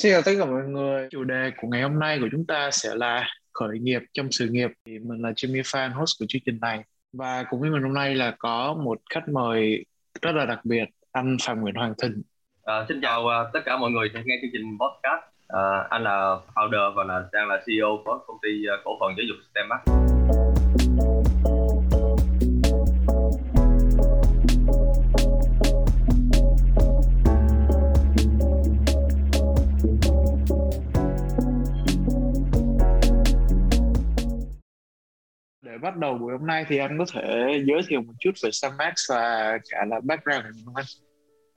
Xin 0.00 0.12
chào 0.12 0.22
tất 0.22 0.32
cả 0.38 0.44
mọi 0.44 0.62
người. 0.62 1.08
Chủ 1.10 1.24
đề 1.24 1.50
của 1.56 1.68
ngày 1.68 1.82
hôm 1.82 1.98
nay 1.98 2.18
của 2.20 2.28
chúng 2.32 2.46
ta 2.46 2.70
sẽ 2.70 2.94
là 2.94 3.28
khởi 3.52 3.78
nghiệp 3.78 4.02
trong 4.12 4.32
sự 4.32 4.48
nghiệp. 4.48 4.70
Thì 4.86 4.98
mình 4.98 5.22
là 5.22 5.30
Jimmy 5.30 5.62
Fan 5.62 5.92
host 5.92 6.20
của 6.20 6.26
chương 6.28 6.42
trình 6.46 6.58
này. 6.60 6.84
Và 7.12 7.44
cùng 7.50 7.60
với 7.60 7.70
mình 7.70 7.82
hôm 7.82 7.94
nay 7.94 8.14
là 8.14 8.34
có 8.38 8.74
một 8.84 8.98
khách 9.10 9.28
mời 9.28 9.84
rất 10.22 10.34
là 10.34 10.46
đặc 10.46 10.60
biệt, 10.64 10.84
anh 11.12 11.36
Phạm 11.42 11.60
Nguyễn 11.60 11.74
Hoàng 11.74 11.94
Thịnh. 12.02 12.22
À, 12.64 12.84
xin 12.88 13.00
chào 13.02 13.20
uh, 13.20 13.52
tất 13.52 13.60
cả 13.64 13.76
mọi 13.76 13.90
người 13.90 14.08
đang 14.08 14.22
nghe 14.26 14.38
chương 14.42 14.50
trình 14.52 14.78
podcast. 14.80 15.22
À, 15.48 15.86
anh 15.90 16.02
là 16.02 16.36
founder 16.54 16.94
và 16.94 17.04
là 17.04 17.24
đang 17.32 17.48
là 17.48 17.62
CEO 17.66 17.98
của 18.04 18.18
công 18.26 18.36
ty 18.42 18.48
uh, 18.48 18.84
cổ 18.84 18.96
phần 19.00 19.12
giáo 19.16 19.24
dục 19.28 19.36
STEMAC. 19.50 19.80
Để 19.86 20.49
bắt 35.82 35.96
đầu 35.96 36.18
buổi 36.18 36.32
hôm 36.32 36.46
nay 36.46 36.64
thì 36.68 36.78
anh 36.78 36.98
có 36.98 37.04
thể 37.12 37.58
giới 37.64 37.80
thiệu 37.88 38.00
một 38.00 38.12
chút 38.20 38.30
về 38.42 38.50
Samax 38.50 38.94
và 39.10 39.58
cả 39.70 39.84
là 39.88 40.00
background 40.04 40.46
của 40.66 40.72
anh. 40.74 40.86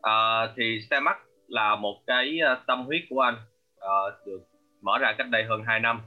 À, 0.02 0.48
thì 0.58 0.80
Samax 0.90 1.16
là 1.48 1.76
một 1.76 1.96
cái 2.08 2.40
ờ, 2.40 2.64
tâm 2.68 2.86
huyết 2.86 3.02
của 3.10 3.20
anh 3.20 3.36
uh, 3.76 4.28
được 4.28 4.40
mở 4.82 4.98
ra 5.02 5.16
cách 5.18 5.28
đây 5.30 5.44
hơn 5.44 5.64
2 5.66 5.80
năm. 5.80 6.02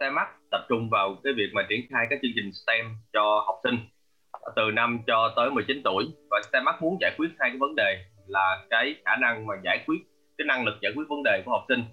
Samax 0.00 0.26
tập 0.50 0.60
trung 0.68 0.88
vào 0.90 1.16
cái 1.24 1.32
việc 1.32 1.50
mà 1.52 1.62
triển 1.68 1.80
khai 1.90 2.06
các 2.10 2.18
chương 2.22 2.32
trình 2.34 2.52
STEM 2.52 2.96
cho 3.12 3.44
học 3.46 3.60
sinh 3.64 3.78
từ 4.56 4.70
năm 4.70 5.00
cho 5.06 5.32
tới 5.36 5.50
19 5.50 5.82
tuổi 5.84 6.04
và 6.30 6.40
Samax 6.52 6.74
muốn 6.80 6.98
giải 7.00 7.12
quyết 7.18 7.28
hai 7.38 7.50
cái 7.50 7.58
vấn 7.58 7.74
đề 7.76 8.04
là 8.26 8.62
cái 8.70 8.94
khả 9.04 9.16
năng 9.16 9.46
mà 9.46 9.54
giải 9.64 9.84
quyết 9.86 9.98
cái 10.38 10.44
năng 10.46 10.64
lực 10.64 10.74
giải 10.82 10.92
quyết 10.96 11.04
vấn 11.08 11.22
đề 11.24 11.42
của 11.44 11.50
học 11.50 11.64
sinh 11.68 11.84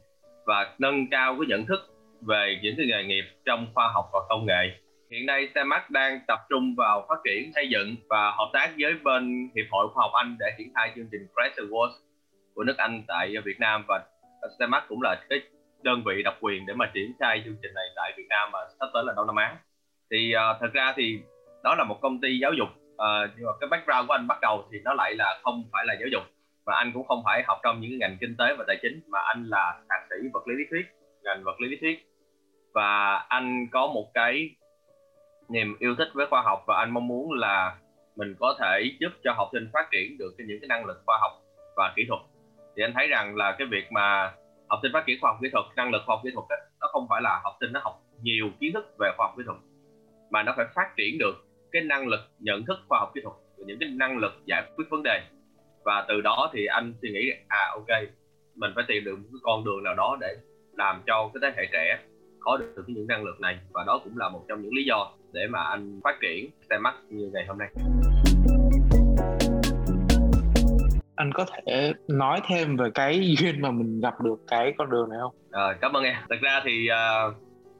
và 0.46 0.76
nâng 0.80 1.10
cao 1.10 1.36
cái 1.40 1.48
nhận 1.48 1.66
thức 1.66 1.80
về 2.22 2.60
những 2.62 2.76
cái 2.78 2.86
nghề 2.86 3.04
nghiệp 3.04 3.24
trong 3.46 3.68
khoa 3.74 3.88
học 3.94 4.10
và 4.14 4.20
công 4.30 4.46
nghệ 4.46 4.87
Hiện 5.12 5.26
nay 5.26 5.48
STEMAC 5.52 5.90
đang 5.90 6.20
tập 6.28 6.40
trung 6.50 6.76
vào 6.78 7.06
phát 7.10 7.16
triển, 7.26 7.52
xây 7.56 7.70
dựng 7.70 7.96
và 8.10 8.32
hợp 8.32 8.50
tác 8.54 8.70
với 8.80 8.94
bên 9.04 9.50
Hiệp 9.56 9.66
hội 9.72 9.88
Khoa 9.94 10.02
học 10.02 10.12
Anh 10.14 10.36
để 10.40 10.46
triển 10.58 10.72
khai 10.76 10.92
chương 10.96 11.08
trình 11.12 11.28
Crash 11.34 11.58
Awards 11.58 11.92
của 12.56 12.64
nước 12.64 12.78
Anh 12.78 13.04
tại 13.08 13.34
Việt 13.46 13.60
Nam. 13.60 13.84
Và 13.88 14.06
STEMAC 14.58 14.84
cũng 14.88 15.02
là 15.02 15.16
cái 15.30 15.40
đơn 15.84 16.04
vị 16.06 16.24
độc 16.24 16.38
quyền 16.42 16.66
để 16.66 16.74
mà 16.74 16.92
triển 16.94 17.14
khai 17.20 17.42
chương 17.46 17.56
trình 17.62 17.74
này 17.74 17.86
tại 17.96 18.14
Việt 18.18 18.28
Nam 18.30 18.50
và 18.54 18.60
sắp 18.80 18.86
tới 18.94 19.04
là 19.06 19.14
Đông 19.16 19.28
Nam 19.28 19.36
Á. 19.36 19.58
Thì 20.12 20.34
uh, 20.36 20.58
thật 20.60 20.70
ra 20.74 20.94
thì 20.96 21.20
đó 21.64 21.76
là 21.76 21.84
một 21.84 21.98
công 22.02 22.22
ty 22.22 22.40
giáo 22.40 22.54
dục 22.54 22.68
uh, 22.70 23.32
nhưng 23.38 23.46
mà 23.46 23.52
cái 23.60 23.68
background 23.70 24.08
của 24.08 24.14
anh 24.14 24.28
bắt 24.28 24.38
đầu 24.42 24.68
thì 24.72 24.78
nó 24.84 24.94
lại 24.94 25.16
là 25.16 25.40
không 25.44 25.64
phải 25.72 25.86
là 25.86 25.96
giáo 26.00 26.08
dục. 26.12 26.24
Và 26.66 26.76
anh 26.76 26.92
cũng 26.94 27.08
không 27.08 27.22
phải 27.26 27.44
học 27.48 27.58
trong 27.64 27.82
những 27.82 28.00
ngành 28.00 28.18
kinh 28.22 28.36
tế 28.38 28.56
và 28.58 28.64
tài 28.68 28.78
chính 28.82 29.02
mà 29.08 29.20
anh 29.20 29.44
là 29.44 29.80
thạc 29.90 30.02
sĩ 30.10 30.28
vật 30.34 30.48
lý 30.48 30.56
lý 30.56 30.64
thuyết 30.70 30.86
ngành 31.24 31.44
vật 31.44 31.62
lý 31.62 31.70
lý 31.70 31.78
thuyết. 31.82 32.06
Và 32.74 33.16
anh 33.30 33.68
có 33.72 33.88
một 33.88 34.12
cái 34.14 34.50
niềm 35.50 35.76
yêu 35.80 35.96
thích 35.96 36.10
với 36.14 36.28
khoa 36.30 36.42
học 36.42 36.64
và 36.68 36.78
anh 36.78 36.92
mong 36.92 37.08
muốn 37.08 37.32
là 37.32 37.78
mình 38.16 38.36
có 38.40 38.56
thể 38.60 38.92
giúp 39.00 39.10
cho 39.24 39.34
học 39.34 39.50
sinh 39.54 39.70
phát 39.74 39.88
triển 39.92 40.18
được 40.18 40.36
những 40.38 40.60
cái 40.62 40.68
năng 40.68 40.86
lực 40.86 41.02
khoa 41.06 41.18
học 41.22 41.32
và 41.76 41.94
kỹ 41.96 42.06
thuật. 42.08 42.22
Thì 42.76 42.84
anh 42.84 42.94
thấy 42.94 43.08
rằng 43.08 43.36
là 43.36 43.56
cái 43.58 43.68
việc 43.72 43.92
mà 43.92 44.34
học 44.70 44.80
sinh 44.84 44.92
phát 44.94 45.04
triển 45.08 45.18
khoa 45.22 45.32
học 45.32 45.40
kỹ 45.42 45.48
thuật 45.52 45.66
năng 45.76 45.92
lực 45.92 46.02
khoa 46.06 46.16
học 46.16 46.22
kỹ 46.24 46.30
thuật 46.34 46.46
ấy, 46.50 46.60
nó 46.82 46.88
không 46.92 47.08
phải 47.10 47.22
là 47.22 47.40
học 47.44 47.54
sinh 47.60 47.74
nó 47.74 47.80
học 47.84 48.02
nhiều 48.22 48.50
kiến 48.60 48.74
thức 48.74 48.86
về 49.00 49.12
khoa 49.18 49.28
học 49.28 49.34
kỹ 49.38 49.44
thuật 49.46 49.58
mà 50.32 50.44
nó 50.44 50.54
phải 50.58 50.66
phát 50.76 50.94
triển 50.98 51.18
được 51.18 51.34
cái 51.72 51.82
năng 51.82 52.08
lực 52.08 52.20
nhận 52.40 52.66
thức 52.66 52.78
khoa 52.88 53.00
học 53.00 53.12
kỹ 53.16 53.22
thuật 53.24 53.36
những 53.58 53.80
cái 53.80 53.90
năng 53.90 54.18
lực 54.18 54.32
giải 54.46 54.64
quyết 54.76 54.86
vấn 54.90 55.04
đề. 55.04 55.22
Và 55.86 56.06
từ 56.08 56.22
đó 56.22 56.50
thì 56.54 56.66
anh 56.66 56.94
suy 57.02 57.12
nghĩ 57.12 57.32
à 57.48 57.72
ok 57.74 58.02
mình 58.56 58.72
phải 58.76 58.84
tìm 58.88 59.04
được 59.04 59.16
một 59.16 59.28
cái 59.32 59.40
con 59.44 59.64
đường 59.64 59.84
nào 59.84 59.94
đó 59.94 60.18
để 60.22 60.36
làm 60.78 61.04
cho 61.08 61.32
cái 61.34 61.40
thế 61.42 61.62
hệ 61.62 61.70
trẻ 61.72 62.00
có 62.40 62.58
được 62.58 62.84
những 62.88 63.08
năng 63.08 63.24
lực 63.24 63.40
này 63.40 63.60
và 63.72 63.84
đó 63.88 64.02
cũng 64.04 64.18
là 64.18 64.30
một 64.30 64.46
trong 64.48 64.62
những 64.62 64.74
lý 64.74 64.84
do 64.86 65.12
để 65.32 65.48
mà 65.50 65.64
anh 65.64 66.00
phát 66.04 66.18
triển 66.22 66.50
mắt 66.82 66.96
như 67.10 67.30
ngày 67.34 67.46
hôm 67.48 67.58
nay 67.58 67.70
anh 71.18 71.32
có 71.34 71.46
thể 71.46 71.94
nói 72.08 72.42
thêm 72.48 72.78
về 72.78 72.90
cái 72.94 73.36
duyên 73.40 73.62
mà 73.62 73.72
mình 73.72 74.02
gặp 74.02 74.22
được 74.22 74.36
cái 74.48 74.74
con 74.78 74.90
đường 74.90 75.10
này 75.10 75.20
không? 75.22 75.34
À, 75.52 75.78
cảm 75.82 75.94
ơn 75.94 76.04
em. 76.04 76.16
Thật 76.30 76.36
ra 76.42 76.62
thì 76.66 76.88
uh, 76.92 77.36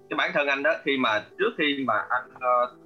cái 0.10 0.18
bản 0.18 0.32
thân 0.34 0.48
anh 0.48 0.64
đó 0.64 0.74
khi 0.84 0.98
mà 0.98 1.24
trước 1.40 1.52
khi 1.58 1.84
mà 1.88 1.94
anh 2.10 2.30
uh, 2.30 2.80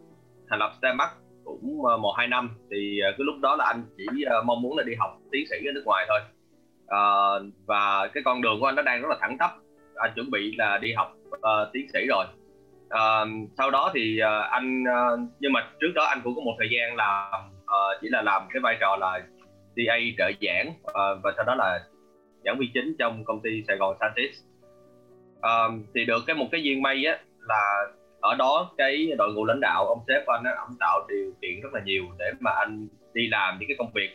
thành 0.49 0.59
lập 0.59 0.71
Starbuck 0.77 1.11
cũng 1.43 1.79
uh, 1.79 1.99
một 1.99 2.13
hai 2.17 2.27
năm 2.27 2.49
thì 2.71 2.99
uh, 3.09 3.17
cái 3.17 3.25
lúc 3.25 3.35
đó 3.41 3.55
là 3.55 3.65
anh 3.65 3.83
chỉ 3.97 4.05
uh, 4.39 4.45
mong 4.45 4.61
muốn 4.61 4.77
là 4.77 4.83
đi 4.83 4.93
học 4.99 5.17
tiến 5.31 5.45
sĩ 5.49 5.55
ở 5.55 5.71
nước 5.75 5.83
ngoài 5.85 6.05
thôi. 6.09 6.19
Uh, 6.83 7.53
và 7.65 8.07
cái 8.13 8.23
con 8.23 8.41
đường 8.41 8.59
của 8.59 8.65
anh 8.65 8.75
nó 8.75 8.81
đang 8.81 9.01
rất 9.01 9.07
là 9.09 9.17
thẳng 9.21 9.37
tắp. 9.37 9.51
Anh 9.95 10.11
chuẩn 10.15 10.31
bị 10.31 10.55
là 10.57 10.77
đi 10.77 10.93
học 10.93 11.13
uh, 11.35 11.73
tiến 11.73 11.87
sĩ 11.93 11.99
rồi. 12.09 12.25
Uh, 12.85 13.49
sau 13.57 13.71
đó 13.71 13.91
thì 13.93 14.19
uh, 14.21 14.51
anh 14.51 14.83
uh, 14.83 15.19
nhưng 15.39 15.53
mà 15.53 15.67
trước 15.79 15.91
đó 15.95 16.05
anh 16.05 16.21
cũng 16.23 16.35
có 16.35 16.41
một 16.41 16.55
thời 16.59 16.67
gian 16.71 16.95
là 16.95 17.31
uh, 17.63 18.01
chỉ 18.01 18.07
là 18.09 18.21
làm 18.21 18.41
cái 18.53 18.59
vai 18.59 18.77
trò 18.79 18.97
là 18.99 19.19
DA 19.75 19.95
trợ 20.17 20.31
giảng 20.41 20.69
uh, 20.69 21.23
và 21.23 21.33
sau 21.35 21.45
đó 21.45 21.55
là 21.55 21.79
giảng 22.45 22.57
viên 22.59 22.71
chính 22.73 22.95
trong 22.99 23.23
công 23.25 23.39
ty 23.41 23.63
Sài 23.67 23.77
Gòn 23.77 23.97
Santis 23.99 24.35
uh, 25.37 25.85
thì 25.95 26.05
được 26.05 26.23
cái 26.27 26.35
một 26.35 26.47
cái 26.51 26.63
duyên 26.63 26.81
may 26.81 27.05
á 27.05 27.19
là 27.39 27.85
ở 28.21 28.35
đó 28.35 28.71
cái 28.77 29.11
đội 29.17 29.33
ngũ 29.33 29.45
lãnh 29.45 29.59
đạo 29.59 29.85
ông 29.87 30.03
sếp 30.07 30.25
của 30.25 30.31
anh 30.31 30.43
á 30.43 30.51
ông 30.57 30.75
tạo 30.79 31.07
điều 31.09 31.33
kiện 31.41 31.61
rất 31.61 31.73
là 31.73 31.81
nhiều 31.85 32.03
để 32.19 32.31
mà 32.39 32.51
anh 32.51 32.87
đi 33.13 33.27
làm 33.27 33.57
những 33.59 33.69
cái 33.69 33.75
công 33.79 33.91
việc. 33.93 34.09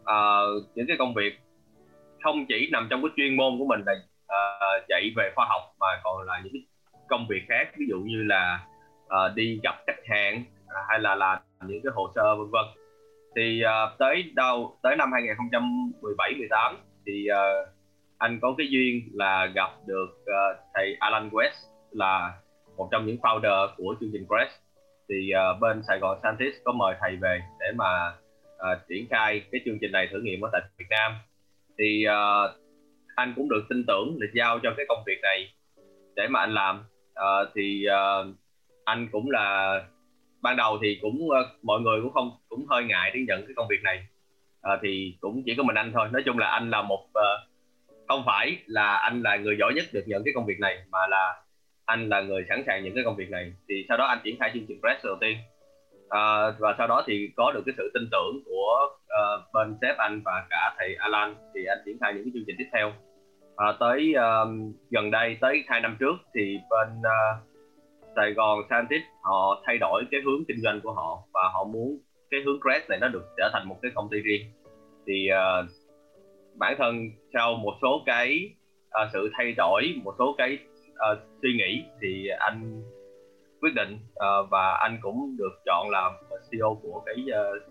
Uh, 0.00 0.64
những 0.74 0.86
cái 0.86 0.96
công 0.96 1.14
việc 1.14 1.38
không 2.22 2.46
chỉ 2.46 2.68
nằm 2.72 2.86
trong 2.90 3.02
cái 3.02 3.10
chuyên 3.16 3.36
môn 3.36 3.58
của 3.58 3.64
mình 3.64 3.80
là 3.86 3.94
uh, 4.28 4.88
dạy 4.88 5.12
về 5.16 5.32
khoa 5.34 5.46
học 5.48 5.62
mà 5.80 5.86
còn 6.04 6.22
là 6.26 6.40
những 6.44 6.62
công 7.08 7.26
việc 7.28 7.42
khác. 7.48 7.68
Ví 7.78 7.86
dụ 7.88 7.96
như 8.00 8.22
là 8.22 8.66
uh, 9.04 9.34
đi 9.34 9.60
gặp 9.62 9.74
khách 9.86 10.02
hàng 10.08 10.44
uh, 10.64 10.88
hay 10.88 10.98
là 11.00 11.14
làm 11.14 11.38
những 11.66 11.80
cái 11.84 11.92
hồ 11.94 12.12
sơ 12.14 12.36
vân 12.36 12.50
vân. 12.50 12.64
Thì 13.36 13.62
uh, 13.64 13.98
tới 13.98 14.32
đâu 14.34 14.78
tới 14.82 14.96
năm 14.96 15.10
2017 15.12 16.34
18 16.38 16.76
thì 17.06 17.26
uh, 17.30 17.68
anh 18.18 18.38
có 18.42 18.54
cái 18.58 18.66
duyên 18.70 19.08
là 19.12 19.46
gặp 19.46 19.70
được 19.86 20.10
uh, 20.22 20.58
thầy 20.74 20.96
Alan 21.00 21.28
West 21.28 21.68
là 21.90 22.32
một 22.76 22.88
trong 22.92 23.06
những 23.06 23.16
founder 23.16 23.68
của 23.76 23.94
chương 24.00 24.10
trình 24.12 24.26
Crest 24.28 24.60
thì 25.08 25.30
uh, 25.34 25.60
bên 25.60 25.82
Sài 25.88 25.98
Gòn 25.98 26.18
Scientist 26.22 26.56
có 26.64 26.72
mời 26.72 26.94
thầy 27.00 27.16
về 27.16 27.40
để 27.60 27.66
mà 27.76 28.12
uh, 28.54 28.88
triển 28.88 29.06
khai 29.10 29.42
cái 29.52 29.60
chương 29.64 29.78
trình 29.80 29.92
này 29.92 30.08
thử 30.12 30.20
nghiệm 30.20 30.40
ở 30.44 30.48
tại 30.52 30.62
Việt 30.78 30.86
Nam. 30.90 31.12
Thì 31.78 32.04
uh, 32.06 32.67
anh 33.18 33.32
cũng 33.36 33.48
được 33.48 33.62
tin 33.68 33.84
tưởng 33.86 34.16
là 34.20 34.26
giao 34.34 34.58
cho 34.62 34.74
cái 34.76 34.86
công 34.88 35.02
việc 35.06 35.18
này 35.22 35.52
để 36.16 36.28
mà 36.28 36.40
anh 36.40 36.54
làm. 36.54 36.84
Uh, 37.10 37.48
thì 37.54 37.84
uh, 37.88 38.36
anh 38.84 39.08
cũng 39.12 39.30
là 39.30 39.80
ban 40.42 40.56
đầu 40.56 40.78
thì 40.82 40.98
cũng 41.02 41.26
uh, 41.26 41.46
mọi 41.62 41.80
người 41.80 42.00
cũng 42.02 42.12
không 42.12 42.30
cũng 42.48 42.66
hơi 42.66 42.84
ngại 42.84 43.10
để 43.14 43.20
nhận 43.28 43.46
cái 43.46 43.54
công 43.56 43.68
việc 43.68 43.82
này. 43.82 44.06
Uh, 44.72 44.80
thì 44.82 45.16
cũng 45.20 45.42
chỉ 45.46 45.54
có 45.56 45.62
mình 45.62 45.76
anh 45.76 45.92
thôi. 45.94 46.08
Nói 46.12 46.22
chung 46.26 46.38
là 46.38 46.48
anh 46.48 46.70
là 46.70 46.82
một 46.82 47.04
uh, 47.04 47.40
không 48.08 48.22
phải 48.26 48.56
là 48.66 48.96
anh 48.96 49.22
là 49.22 49.36
người 49.36 49.56
giỏi 49.58 49.72
nhất 49.74 49.84
được 49.92 50.04
nhận 50.06 50.22
cái 50.24 50.34
công 50.34 50.46
việc 50.46 50.60
này 50.60 50.78
mà 50.90 51.06
là 51.06 51.42
anh 51.84 52.08
là 52.08 52.20
người 52.20 52.44
sẵn 52.48 52.62
sàng 52.66 52.84
những 52.84 52.94
cái 52.94 53.04
công 53.04 53.16
việc 53.16 53.30
này. 53.30 53.52
Thì 53.68 53.86
sau 53.88 53.96
đó 53.96 54.04
anh 54.06 54.18
triển 54.24 54.36
khai 54.40 54.50
chương 54.54 54.66
trình 54.68 54.80
press 54.80 55.04
đầu 55.04 55.16
tiên. 55.20 55.36
Uh, 56.06 56.54
và 56.58 56.74
sau 56.78 56.86
đó 56.86 57.04
thì 57.06 57.30
có 57.36 57.52
được 57.52 57.62
cái 57.66 57.74
sự 57.76 57.90
tin 57.94 58.08
tưởng 58.12 58.42
của 58.44 58.88
uh, 58.90 59.52
bên 59.52 59.76
sếp 59.82 59.96
anh 59.96 60.20
và 60.24 60.46
cả 60.50 60.74
thầy 60.78 60.94
Alan 60.94 61.34
thì 61.54 61.64
anh 61.64 61.78
triển 61.86 61.96
khai 62.00 62.14
những 62.14 62.24
cái 62.24 62.30
chương 62.34 62.44
trình 62.46 62.56
tiếp 62.58 62.68
theo 62.72 62.92
à, 63.58 63.72
tới 63.80 64.14
um, 64.14 64.72
gần 64.90 65.10
đây 65.10 65.36
tới 65.40 65.64
hai 65.68 65.80
năm 65.80 65.96
trước 66.00 66.14
thì 66.34 66.58
bên 66.70 66.88
uh, 66.98 67.48
Sài 68.16 68.32
Gòn 68.32 68.58
Santis 68.70 69.02
họ 69.22 69.62
thay 69.66 69.78
đổi 69.78 70.04
cái 70.10 70.20
hướng 70.24 70.44
kinh 70.48 70.60
doanh 70.62 70.80
của 70.80 70.92
họ 70.92 71.22
và 71.32 71.40
họ 71.52 71.64
muốn 71.64 71.98
cái 72.30 72.40
hướng 72.46 72.60
Crest 72.60 72.88
này 72.88 72.98
nó 73.00 73.08
được 73.08 73.24
trở 73.36 73.50
thành 73.52 73.68
một 73.68 73.76
cái 73.82 73.90
công 73.94 74.08
ty 74.10 74.20
riêng. 74.20 74.42
Thì 75.06 75.28
uh, 75.30 75.70
bản 76.58 76.74
thân 76.78 77.10
sau 77.34 77.54
một 77.54 77.74
số 77.82 78.02
cái 78.06 78.50
uh, 79.02 79.08
sự 79.12 79.30
thay 79.38 79.52
đổi 79.56 79.94
một 80.04 80.14
số 80.18 80.34
cái 80.38 80.58
uh, 80.90 81.18
suy 81.42 81.52
nghĩ 81.52 81.84
thì 82.02 82.28
anh 82.38 82.82
quyết 83.60 83.74
định 83.74 83.98
uh, 84.12 84.50
và 84.50 84.72
anh 84.72 84.98
cũng 85.02 85.36
được 85.38 85.52
chọn 85.66 85.90
làm 85.90 86.12
CEO 86.50 86.80
của 86.82 87.02
cái 87.06 87.16
uh, 87.16 87.62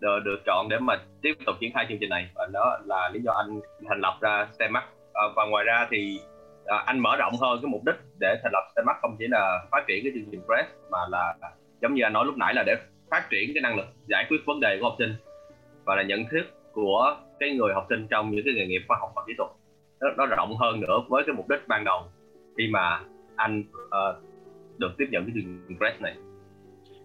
được, 0.00 0.18
được 0.24 0.38
chọn 0.46 0.68
để 0.68 0.78
mà 0.78 1.00
tiếp 1.22 1.34
tục 1.46 1.56
triển 1.60 1.72
khai 1.74 1.86
chương 1.88 1.98
trình 2.00 2.10
này. 2.10 2.28
Và 2.34 2.46
đó 2.52 2.78
là 2.84 3.10
lý 3.12 3.20
do 3.20 3.32
anh 3.32 3.60
thành 3.88 4.00
lập 4.00 4.18
ra 4.20 4.48
STEMAC 4.52 4.93
Ờ, 5.14 5.32
và 5.36 5.44
ngoài 5.50 5.64
ra 5.64 5.88
thì 5.90 6.20
à, 6.66 6.76
anh 6.86 6.98
mở 6.98 7.16
rộng 7.16 7.32
hơn 7.40 7.58
cái 7.62 7.68
mục 7.68 7.84
đích 7.84 7.94
để 8.20 8.36
thành 8.42 8.52
lập 8.52 8.62
STEMAC 8.72 8.96
không 9.02 9.16
chỉ 9.18 9.24
là 9.28 9.66
phát 9.70 9.84
triển 9.88 10.04
cái 10.04 10.12
chương 10.14 10.30
trình 10.30 10.40
Press 10.46 10.68
mà 10.90 10.98
là 11.10 11.34
giống 11.82 11.94
như 11.94 12.02
anh 12.02 12.12
nói 12.12 12.24
lúc 12.24 12.36
nãy 12.36 12.54
là 12.54 12.62
để 12.66 12.76
phát 13.10 13.26
triển 13.30 13.50
cái 13.54 13.60
năng 13.62 13.76
lực 13.76 13.86
giải 14.06 14.26
quyết 14.28 14.38
vấn 14.46 14.60
đề 14.60 14.78
của 14.80 14.88
học 14.88 14.96
sinh 14.98 15.14
và 15.84 15.94
là 15.94 16.02
nhận 16.02 16.24
thức 16.30 16.44
của 16.72 17.16
cái 17.40 17.56
người 17.56 17.74
học 17.74 17.86
sinh 17.88 18.06
trong 18.10 18.30
những 18.30 18.44
cái 18.44 18.54
nghề 18.54 18.66
nghiệp 18.66 18.82
khoa 18.88 18.96
học 19.00 19.12
và 19.16 19.22
kỹ 19.26 19.32
thuật. 19.38 19.50
Nó, 20.00 20.08
nó 20.16 20.26
rộng 20.26 20.56
hơn 20.56 20.80
nữa 20.80 20.98
với 21.08 21.22
cái 21.26 21.34
mục 21.34 21.48
đích 21.48 21.68
ban 21.68 21.84
đầu 21.84 22.02
khi 22.58 22.68
mà 22.68 23.00
anh 23.36 23.64
uh, 23.84 24.24
được 24.78 24.90
tiếp 24.98 25.06
nhận 25.10 25.24
cái 25.24 25.32
chương 25.34 25.60
trình 25.68 25.78
Press 25.78 26.00
này. 26.00 26.16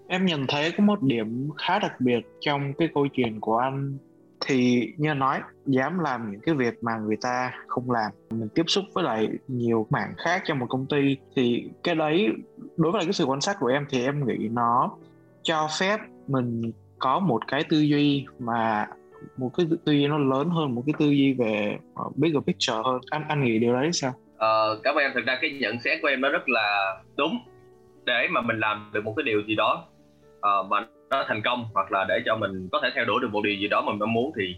Em 0.08 0.26
nhận 0.26 0.48
thấy 0.48 0.72
có 0.78 0.84
một 0.84 1.02
điểm 1.02 1.50
khá 1.58 1.80
đặc 1.80 1.94
biệt 2.00 2.20
trong 2.40 2.74
cái 2.78 2.90
câu 2.94 3.08
chuyện 3.08 3.40
của 3.40 3.58
anh 3.58 3.98
thì 4.46 4.88
như 4.98 5.14
nói 5.14 5.42
dám 5.66 6.00
làm 6.00 6.32
những 6.32 6.42
cái 6.42 6.56
việc 6.56 6.84
mà 6.84 6.98
người 6.98 7.18
ta 7.22 7.52
không 7.68 7.92
làm 7.92 8.12
mình 8.30 8.50
tiếp 8.56 8.64
xúc 8.68 8.84
với 8.94 9.04
lại 9.04 9.28
nhiều 9.48 9.88
mảng 9.90 10.14
khác 10.18 10.42
trong 10.46 10.60
một 10.60 10.66
công 10.70 10.86
ty 10.86 11.18
thì 11.36 11.70
cái 11.84 11.96
đấy 11.96 12.30
đối 12.78 12.92
với 12.92 13.00
lại 13.00 13.06
cái 13.06 13.14
sự 13.14 13.26
quan 13.26 13.42
sát 13.42 13.58
của 13.60 13.68
em 13.68 13.86
thì 13.90 14.04
em 14.04 14.28
nghĩ 14.28 14.48
nó 14.52 14.92
cho 15.44 15.68
phép 15.80 16.00
mình 16.28 16.72
có 17.00 17.20
một 17.20 17.48
cái 17.48 17.64
tư 17.70 17.80
duy 17.80 18.26
mà 18.40 18.88
một 19.38 19.52
cái 19.58 19.66
tư 19.86 19.92
duy 19.92 20.08
nó 20.08 20.18
lớn 20.18 20.50
hơn 20.50 20.76
một 20.76 20.84
cái 20.86 20.94
tư 21.00 21.06
duy 21.06 21.34
về 21.34 21.78
ờ, 21.96 22.04
bigger 22.16 22.44
picture 22.48 22.74
hơn. 22.86 23.00
Anh 23.10 23.24
anh 23.30 23.44
nghĩ 23.44 23.60
điều 23.60 23.74
đấy 23.74 23.90
sao? 23.94 24.14
Ờ, 24.38 24.80
cảm 24.84 24.96
ơn 24.96 25.04
em. 25.04 25.12
Thực 25.16 25.26
ra 25.26 25.38
cái 25.42 25.52
nhận 25.52 25.80
xét 25.80 26.00
của 26.02 26.08
em 26.08 26.22
nó 26.22 26.30
rất 26.30 26.50
là 26.50 26.98
đúng 27.18 27.40
để 28.06 28.28
mà 28.32 28.42
mình 28.42 28.60
làm 28.60 28.92
được 28.94 29.04
một 29.04 29.14
cái 29.18 29.24
điều 29.24 29.42
gì 29.42 29.56
đó. 29.56 29.86
Ờ, 30.42 30.60
uh, 30.60 30.68
mà 30.70 30.88
nó 31.10 31.26
thành 31.28 31.42
công 31.42 31.66
hoặc 31.74 31.92
là 31.92 32.06
để 32.10 32.22
cho 32.26 32.36
mình 32.36 32.70
có 32.72 32.80
thể 32.84 32.90
theo 32.96 33.06
đuổi 33.06 33.20
được 33.22 33.28
một 33.32 33.42
điều 33.44 33.56
gì 33.56 33.68
đó 33.68 33.82
mình 33.82 34.00
mong 34.00 34.14
muốn 34.14 34.32
thì 34.40 34.56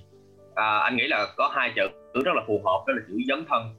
à, 0.55 0.77
anh 0.77 0.95
nghĩ 0.95 1.07
là 1.07 1.27
có 1.37 1.47
hai 1.53 1.71
chữ 1.75 1.87
rất 2.25 2.35
là 2.35 2.41
phù 2.47 2.61
hợp 2.65 2.83
đó 2.87 2.93
là 2.93 3.01
chữ 3.07 3.17
dấn 3.27 3.45
thân. 3.49 3.75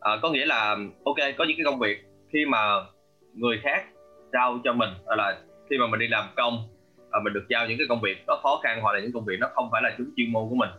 À, 0.00 0.12
có 0.22 0.30
nghĩa 0.30 0.46
là 0.46 0.76
ok 1.04 1.16
có 1.38 1.44
những 1.44 1.56
cái 1.56 1.64
công 1.64 1.78
việc 1.78 2.04
khi 2.32 2.44
mà 2.44 2.58
người 3.34 3.60
khác 3.62 3.84
giao 4.32 4.58
cho 4.64 4.72
mình 4.72 4.90
là 5.06 5.38
khi 5.70 5.78
mà 5.78 5.86
mình 5.86 6.00
đi 6.00 6.08
làm 6.08 6.24
công 6.36 6.68
à, 7.10 7.20
mình 7.24 7.32
được 7.32 7.44
giao 7.48 7.66
những 7.66 7.78
cái 7.78 7.86
công 7.88 8.00
việc 8.00 8.24
nó 8.26 8.38
khó 8.42 8.60
khăn 8.62 8.78
hoặc 8.82 8.92
là 8.92 9.00
những 9.00 9.12
công 9.12 9.24
việc 9.24 9.36
nó 9.40 9.48
không 9.54 9.68
phải 9.72 9.82
là 9.82 9.94
chúng 9.98 10.06
chuyên 10.16 10.32
môn 10.32 10.48
của 10.48 10.54
mình 10.54 10.70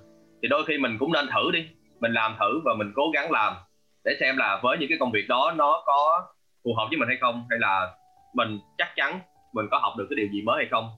thì 0.42 0.48
đôi 0.48 0.64
khi 0.68 0.78
mình 0.78 0.98
cũng 1.00 1.14
nên 1.14 1.26
thử 1.36 1.52
đi. 1.52 1.68
Mình 2.00 2.14
làm 2.14 2.36
thử 2.40 2.62
và 2.66 2.74
mình 2.78 2.92
cố 2.96 3.04
gắng 3.14 3.32
làm 3.32 3.54
để 4.06 4.18
xem 4.20 4.38
là 4.38 4.60
với 4.64 4.78
những 4.78 4.90
cái 4.90 4.98
công 4.98 5.12
việc 5.12 5.26
đó 5.30 5.54
nó 5.56 5.84
có 5.86 6.26
phù 6.64 6.74
hợp 6.78 6.88
với 6.90 6.98
mình 6.98 7.08
hay 7.08 7.18
không 7.22 7.46
hay 7.50 7.60
là 7.60 7.94
mình 8.34 8.60
chắc 8.78 8.88
chắn 8.96 9.20
mình 9.54 9.66
có 9.72 9.78
học 9.78 9.94
được 9.98 10.06
cái 10.10 10.16
điều 10.16 10.28
gì 10.28 10.42
mới 10.42 10.56
hay 10.56 10.68
không 10.72 10.90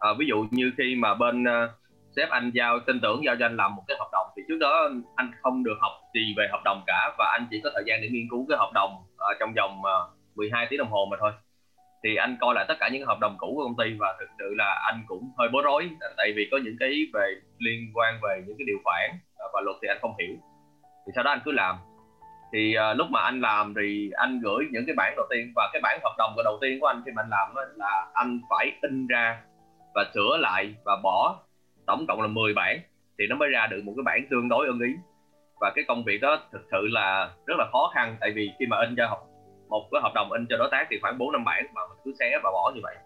à, 0.00 0.10
ví 0.18 0.26
dụ 0.26 0.46
như 0.50 0.72
khi 0.78 0.94
mà 0.94 1.14
bên 1.14 1.42
uh, 1.42 1.70
sếp 2.16 2.30
anh 2.30 2.50
giao 2.54 2.78
tin 2.86 3.00
tưởng 3.00 3.24
giao 3.24 3.36
cho 3.38 3.46
anh 3.46 3.56
làm 3.56 3.76
một 3.76 3.82
cái 3.88 3.96
hợp 4.00 4.08
đồng 4.12 4.26
thì 4.36 4.42
trước 4.48 4.58
đó 4.60 4.88
anh 5.16 5.30
không 5.42 5.64
được 5.64 5.76
học 5.80 5.92
gì 6.14 6.34
về 6.36 6.48
hợp 6.52 6.60
đồng 6.64 6.82
cả 6.86 7.14
và 7.18 7.36
anh 7.38 7.46
chỉ 7.50 7.60
có 7.64 7.70
thời 7.74 7.82
gian 7.86 8.00
để 8.02 8.08
nghiên 8.08 8.28
cứu 8.30 8.46
cái 8.48 8.58
hợp 8.58 8.70
đồng 8.74 8.90
uh, 8.94 9.36
trong 9.40 9.52
vòng 9.56 9.84
ờ, 9.84 10.04
uh, 10.04 10.36
12 10.36 10.66
tiếng 10.70 10.78
đồng 10.78 10.90
hồ 10.90 11.08
mà 11.10 11.16
thôi. 11.20 11.32
Thì 12.04 12.16
anh 12.16 12.36
coi 12.40 12.54
lại 12.54 12.64
tất 12.68 12.74
cả 12.80 12.88
những 12.88 13.06
hợp 13.06 13.18
đồng 13.20 13.36
cũ 13.38 13.52
của 13.56 13.64
công 13.64 13.76
ty 13.76 13.96
và 13.98 14.16
thực 14.20 14.26
sự 14.38 14.54
là 14.54 14.80
anh 14.86 15.02
cũng 15.06 15.30
hơi 15.38 15.48
bối 15.52 15.62
rối 15.64 15.90
tại 16.16 16.32
vì 16.36 16.48
có 16.50 16.58
những 16.64 16.76
cái 16.80 16.90
về 17.14 17.34
liên 17.58 17.90
quan 17.94 18.20
về 18.22 18.42
những 18.46 18.56
cái 18.58 18.64
điều 18.66 18.78
khoản 18.84 19.10
và 19.52 19.60
luật 19.60 19.76
thì 19.82 19.88
anh 19.88 19.98
không 20.00 20.14
hiểu. 20.18 20.36
Thì 21.06 21.12
sau 21.14 21.24
đó 21.24 21.30
anh 21.30 21.40
cứ 21.44 21.52
làm. 21.52 21.76
Thì 22.52 22.74
uh, 22.78 22.96
lúc 22.96 23.06
mà 23.10 23.20
anh 23.20 23.40
làm 23.40 23.74
thì 23.74 24.10
anh 24.16 24.40
gửi 24.40 24.64
những 24.70 24.86
cái 24.86 24.94
bản 24.96 25.14
đầu 25.16 25.26
tiên 25.30 25.52
và 25.56 25.70
cái 25.72 25.80
bản 25.82 26.00
hợp 26.02 26.14
đồng 26.18 26.34
đầu 26.44 26.58
tiên 26.60 26.80
của 26.80 26.86
anh 26.86 27.02
khi 27.06 27.12
mà 27.14 27.22
anh 27.22 27.30
làm 27.30 27.54
đó 27.54 27.62
là 27.76 28.06
anh 28.14 28.40
phải 28.50 28.72
in 28.82 29.06
ra 29.06 29.40
và 29.94 30.10
sửa 30.14 30.36
lại 30.40 30.74
và 30.84 30.96
bỏ 31.02 31.38
tổng 31.86 32.06
cộng 32.08 32.22
là 32.22 32.26
10 32.26 32.54
bản 32.54 32.80
thì 33.18 33.26
nó 33.26 33.36
mới 33.36 33.48
ra 33.48 33.66
được 33.66 33.82
một 33.84 33.92
cái 33.96 34.02
bản 34.02 34.26
tương 34.30 34.48
đối 34.48 34.66
ưng 34.66 34.80
ý. 34.80 34.94
Và 35.60 35.72
cái 35.74 35.84
công 35.88 36.04
việc 36.04 36.18
đó 36.20 36.38
thực 36.52 36.62
sự 36.70 36.88
là 36.90 37.30
rất 37.46 37.54
là 37.58 37.66
khó 37.72 37.90
khăn 37.94 38.16
tại 38.20 38.32
vì 38.34 38.50
khi 38.58 38.66
mà 38.66 38.80
in 38.80 38.94
cho 38.96 39.06
học 39.06 39.26
một 39.68 39.88
cái 39.92 40.00
hợp 40.00 40.12
đồng 40.14 40.32
in 40.32 40.46
cho 40.48 40.56
đối 40.56 40.68
tác 40.70 40.86
thì 40.90 40.98
khoảng 41.02 41.18
4 41.18 41.32
năm 41.32 41.44
bản 41.44 41.66
mà 41.74 41.80
mình 41.88 41.98
cứ 42.04 42.12
xé 42.18 42.38
và 42.44 42.50
bỏ 42.50 42.72
như 42.74 42.80
vậy. 42.82 42.96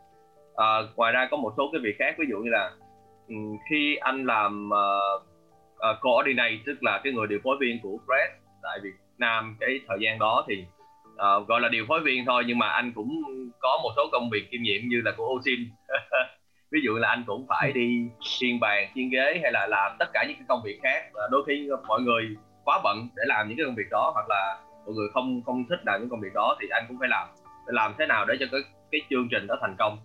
À, 0.57 0.67
ngoài 0.97 1.13
ra 1.13 1.29
có 1.31 1.37
một 1.37 1.55
số 1.57 1.69
cái 1.73 1.81
việc 1.85 1.97
khác 1.99 2.15
ví 2.19 2.27
dụ 2.31 2.37
như 2.37 2.51
là 2.51 2.71
ừ, 3.29 3.35
khi 3.71 3.97
anh 3.97 4.27
làm 4.27 4.69
uh, 4.69 5.23
uh, 5.75 6.01
coordinate 6.01 6.59
tức 6.67 6.83
là 6.83 7.01
cái 7.05 7.13
người 7.13 7.27
điều 7.27 7.39
phối 7.45 7.57
viên 7.61 7.79
của 7.83 7.99
press 8.07 8.45
tại 8.63 8.79
Việt 8.83 8.95
Nam 9.19 9.57
cái 9.61 9.81
thời 9.89 9.99
gian 10.01 10.19
đó 10.19 10.45
thì 10.49 10.65
uh, 11.13 11.49
gọi 11.49 11.61
là 11.61 11.69
điều 11.69 11.85
phối 11.89 12.01
viên 12.01 12.25
thôi 12.27 12.45
nhưng 12.47 12.59
mà 12.59 12.69
anh 12.69 12.93
cũng 12.95 13.23
có 13.61 13.81
một 13.83 13.91
số 13.97 14.03
công 14.13 14.31
việc 14.31 14.51
kiêm 14.51 14.63
nhiệm 14.63 14.89
như 14.89 15.01
là 15.05 15.13
của 15.17 15.27
Osin 15.27 15.61
ví 16.75 16.81
dụ 16.85 16.95
là 16.95 17.09
anh 17.09 17.25
cũng 17.27 17.47
phải 17.49 17.73
đi 17.73 18.09
chiên 18.21 18.61
bàn 18.61 18.91
chiên 18.95 19.11
ghế 19.11 19.41
hay 19.43 19.53
là 19.53 19.67
làm 19.67 19.97
tất 19.99 20.09
cả 20.13 20.25
những 20.29 20.37
cái 20.37 20.45
công 20.49 20.63
việc 20.65 20.79
khác. 20.83 21.11
Và 21.13 21.29
đôi 21.31 21.45
khi 21.47 21.69
mọi 21.87 22.01
người 22.01 22.37
quá 22.65 22.81
bận 22.85 23.09
để 23.17 23.23
làm 23.27 23.49
những 23.49 23.57
cái 23.57 23.67
công 23.67 23.75
việc 23.75 23.91
đó 23.91 24.11
hoặc 24.15 24.27
là 24.29 24.59
mọi 24.87 24.95
người 24.95 25.09
không 25.15 25.43
không 25.47 25.65
thích 25.69 25.81
làm 25.87 26.01
những 26.01 26.11
công 26.11 26.21
việc 26.21 26.35
đó 26.35 26.57
thì 26.61 26.69
anh 26.71 26.85
cũng 26.89 26.97
phải 27.01 27.09
làm. 27.09 27.29
Để 27.67 27.73
làm 27.73 27.95
thế 27.99 28.07
nào 28.07 28.25
để 28.25 28.35
cho 28.41 28.47
cái 28.53 28.61
cái 28.91 29.01
chương 29.11 29.29
trình 29.31 29.47
đó 29.47 29.57
thành 29.61 29.77
công? 29.79 29.99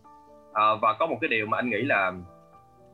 À, 0.54 0.63
và 0.81 0.94
có 0.94 1.07
một 1.07 1.18
cái 1.21 1.27
điều 1.27 1.45
mà 1.45 1.57
anh 1.57 1.69
nghĩ 1.69 1.81
là 1.81 2.12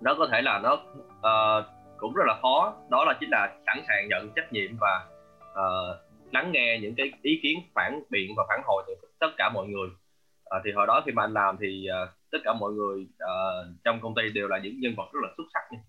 nó 0.01 0.15
có 0.15 0.27
thể 0.31 0.41
là 0.41 0.59
nó 0.59 0.73
uh, 0.73 1.65
cũng 1.97 2.13
rất 2.13 2.23
là 2.27 2.35
khó. 2.41 2.73
Đó 2.89 3.05
là 3.05 3.13
chính 3.19 3.29
là 3.29 3.53
sẵn 3.65 3.83
sàng 3.87 4.07
nhận 4.09 4.31
trách 4.35 4.53
nhiệm 4.53 4.71
và 4.81 5.05
uh, 5.51 5.97
lắng 6.31 6.51
nghe 6.51 6.79
những 6.81 6.95
cái 6.95 7.11
ý 7.21 7.39
kiến 7.43 7.59
phản 7.75 8.03
biện 8.09 8.31
và 8.37 8.43
phản 8.49 8.61
hồi 8.65 8.83
từ 8.87 8.93
tất 9.19 9.29
cả 9.37 9.49
mọi 9.53 9.67
người. 9.67 9.87
Uh, 9.87 10.61
thì 10.65 10.71
hồi 10.71 10.87
đó 10.87 11.01
khi 11.05 11.11
mà 11.11 11.23
anh 11.23 11.33
làm 11.33 11.57
thì 11.61 11.87
uh, 12.03 12.09
tất 12.35 12.41
cả 12.43 12.53
mọi 12.53 12.73
người 12.73 13.01
uh, 13.01 13.75
trong 13.83 13.99
công 14.01 14.15
ty 14.15 14.21
đều 14.33 14.47
là 14.47 14.57
những 14.57 14.79
nhân 14.79 14.93
vật 14.97 15.09
rất 15.13 15.19
là 15.23 15.29
xuất 15.37 15.43
sắc 15.53 15.59
nha. 15.71 15.79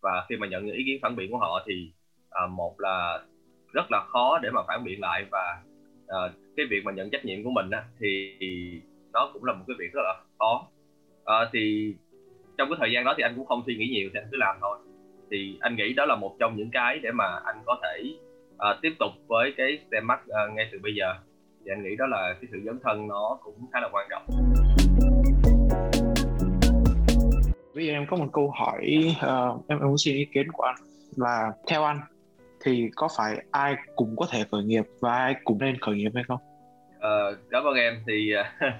và 0.00 0.26
khi 0.28 0.36
mà 0.36 0.46
nhận 0.46 0.66
những 0.66 0.76
ý 0.76 0.84
kiến 0.86 0.98
phản 1.02 1.16
biện 1.16 1.30
của 1.30 1.38
họ 1.38 1.64
thì 1.66 1.92
uh, 2.44 2.50
một 2.50 2.80
là 2.80 3.22
rất 3.72 3.90
là 3.90 4.04
khó 4.08 4.38
để 4.42 4.50
mà 4.50 4.60
phản 4.68 4.84
biện 4.84 5.00
lại 5.00 5.26
và 5.30 5.62
uh, 6.04 6.32
cái 6.56 6.66
việc 6.70 6.84
mà 6.84 6.92
nhận 6.92 7.10
trách 7.10 7.24
nhiệm 7.24 7.44
của 7.44 7.50
mình 7.50 7.70
á, 7.70 7.84
thì 8.00 8.38
nó 9.12 9.30
cũng 9.32 9.44
là 9.44 9.52
một 9.52 9.64
cái 9.66 9.76
việc 9.78 9.92
rất 9.92 10.00
là 10.04 10.14
khó. 10.38 10.68
Uh, 11.22 11.48
thì 11.52 11.94
trong 12.58 12.68
cái 12.68 12.76
thời 12.80 12.92
gian 12.92 13.04
đó 13.04 13.14
thì 13.16 13.22
anh 13.22 13.32
cũng 13.36 13.46
không 13.46 13.62
suy 13.66 13.76
nghĩ 13.76 13.88
nhiều 13.88 14.10
thì 14.12 14.20
anh 14.20 14.28
cứ 14.30 14.36
làm 14.36 14.56
thôi. 14.60 14.78
Thì 15.30 15.56
anh 15.60 15.76
nghĩ 15.76 15.94
đó 15.94 16.06
là 16.06 16.16
một 16.16 16.36
trong 16.40 16.56
những 16.56 16.70
cái 16.72 16.98
để 17.02 17.10
mà 17.12 17.40
anh 17.44 17.56
có 17.66 17.80
thể 17.82 18.14
uh, 18.54 18.82
tiếp 18.82 18.92
tục 18.98 19.12
với 19.26 19.54
cái 19.56 19.78
STEM 19.88 20.06
mắt 20.06 20.20
uh, 20.24 20.54
ngay 20.54 20.68
từ 20.72 20.78
bây 20.82 20.94
giờ. 20.94 21.14
Thì 21.64 21.70
anh 21.72 21.82
nghĩ 21.82 21.96
đó 21.96 22.06
là 22.06 22.34
cái 22.40 22.48
sự 22.52 22.60
dấn 22.64 22.78
thân 22.82 23.08
nó 23.08 23.38
cũng 23.42 23.54
khá 23.72 23.80
là 23.80 23.88
quan 23.92 24.06
trọng. 24.10 24.51
Bây 27.74 27.86
giờ 27.86 27.92
em 27.92 28.06
có 28.06 28.16
một 28.16 28.26
câu 28.32 28.50
hỏi 28.50 28.80
uh, 29.10 29.68
em, 29.68 29.78
em 29.78 29.88
muốn 29.88 29.98
xin 29.98 30.14
ý 30.14 30.24
kiến 30.24 30.46
của 30.52 30.62
anh 30.62 30.76
là 31.16 31.52
theo 31.66 31.84
anh 31.84 32.00
thì 32.64 32.90
có 32.96 33.08
phải 33.16 33.44
ai 33.50 33.74
cũng 33.96 34.16
có 34.16 34.26
thể 34.30 34.44
khởi 34.50 34.62
nghiệp 34.62 34.84
và 35.00 35.12
ai 35.12 35.34
cũng 35.44 35.58
nên 35.58 35.80
khởi 35.80 35.94
nghiệp 35.94 36.10
hay 36.14 36.24
không? 36.28 36.38
Ờ, 37.00 37.36
cảm 37.50 37.64
ơn 37.64 37.74
em. 37.74 38.02
Thì 38.06 38.32
ờ, 38.32 38.44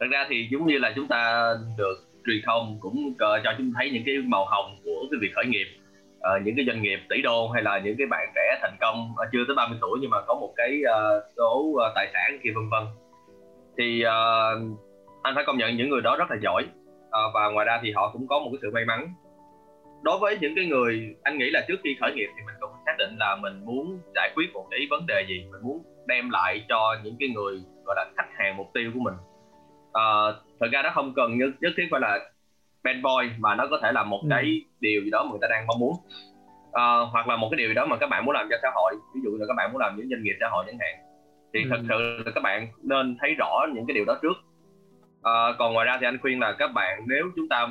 thật 0.00 0.06
ra 0.10 0.26
thì 0.28 0.48
giống 0.50 0.66
như 0.66 0.78
là 0.78 0.92
chúng 0.96 1.08
ta 1.08 1.52
được 1.76 1.94
truyền 2.26 2.40
thông 2.46 2.78
cũng 2.80 3.14
ờ, 3.18 3.40
cho 3.44 3.54
chúng 3.58 3.72
thấy 3.78 3.90
những 3.90 4.02
cái 4.06 4.16
màu 4.24 4.44
hồng 4.44 4.76
của 4.84 5.06
cái 5.10 5.18
việc 5.20 5.30
khởi 5.34 5.46
nghiệp. 5.46 5.66
Uh, 6.18 6.46
những 6.46 6.56
cái 6.56 6.64
doanh 6.66 6.82
nghiệp 6.82 6.98
tỷ 7.08 7.22
đô 7.22 7.48
hay 7.48 7.62
là 7.62 7.78
những 7.78 7.96
cái 7.98 8.06
bạn 8.06 8.32
trẻ 8.34 8.58
thành 8.62 8.76
công 8.80 9.10
uh, 9.10 9.28
chưa 9.32 9.44
tới 9.46 9.56
30 9.56 9.78
tuổi 9.80 9.98
nhưng 10.00 10.10
mà 10.10 10.16
có 10.26 10.34
một 10.34 10.52
cái 10.56 10.80
uh, 10.82 11.24
số 11.36 11.58
uh, 11.60 11.80
tài 11.94 12.08
sản 12.12 12.38
kia 12.44 12.50
vân 12.54 12.68
vân. 12.70 12.82
Thì 13.78 14.04
uh, 14.04 14.78
anh 15.22 15.34
phải 15.34 15.44
công 15.46 15.58
nhận 15.58 15.76
những 15.76 15.88
người 15.90 16.00
đó 16.00 16.16
rất 16.16 16.30
là 16.30 16.36
giỏi 16.42 16.66
uh, 17.08 17.34
và 17.34 17.48
ngoài 17.48 17.66
ra 17.66 17.80
thì 17.82 17.92
họ 17.92 18.10
cũng 18.12 18.26
có 18.26 18.38
một 18.38 18.48
cái 18.52 18.58
sự 18.62 18.70
may 18.70 18.84
mắn. 18.84 19.14
Đối 20.02 20.18
với 20.18 20.38
những 20.40 20.52
cái 20.56 20.66
người 20.66 21.16
anh 21.22 21.38
nghĩ 21.38 21.50
là 21.50 21.64
trước 21.68 21.76
khi 21.84 21.96
khởi 22.00 22.12
nghiệp 22.14 22.28
thì 22.36 22.42
mình 22.46 22.54
cũng 22.60 22.70
xác 22.86 22.94
định 22.98 23.16
là 23.18 23.36
mình 23.36 23.64
muốn 23.64 24.00
giải 24.14 24.32
quyết 24.34 24.46
một 24.52 24.66
cái 24.70 24.86
vấn 24.90 25.06
đề 25.06 25.24
gì 25.28 25.44
mình 25.52 25.62
muốn 25.62 25.82
đem 26.06 26.30
lại 26.30 26.64
cho 26.68 26.96
những 27.04 27.16
cái 27.20 27.28
người 27.28 27.62
gọi 27.84 27.96
là 27.96 28.06
khách 28.16 28.28
hàng 28.38 28.56
mục 28.56 28.70
tiêu 28.74 28.90
của 28.94 29.00
mình. 29.00 29.14
À, 29.92 30.06
thật 30.60 30.66
ra 30.72 30.82
nó 30.82 30.90
không 30.94 31.14
cần 31.16 31.38
nhất 31.38 31.50
nhất 31.60 31.72
thiết 31.76 31.88
phải 31.90 32.00
là 32.00 32.18
bad 32.84 32.96
boy 33.02 33.30
mà 33.38 33.54
nó 33.54 33.66
có 33.70 33.78
thể 33.82 33.92
là 33.92 34.04
một 34.04 34.20
ừ. 34.22 34.28
cái 34.30 34.62
điều 34.80 35.02
gì 35.04 35.10
đó 35.10 35.24
mà 35.24 35.30
người 35.30 35.38
ta 35.42 35.48
đang 35.50 35.66
mong 35.66 35.78
muốn. 35.78 35.94
À, 36.72 36.98
hoặc 37.12 37.28
là 37.28 37.36
một 37.36 37.48
cái 37.50 37.58
điều 37.58 37.68
gì 37.68 37.74
đó 37.74 37.86
mà 37.86 37.96
các 37.96 38.10
bạn 38.10 38.24
muốn 38.24 38.34
làm 38.34 38.46
cho 38.50 38.56
xã 38.62 38.68
hội 38.74 38.94
ví 39.14 39.20
dụ 39.24 39.36
là 39.40 39.46
các 39.48 39.54
bạn 39.56 39.72
muốn 39.72 39.80
làm 39.80 39.96
những 39.96 40.08
doanh 40.10 40.22
nghiệp 40.22 40.36
xã 40.40 40.48
hội 40.48 40.64
chẳng 40.66 40.78
hạn. 40.80 40.94
Thì 41.54 41.60
ừ. 41.62 41.68
thật 41.70 41.80
sự 41.88 42.22
là 42.26 42.32
các 42.34 42.40
bạn 42.42 42.68
nên 42.82 43.16
thấy 43.20 43.34
rõ 43.38 43.66
những 43.74 43.86
cái 43.86 43.94
điều 43.94 44.04
đó 44.04 44.18
trước 44.22 44.36
à, 45.22 45.32
còn 45.58 45.72
ngoài 45.72 45.86
ra 45.86 45.98
thì 46.00 46.06
anh 46.06 46.18
khuyên 46.18 46.40
là 46.40 46.52
các 46.58 46.70
bạn 46.74 47.04
nếu 47.06 47.24
chúng 47.36 47.48
ta 47.48 47.68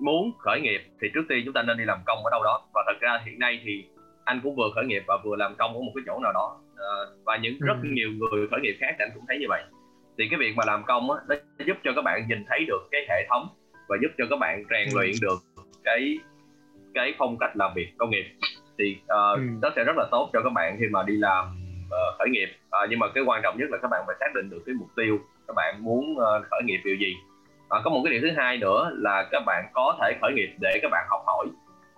muốn 0.00 0.32
khởi 0.38 0.60
nghiệp 0.60 0.80
thì 1.00 1.08
trước 1.14 1.22
tiên 1.28 1.42
chúng 1.44 1.54
ta 1.54 1.62
nên 1.62 1.78
đi 1.78 1.84
làm 1.84 1.98
công 2.06 2.24
ở 2.24 2.30
đâu 2.30 2.42
đó 2.44 2.62
và 2.74 2.82
thật 2.86 3.00
ra 3.00 3.20
hiện 3.26 3.38
nay 3.38 3.60
thì 3.64 3.84
anh 4.24 4.40
cũng 4.42 4.56
vừa 4.56 4.70
khởi 4.74 4.84
nghiệp 4.84 5.02
và 5.06 5.18
vừa 5.24 5.36
làm 5.36 5.54
công 5.54 5.74
ở 5.74 5.80
một 5.80 5.92
cái 5.94 6.02
chỗ 6.06 6.20
nào 6.22 6.32
đó 6.32 6.60
à, 6.76 6.90
và 7.24 7.36
những 7.36 7.54
rất 7.60 7.76
ừ. 7.82 7.88
nhiều 7.92 8.10
người 8.10 8.48
khởi 8.50 8.60
nghiệp 8.60 8.76
khác 8.80 8.96
anh 8.98 9.10
cũng 9.14 9.24
thấy 9.28 9.38
như 9.38 9.46
vậy 9.48 9.62
thì 10.18 10.28
cái 10.30 10.38
việc 10.38 10.52
mà 10.56 10.64
làm 10.66 10.82
công 10.84 11.10
á 11.10 11.18
nó 11.28 11.34
giúp 11.66 11.76
cho 11.84 11.92
các 11.96 12.02
bạn 12.02 12.28
nhìn 12.28 12.44
thấy 12.48 12.64
được 12.68 12.88
cái 12.90 13.06
hệ 13.08 13.26
thống 13.30 13.48
và 13.88 13.96
giúp 14.02 14.08
cho 14.18 14.24
các 14.30 14.36
bạn 14.36 14.64
rèn 14.70 14.88
ừ. 14.88 14.98
luyện 14.98 15.12
được 15.20 15.38
cái 15.84 16.18
cái 16.94 17.14
phong 17.18 17.38
cách 17.38 17.56
làm 17.56 17.70
việc 17.74 17.88
công 17.98 18.10
nghiệp 18.10 18.24
thì 18.78 18.96
uh, 19.02 19.38
ừ. 19.38 19.42
nó 19.62 19.70
sẽ 19.76 19.84
rất 19.84 19.96
là 19.96 20.08
tốt 20.10 20.30
cho 20.32 20.40
các 20.42 20.52
bạn 20.52 20.76
khi 20.80 20.86
mà 20.90 21.02
đi 21.02 21.16
làm 21.16 21.46
uh, 21.86 22.18
khởi 22.18 22.28
nghiệp 22.30 22.48
uh, 22.66 22.90
nhưng 22.90 22.98
mà 22.98 23.06
cái 23.14 23.24
quan 23.24 23.40
trọng 23.42 23.58
nhất 23.58 23.70
là 23.70 23.78
các 23.82 23.88
bạn 23.88 24.04
phải 24.06 24.16
xác 24.20 24.34
định 24.34 24.50
được 24.50 24.62
cái 24.66 24.74
mục 24.74 24.88
tiêu 24.96 25.18
các 25.52 25.56
bạn 25.56 25.84
muốn 25.84 26.16
uh, 26.16 26.46
khởi 26.50 26.62
nghiệp 26.64 26.80
điều 26.84 26.96
gì 26.96 27.16
à, 27.68 27.80
có 27.84 27.90
một 27.90 28.00
cái 28.04 28.12
điều 28.12 28.20
thứ 28.22 28.36
hai 28.36 28.56
nữa 28.56 28.90
là 28.94 29.28
các 29.30 29.42
bạn 29.46 29.64
có 29.72 29.98
thể 30.00 30.18
khởi 30.20 30.32
nghiệp 30.32 30.48
để 30.60 30.78
các 30.82 30.88
bạn 30.90 31.06
học 31.10 31.22
hỏi 31.26 31.46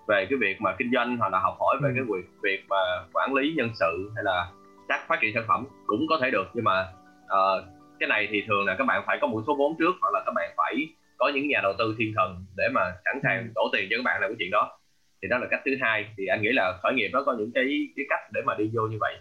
về 0.08 0.26
cái 0.30 0.38
việc 0.40 0.61
mà 0.61 0.75
kinh 0.78 0.90
doanh 0.94 1.16
hoặc 1.16 1.32
là 1.32 1.38
học 1.38 1.56
hỏi 1.61 1.76
về 1.82 1.88
ừ. 1.88 1.94
cái 1.94 2.04
việc 2.04 2.28
việc 2.42 2.64
mà 2.68 2.76
quản 3.12 3.34
lý 3.34 3.54
nhân 3.56 3.70
sự 3.80 4.11
hay 4.14 4.25
là 4.25 4.50
các 4.88 5.00
phát 5.08 5.18
triển 5.20 5.34
sản 5.34 5.44
phẩm 5.49 5.66
cũng 5.87 6.06
có 6.08 6.18
thể 6.23 6.30
được 6.30 6.46
nhưng 6.54 6.64
mà 6.64 6.87
uh, 7.25 7.64
cái 8.00 8.08
này 8.08 8.28
thì 8.30 8.44
thường 8.49 8.66
là 8.66 8.75
các 8.78 8.84
bạn 8.84 9.02
phải 9.06 9.18
có 9.20 9.26
một 9.26 9.42
số 9.46 9.54
vốn 9.54 9.76
trước 9.78 9.94
hoặc 10.00 10.11
là 10.12 10.23
các 10.26 10.32
bạn 10.34 10.50
phải 10.56 10.75
có 11.18 11.30
những 11.34 11.49
nhà 11.49 11.61
đầu 11.62 11.73
tư 11.78 11.94
thiên 11.99 12.12
thần 12.16 12.44
để 12.56 12.68
mà 12.73 12.80
sẵn 13.04 13.20
sàng 13.23 13.38
ừ. 13.38 13.52
đổ 13.54 13.62
tiền 13.73 13.88
cho 13.90 13.96
các 13.96 14.02
bạn 14.04 14.20
làm 14.20 14.30
cái 14.30 14.37
chuyện 14.38 14.50
đó 14.50 14.78
thì 15.23 15.28
đó 15.28 15.38
là 15.38 15.46
cách 15.50 15.61
thứ 15.64 15.73
hai 15.80 16.06
thì 16.16 16.26
anh 16.26 16.42
nghĩ 16.42 16.52
là 16.52 16.78
khởi 16.82 16.94
nghiệp 16.94 17.08
nó 17.12 17.23
có 17.26 17.34
những 17.38 17.50
cái 17.54 17.88
cái 17.96 18.06
cách 18.08 18.20
để 18.32 18.42
mà 18.46 18.54
đi 18.54 18.70
vô 18.75 18.82
như 18.82 18.99
vậy 19.00 19.14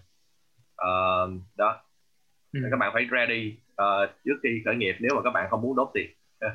uh, 0.82 1.42
đó 1.58 1.82
ừ. 2.54 2.60
các 2.72 2.78
bạn 2.80 2.92
phải 2.94 3.08
ready 3.12 3.63
uh, 3.82 4.10
trước 4.26 4.36
khi 4.44 4.50
khởi 4.66 4.76
nghiệp 4.76 4.96
nếu 5.00 5.12
mà 5.16 5.22
các 5.24 5.30
bạn 5.34 5.48
không 5.50 5.62
muốn 5.62 5.76
đốt 5.76 5.90
tiền. 5.94 6.10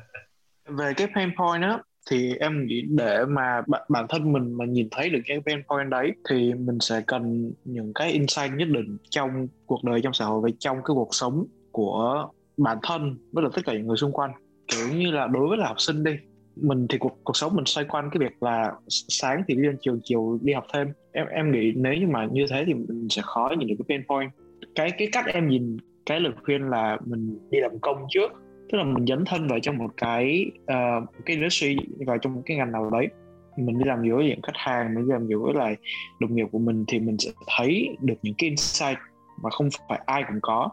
Về 0.68 0.92
cái 0.96 1.08
pain 1.14 1.30
point 1.36 1.62
đó 1.62 1.82
thì 2.10 2.34
em 2.40 2.66
nghĩ 2.66 2.84
để 2.88 3.24
mà 3.24 3.60
b- 3.66 3.84
bản 3.88 4.06
thân 4.08 4.32
mình 4.32 4.52
mà 4.52 4.64
nhìn 4.64 4.88
thấy 4.90 5.10
được 5.10 5.20
cái 5.26 5.40
pain 5.46 5.62
point 5.68 5.90
đấy 5.90 6.12
thì 6.28 6.54
mình 6.54 6.78
sẽ 6.80 7.02
cần 7.06 7.52
những 7.64 7.92
cái 7.94 8.12
insight 8.12 8.52
nhất 8.56 8.68
định 8.68 8.96
trong 9.10 9.48
cuộc 9.66 9.84
đời 9.84 10.00
trong 10.02 10.12
xã 10.12 10.24
hội 10.24 10.40
và 10.42 10.48
trong 10.58 10.76
cái 10.76 10.94
cuộc 10.94 11.14
sống 11.14 11.46
của 11.72 12.28
bản 12.56 12.78
thân 12.82 13.16
với 13.32 13.44
là 13.44 13.50
tất 13.54 13.62
cả 13.64 13.72
những 13.72 13.86
người 13.86 13.96
xung 13.96 14.12
quanh. 14.12 14.30
Kiểu 14.68 14.88
như 14.94 15.10
là 15.10 15.26
đối 15.26 15.48
với 15.48 15.58
là 15.58 15.68
học 15.68 15.80
sinh 15.80 16.04
đi 16.04 16.12
mình 16.56 16.86
thì 16.88 16.98
cuộc 16.98 17.18
cuộc 17.24 17.36
sống 17.36 17.56
mình 17.56 17.64
xoay 17.64 17.84
quanh 17.84 18.10
cái 18.12 18.18
việc 18.18 18.42
là 18.42 18.72
sáng 18.88 19.42
thì 19.48 19.54
đi 19.54 19.62
lên 19.62 19.76
trường 19.82 20.00
chiều 20.04 20.38
đi 20.42 20.52
học 20.52 20.64
thêm. 20.72 20.92
Em 21.12 21.26
em 21.26 21.52
nghĩ 21.52 21.72
nếu 21.76 21.94
như 21.94 22.06
mà 22.06 22.28
như 22.32 22.46
thế 22.50 22.64
thì 22.66 22.74
mình 22.74 23.08
sẽ 23.10 23.22
khó 23.24 23.50
nhìn 23.58 23.68
được 23.68 23.74
cái 23.78 23.84
pain 23.88 24.06
point. 24.08 24.30
Cái 24.74 24.90
cái 24.98 25.08
cách 25.12 25.24
em 25.26 25.48
nhìn 25.48 25.76
cái 26.08 26.20
lời 26.20 26.32
khuyên 26.44 26.62
là 26.70 26.98
mình 27.04 27.38
đi 27.50 27.58
làm 27.60 27.78
công 27.82 28.06
trước. 28.08 28.32
Tức 28.72 28.78
là 28.78 28.84
mình 28.84 29.06
dấn 29.06 29.24
thân 29.24 29.48
vào 29.48 29.58
trong 29.62 29.78
một 29.78 29.90
cái 29.96 30.50
uh, 30.62 31.02
một 31.02 31.22
cái 31.26 31.36
industry 31.36 31.76
vào 32.06 32.18
trong 32.18 32.34
một 32.34 32.42
cái 32.46 32.56
ngành 32.56 32.72
nào 32.72 32.90
đấy. 32.90 33.08
Mình 33.56 33.78
đi 33.78 33.84
làm 33.84 34.02
việc 34.02 34.10
với 34.10 34.24
những 34.24 34.42
khách 34.42 34.56
hàng 34.56 34.94
mình 34.94 35.06
đi 35.06 35.12
làm 35.12 35.26
việc 35.26 35.34
với 35.42 35.54
lại 35.54 35.76
đồng 36.20 36.36
nghiệp 36.36 36.46
của 36.52 36.58
mình 36.58 36.84
thì 36.88 36.98
mình 36.98 37.18
sẽ 37.18 37.30
thấy 37.56 37.96
được 38.00 38.14
những 38.22 38.34
cái 38.38 38.48
insight 38.48 38.98
mà 39.42 39.50
không 39.50 39.68
phải 39.88 40.00
ai 40.06 40.24
cũng 40.28 40.38
có. 40.42 40.68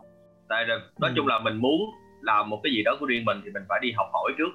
Tại 0.49 0.65
nói 0.99 1.11
chung 1.15 1.27
là 1.27 1.39
mình 1.39 1.55
muốn 1.57 1.81
làm 2.21 2.49
một 2.49 2.59
cái 2.63 2.73
gì 2.73 2.83
đó 2.83 2.97
của 2.99 3.05
riêng 3.05 3.25
mình 3.25 3.41
thì 3.45 3.51
mình 3.51 3.63
phải 3.69 3.79
đi 3.81 3.91
học 3.91 4.07
hỏi 4.13 4.31
trước. 4.37 4.49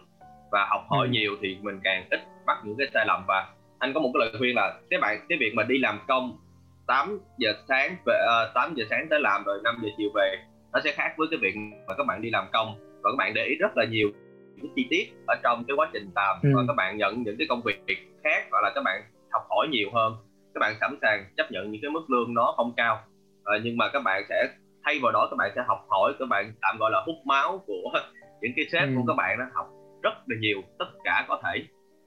Và 0.52 0.66
học 0.70 0.86
hỏi 0.88 1.06
ừ. 1.06 1.10
nhiều 1.10 1.36
thì 1.42 1.56
mình 1.62 1.80
càng 1.84 2.06
ít 2.10 2.20
mắc 2.46 2.56
những 2.64 2.76
cái 2.78 2.86
sai 2.94 3.04
lầm. 3.06 3.24
Và 3.28 3.48
anh 3.78 3.92
có 3.94 4.00
một 4.00 4.10
cái 4.14 4.20
lời 4.20 4.34
khuyên 4.38 4.56
là 4.56 4.80
cái 4.90 5.00
bạn 5.00 5.26
cái 5.28 5.38
việc 5.40 5.52
mà 5.54 5.62
đi 5.62 5.78
làm 5.78 5.98
công 6.08 6.38
8 6.86 7.20
giờ 7.38 7.52
sáng 7.68 7.96
về 8.06 8.14
uh, 8.14 8.26
ờ, 8.26 8.52
8 8.54 8.74
giờ 8.74 8.84
sáng 8.90 9.06
tới 9.10 9.20
làm 9.20 9.44
rồi 9.44 9.60
5 9.64 9.78
giờ 9.82 9.88
chiều 9.98 10.10
về 10.14 10.36
nó 10.72 10.80
sẽ 10.84 10.92
khác 10.92 11.14
với 11.16 11.28
cái 11.30 11.38
việc 11.42 11.54
mà 11.88 11.94
các 11.94 12.06
bạn 12.06 12.22
đi 12.22 12.30
làm 12.30 12.44
công 12.52 12.74
và 13.02 13.10
các 13.10 13.16
bạn 13.18 13.34
để 13.34 13.44
ý 13.44 13.54
rất 13.54 13.76
là 13.76 13.84
nhiều 13.84 14.10
những 14.56 14.72
chi 14.76 14.86
tiết 14.90 15.12
ở 15.26 15.34
trong 15.42 15.64
cái 15.68 15.76
quá 15.76 15.90
trình 15.92 16.10
làm 16.14 16.36
ừ. 16.42 16.50
và 16.56 16.62
các 16.68 16.74
bạn 16.76 16.96
nhận 16.96 17.22
những 17.22 17.36
cái 17.38 17.46
công 17.48 17.62
việc 17.64 17.80
khác 18.24 18.46
hoặc 18.50 18.60
là 18.62 18.72
các 18.74 18.82
bạn 18.84 19.02
học 19.30 19.42
hỏi 19.50 19.68
nhiều 19.70 19.88
hơn 19.92 20.14
các 20.54 20.58
bạn 20.60 20.74
sẵn 20.80 20.98
sàng 21.02 21.24
chấp 21.36 21.52
nhận 21.52 21.70
những 21.70 21.82
cái 21.82 21.90
mức 21.90 22.10
lương 22.10 22.34
nó 22.34 22.54
không 22.56 22.72
cao 22.76 23.00
à, 23.44 23.54
nhưng 23.64 23.76
mà 23.76 23.88
các 23.92 24.00
bạn 24.04 24.22
sẽ 24.28 24.48
thay 24.84 24.98
vào 25.02 25.12
đó 25.12 25.28
các 25.30 25.36
bạn 25.36 25.52
sẽ 25.54 25.62
học 25.66 25.86
hỏi 25.88 26.14
các 26.18 26.28
bạn 26.28 26.52
tạm 26.62 26.76
gọi 26.78 26.90
là 26.90 27.02
hút 27.06 27.16
máu 27.24 27.64
của 27.66 27.90
những 28.40 28.52
cái 28.56 28.64
sếp 28.72 28.82
ừ. 28.82 28.94
của 28.96 29.04
các 29.06 29.14
bạn 29.16 29.38
đó 29.38 29.44
học 29.54 29.66
rất 30.02 30.14
là 30.26 30.36
nhiều 30.40 30.62
tất 30.78 30.88
cả 31.04 31.24
có 31.28 31.40
thể 31.44 31.64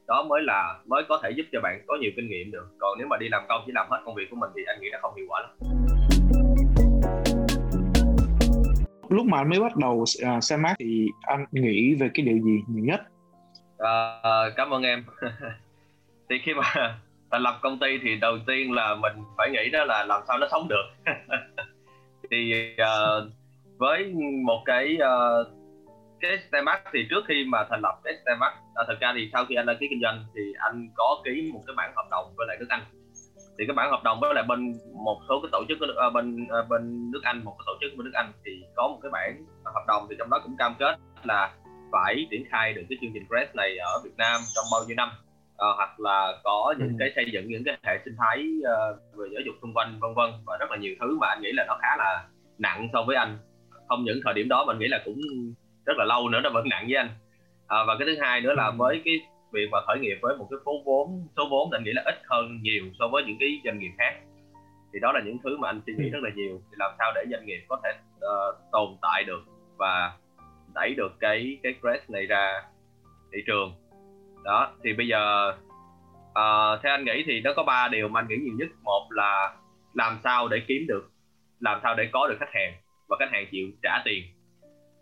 đó 0.07 0.25
mới 0.29 0.41
là 0.43 0.79
mới 0.85 1.03
có 1.09 1.19
thể 1.23 1.31
giúp 1.31 1.43
cho 1.51 1.59
bạn 1.61 1.81
có 1.87 1.97
nhiều 2.01 2.11
kinh 2.15 2.29
nghiệm 2.29 2.51
được 2.51 2.67
còn 2.79 2.97
nếu 2.97 3.07
mà 3.07 3.17
đi 3.17 3.29
làm 3.29 3.43
công 3.49 3.63
chỉ 3.65 3.71
làm 3.75 3.87
hết 3.89 4.01
công 4.05 4.15
việc 4.15 4.27
của 4.29 4.35
mình 4.35 4.49
thì 4.55 4.61
anh 4.67 4.81
nghĩ 4.81 4.87
là 4.91 4.99
không 5.01 5.15
hiệu 5.15 5.25
quả 5.29 5.41
lắm 5.41 5.82
lúc 9.09 9.25
mà 9.25 9.37
anh 9.37 9.49
mới 9.49 9.59
bắt 9.59 9.75
đầu 9.75 10.05
à, 10.23 10.37
uh, 10.37 10.43
xe 10.43 10.57
mát 10.57 10.73
thì 10.79 11.07
anh 11.21 11.45
nghĩ 11.51 11.95
về 11.95 12.09
cái 12.13 12.25
điều 12.25 12.37
gì 12.37 12.63
nhiều 12.67 12.85
nhất? 12.85 13.01
À, 13.77 14.21
cảm 14.55 14.69
ơn 14.69 14.83
em. 14.83 15.05
Thì 16.29 16.35
khi 16.43 16.53
mà 16.53 16.97
thành 17.31 17.41
lập 17.41 17.59
công 17.61 17.79
ty 17.79 17.97
thì 18.03 18.15
đầu 18.15 18.37
tiên 18.47 18.71
là 18.71 18.95
mình 18.95 19.13
phải 19.37 19.49
nghĩ 19.51 19.69
đó 19.69 19.85
là 19.85 20.03
làm 20.03 20.21
sao 20.27 20.37
nó 20.37 20.47
sống 20.51 20.67
được. 20.67 20.85
Thì 22.31 22.53
uh, 22.81 23.31
với 23.77 24.13
một 24.45 24.61
cái 24.65 24.97
uh, 24.97 25.47
cái 26.23 26.37
Stemax 26.47 26.79
thì 26.93 27.07
trước 27.09 27.23
khi 27.27 27.45
mà 27.47 27.65
thành 27.69 27.81
lập 27.81 27.99
cái 28.03 28.13
Stemax 28.21 28.53
à, 28.75 28.83
thật 28.87 28.97
ra 28.99 29.13
thì 29.15 29.29
sau 29.33 29.45
khi 29.45 29.55
anh 29.55 29.65
đăng 29.65 29.77
ký 29.79 29.87
kinh 29.89 30.01
doanh 30.01 30.25
thì 30.35 30.41
anh 30.59 30.89
có 30.95 31.21
ký 31.25 31.51
một 31.53 31.61
cái 31.67 31.73
bản 31.77 31.93
hợp 31.95 32.07
đồng 32.11 32.33
với 32.37 32.47
lại 32.47 32.57
nước 32.59 32.69
Anh 32.69 32.81
thì 33.59 33.65
cái 33.67 33.75
bản 33.75 33.91
hợp 33.91 34.03
đồng 34.03 34.19
với 34.19 34.33
lại 34.33 34.43
bên 34.47 34.73
một 35.05 35.21
số 35.29 35.41
cái 35.41 35.49
tổ 35.51 35.63
chức 35.69 35.77
ở 35.95 36.09
bên 36.09 36.47
à, 36.49 36.59
bên 36.69 37.11
nước 37.11 37.19
Anh 37.23 37.45
một 37.45 37.55
cái 37.57 37.63
tổ 37.65 37.73
chức 37.81 37.97
bên 37.97 38.05
nước 38.05 38.13
Anh 38.13 38.31
thì 38.45 38.51
có 38.75 38.87
một 38.87 38.99
cái 39.01 39.11
bản 39.11 39.45
hợp 39.65 39.83
đồng 39.87 40.07
thì 40.09 40.15
trong 40.19 40.29
đó 40.29 40.39
cũng 40.43 40.55
cam 40.57 40.73
kết 40.79 40.95
là 41.23 41.53
phải 41.91 42.27
triển 42.31 42.43
khai 42.51 42.73
được 42.73 42.81
cái 42.89 42.97
chương 43.01 43.11
trình 43.13 43.25
Crest 43.27 43.55
này 43.55 43.77
ở 43.77 43.99
Việt 44.03 44.17
Nam 44.17 44.41
trong 44.55 44.65
bao 44.71 44.81
nhiêu 44.87 44.95
năm 44.95 45.09
à, 45.57 45.67
hoặc 45.75 45.99
là 45.99 46.33
có 46.43 46.73
những 46.79 46.87
ừ. 46.87 46.95
cái 46.99 47.11
xây 47.15 47.25
dựng 47.33 47.47
những 47.47 47.63
cái 47.65 47.77
hệ 47.83 47.99
sinh 48.05 48.15
thái 48.19 48.37
uh, 48.59 49.17
về 49.17 49.25
giáo 49.33 49.41
dục 49.45 49.55
xung 49.61 49.73
quanh 49.73 49.97
vân 50.01 50.13
vân 50.15 50.29
và 50.45 50.57
rất 50.59 50.71
là 50.71 50.77
nhiều 50.77 50.95
thứ 50.99 51.17
mà 51.19 51.27
anh 51.27 51.41
nghĩ 51.41 51.51
là 51.51 51.65
nó 51.67 51.77
khá 51.81 51.95
là 51.97 52.23
nặng 52.57 52.87
so 52.93 53.03
với 53.07 53.15
anh 53.15 53.37
không 53.87 54.03
những 54.03 54.19
thời 54.25 54.33
điểm 54.33 54.49
đó 54.49 54.65
mình 54.65 54.79
nghĩ 54.79 54.87
là 54.87 55.01
cũng 55.05 55.19
rất 55.85 55.93
là 55.97 56.05
lâu 56.05 56.29
nữa 56.29 56.39
nó 56.43 56.49
vẫn 56.49 56.69
nặng 56.69 56.85
với 56.87 56.95
anh 56.95 57.09
à, 57.67 57.77
và 57.87 57.95
cái 57.99 58.07
thứ 58.07 58.21
hai 58.21 58.41
nữa 58.41 58.53
là 58.53 58.65
ừ. 58.65 58.73
với 58.77 59.01
cái 59.05 59.13
việc 59.53 59.67
mà 59.71 59.77
khởi 59.87 59.99
nghiệp 59.99 60.17
với 60.21 60.37
một 60.37 60.47
cái 60.51 60.59
số 60.65 60.71
vốn 60.85 61.27
số 61.37 61.43
vốn 61.51 61.71
anh 61.71 61.83
nghĩ 61.83 61.91
là 61.93 62.03
ít 62.05 62.15
hơn 62.29 62.59
nhiều 62.61 62.83
so 62.99 63.07
với 63.07 63.23
những 63.23 63.37
cái 63.39 63.61
doanh 63.65 63.79
nghiệp 63.79 63.91
khác. 63.97 64.13
Thì 64.93 64.99
đó 64.99 65.11
là 65.11 65.21
những 65.25 65.37
thứ 65.43 65.57
mà 65.57 65.69
anh 65.69 65.81
suy 65.85 65.93
nghĩ 65.93 66.05
ừ. 66.05 66.09
rất 66.13 66.19
là 66.23 66.29
nhiều. 66.35 66.61
Thì 66.71 66.75
làm 66.79 66.91
sao 66.97 67.11
để 67.15 67.25
doanh 67.31 67.45
nghiệp 67.45 67.65
có 67.69 67.81
thể 67.83 67.89
uh, 68.15 68.55
tồn 68.71 68.97
tại 69.01 69.23
được 69.23 69.41
và 69.77 70.17
đẩy 70.75 70.93
được 70.93 71.11
cái 71.19 71.57
cái 71.63 71.75
crash 71.81 72.09
này 72.09 72.25
ra 72.25 72.63
thị 73.33 73.39
trường. 73.47 73.73
Đó 74.43 74.73
thì 74.83 74.93
bây 74.93 75.07
giờ 75.07 75.53
uh, 76.29 76.83
theo 76.83 76.93
anh 76.93 77.05
nghĩ 77.05 77.23
thì 77.25 77.41
nó 77.41 77.53
có 77.55 77.63
ba 77.63 77.87
điều 77.87 78.07
mà 78.07 78.19
anh 78.19 78.27
nghĩ 78.27 78.35
nhiều 78.35 78.53
nhất. 78.57 78.67
Một 78.83 79.07
là 79.09 79.55
làm 79.93 80.19
sao 80.23 80.47
để 80.47 80.61
kiếm 80.67 80.85
được 80.87 81.09
làm 81.59 81.79
sao 81.83 81.95
để 81.95 82.09
có 82.13 82.27
được 82.27 82.35
khách 82.39 82.53
hàng 82.53 82.73
và 83.07 83.17
khách 83.19 83.31
hàng 83.31 83.45
chịu 83.51 83.67
trả 83.83 84.01
tiền. 84.05 84.23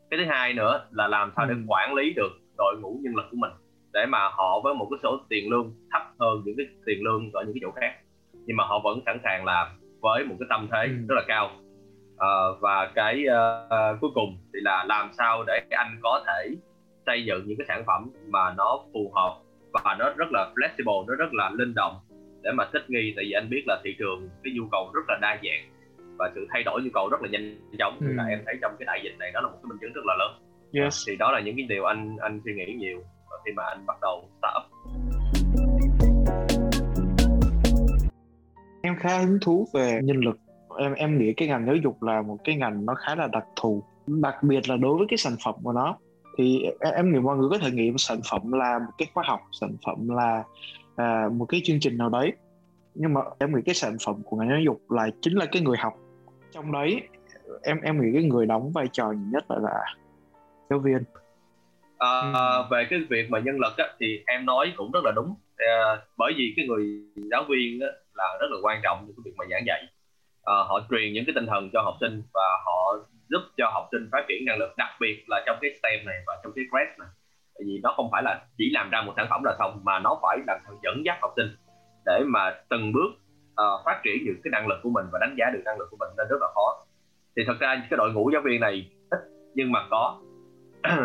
Cái 0.09 0.17
thứ 0.17 0.25
hai 0.29 0.53
nữa 0.53 0.87
là 0.91 1.07
làm 1.07 1.31
sao 1.35 1.45
để 1.45 1.53
ừ. 1.53 1.61
quản 1.67 1.93
lý 1.93 2.13
được 2.13 2.31
đội 2.57 2.75
ngũ 2.81 2.99
nhân 3.03 3.15
lực 3.15 3.25
của 3.31 3.37
mình 3.37 3.51
để 3.93 4.05
mà 4.05 4.19
họ 4.37 4.59
với 4.63 4.73
một 4.73 4.87
cái 4.91 4.99
số 5.03 5.19
tiền 5.29 5.49
lương 5.49 5.73
thấp 5.91 6.01
hơn 6.19 6.41
những 6.45 6.55
cái 6.57 6.65
tiền 6.85 7.03
lương 7.03 7.31
ở 7.33 7.43
những 7.43 7.53
cái 7.53 7.61
chỗ 7.61 7.71
khác 7.71 7.93
nhưng 8.45 8.57
mà 8.57 8.63
họ 8.63 8.79
vẫn 8.83 8.99
sẵn 9.05 9.19
sàng 9.23 9.45
làm 9.45 9.67
với 10.01 10.25
một 10.25 10.35
cái 10.39 10.47
tâm 10.49 10.67
thế 10.71 10.83
ừ. 10.83 10.93
rất 11.09 11.15
là 11.15 11.23
cao 11.27 11.49
à, 12.17 12.29
và 12.59 12.91
cái 12.95 13.23
uh, 13.27 14.01
cuối 14.01 14.09
cùng 14.13 14.37
thì 14.53 14.59
là 14.61 14.85
làm 14.87 15.09
sao 15.17 15.43
để 15.47 15.61
anh 15.69 15.99
có 16.01 16.23
thể 16.27 16.55
xây 17.05 17.25
dựng 17.25 17.43
những 17.45 17.57
cái 17.57 17.65
sản 17.67 17.83
phẩm 17.87 18.09
mà 18.27 18.53
nó 18.57 18.79
phù 18.93 19.11
hợp 19.15 19.35
và 19.73 19.95
nó 19.99 20.13
rất 20.17 20.31
là 20.31 20.49
flexible 20.55 21.05
nó 21.07 21.15
rất 21.15 21.33
là 21.33 21.51
linh 21.53 21.73
động 21.73 21.95
để 22.43 22.51
mà 22.51 22.69
thích 22.73 22.89
nghi 22.89 23.13
tại 23.15 23.25
vì 23.25 23.31
anh 23.31 23.49
biết 23.49 23.63
là 23.67 23.81
thị 23.83 23.95
trường 23.99 24.29
cái 24.43 24.53
nhu 24.57 24.63
cầu 24.71 24.91
rất 24.93 25.01
là 25.07 25.17
đa 25.21 25.39
dạng 25.43 25.71
và 26.17 26.31
sự 26.35 26.47
thay 26.53 26.63
đổi 26.63 26.81
nhu 26.81 26.89
cầu 26.93 27.09
rất 27.11 27.21
là 27.21 27.29
nhanh 27.31 27.59
chóng 27.79 27.97
ừ. 27.99 28.07
là 28.15 28.23
em 28.23 28.39
thấy 28.45 28.55
trong 28.61 28.75
cái 28.79 28.85
đại 28.85 29.01
dịch 29.03 29.17
này 29.19 29.31
đó 29.33 29.41
là 29.41 29.47
một 29.47 29.57
cái 29.63 29.69
minh 29.69 29.77
chứng 29.81 29.93
rất 29.93 30.05
là 30.05 30.15
lớn 30.19 30.31
yes. 30.73 31.03
thì 31.07 31.15
đó 31.15 31.31
là 31.31 31.39
những 31.39 31.55
cái 31.55 31.65
điều 31.69 31.83
anh 31.85 32.17
anh 32.21 32.41
suy 32.45 32.53
nghĩ 32.53 32.73
nhiều 32.73 33.03
khi 33.45 33.51
mà 33.55 33.63
anh 33.63 33.85
bắt 33.85 33.97
đầu 34.01 34.23
startup. 34.37 34.71
Em 38.81 38.95
khá 38.99 39.17
hứng 39.17 39.37
thú 39.41 39.67
về 39.73 39.99
nhân 40.03 40.17
lực. 40.17 40.39
Em 40.77 40.93
em 40.93 41.17
nghĩ 41.17 41.33
cái 41.33 41.47
ngành 41.47 41.65
giáo 41.65 41.75
dục 41.75 42.03
là 42.03 42.21
một 42.21 42.37
cái 42.43 42.55
ngành 42.55 42.85
nó 42.85 42.95
khá 42.95 43.15
là 43.15 43.27
đặc 43.27 43.45
thù. 43.55 43.83
Đặc 44.07 44.43
biệt 44.43 44.69
là 44.69 44.77
đối 44.77 44.97
với 44.97 45.07
cái 45.09 45.17
sản 45.17 45.33
phẩm 45.45 45.55
của 45.63 45.71
nó. 45.71 45.97
Thì 46.37 46.63
em, 46.79 46.93
em 46.93 47.13
nghĩ 47.13 47.19
mọi 47.19 47.37
người 47.37 47.49
có 47.49 47.57
thể 47.57 47.71
nghĩ 47.71 47.93
sản 47.97 48.19
phẩm 48.31 48.51
là 48.51 48.79
một 48.79 48.91
cái 48.97 49.07
khóa 49.13 49.23
học 49.27 49.39
sản 49.51 49.75
phẩm 49.85 50.09
là 50.09 50.43
à, 50.95 51.29
một 51.33 51.45
cái 51.45 51.61
chương 51.63 51.79
trình 51.79 51.97
nào 51.97 52.09
đấy. 52.09 52.33
Nhưng 52.95 53.13
mà 53.13 53.21
em 53.39 53.55
nghĩ 53.55 53.61
cái 53.65 53.75
sản 53.75 53.97
phẩm 54.05 54.21
của 54.25 54.37
ngành 54.37 54.49
giáo 54.49 54.59
dục 54.65 54.81
là 54.89 55.07
chính 55.21 55.33
là 55.33 55.45
cái 55.51 55.61
người 55.61 55.77
học. 55.77 55.93
Trong 56.51 56.71
đấy 56.71 57.01
em 57.63 57.81
em 57.81 58.01
nghĩ 58.01 58.07
cái 58.13 58.23
người 58.23 58.45
đóng 58.45 58.71
vai 58.71 58.87
trò 58.91 59.11
nhiều 59.11 59.27
nhất 59.31 59.51
là, 59.51 59.57
là 59.59 59.85
giáo 60.69 60.79
viên 60.79 61.03
à, 62.01 62.21
ừ. 62.33 62.63
về 62.71 62.87
cái 62.89 62.99
việc 63.09 63.29
mà 63.29 63.39
nhân 63.39 63.59
lực 63.59 63.77
á, 63.77 63.85
thì 63.99 64.23
em 64.27 64.45
nói 64.45 64.73
cũng 64.77 64.91
rất 64.91 65.03
là 65.03 65.11
đúng. 65.15 65.35
À, 65.57 65.97
bởi 66.17 66.33
vì 66.37 66.53
cái 66.55 66.67
người 66.67 66.85
giáo 67.31 67.43
viên 67.49 67.79
á, 67.81 67.87
là 68.13 68.37
rất 68.41 68.47
là 68.51 68.57
quan 68.61 68.79
trọng 68.83 68.97
trong 68.99 69.15
cái 69.15 69.21
việc 69.25 69.35
mà 69.37 69.45
giảng 69.49 69.63
dạy. 69.67 69.83
À, 70.43 70.55
họ 70.67 70.79
truyền 70.89 71.13
những 71.13 71.25
cái 71.25 71.33
tinh 71.35 71.47
thần 71.47 71.69
cho 71.73 71.81
học 71.81 71.95
sinh 72.01 72.23
và 72.33 72.47
họ 72.65 72.97
giúp 73.29 73.41
cho 73.57 73.69
học 73.73 73.87
sinh 73.91 74.09
phát 74.11 74.25
triển 74.27 74.45
năng 74.45 74.57
lực 74.59 74.77
đặc 74.77 74.89
biệt 74.99 75.23
là 75.27 75.43
trong 75.45 75.57
cái 75.61 75.71
STEM 75.79 76.05
này 76.05 76.15
và 76.27 76.33
trong 76.43 76.51
cái 76.55 76.65
CREST 76.71 76.99
này. 76.99 77.09
Tại 77.55 77.63
vì 77.67 77.79
nó 77.83 77.93
không 77.95 78.09
phải 78.11 78.23
là 78.23 78.41
chỉ 78.57 78.69
làm 78.73 78.89
ra 78.89 79.01
một 79.01 79.13
sản 79.17 79.27
phẩm 79.29 79.43
là 79.43 79.55
xong 79.59 79.79
mà 79.83 79.99
nó 79.99 80.19
phải 80.21 80.37
làm 80.47 80.59
dẫn 80.83 81.01
dắt 81.05 81.17
học 81.21 81.33
sinh 81.35 81.55
để 82.05 82.23
mà 82.25 82.55
từng 82.69 82.93
bước 82.93 83.11
uh, 83.51 83.85
phát 83.85 84.01
triển 84.03 84.25
được 84.25 84.39
cái 84.43 84.51
năng 84.51 84.67
lực 84.67 84.79
của 84.83 84.89
mình 84.89 85.05
và 85.11 85.19
đánh 85.21 85.35
giá 85.39 85.45
được 85.53 85.61
năng 85.65 85.79
lực 85.79 85.87
của 85.91 85.97
mình 85.99 86.09
nên 86.17 86.27
rất 86.29 86.37
là 86.41 86.47
khó. 86.55 86.85
Thì 87.35 87.43
thật 87.47 87.57
ra 87.59 87.75
cái 87.89 87.97
đội 87.97 88.11
ngũ 88.13 88.31
giáo 88.33 88.41
viên 88.41 88.61
này 88.61 88.89
ít 89.11 89.19
nhưng 89.55 89.71
mà 89.71 89.87
có 89.89 90.21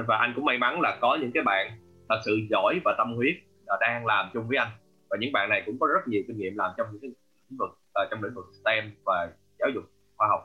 và 0.06 0.16
anh 0.16 0.32
cũng 0.36 0.44
may 0.44 0.58
mắn 0.58 0.80
là 0.80 0.98
có 1.00 1.18
những 1.20 1.30
cái 1.34 1.42
bạn 1.42 1.70
thật 2.08 2.20
sự 2.24 2.38
giỏi 2.50 2.80
và 2.84 2.94
tâm 2.98 3.14
huyết 3.14 3.34
uh, 3.74 3.80
đang 3.80 4.06
làm 4.06 4.30
chung 4.34 4.48
với 4.48 4.58
anh. 4.58 4.68
Và 5.10 5.16
những 5.20 5.32
bạn 5.32 5.48
này 5.48 5.62
cũng 5.66 5.78
có 5.80 5.86
rất 5.86 6.08
nhiều 6.08 6.22
kinh 6.28 6.38
nghiệm 6.38 6.56
làm 6.56 6.70
trong 6.76 6.86
những 6.92 7.00
cái 7.00 7.10
lĩnh 7.50 7.58
vực 7.58 7.70
uh, 7.70 8.10
trong 8.10 8.22
lĩnh 8.22 8.34
vực 8.34 8.44
STEM 8.62 8.94
và 9.04 9.28
giáo 9.58 9.68
dục 9.74 9.84
khoa 10.16 10.28
học. 10.28 10.40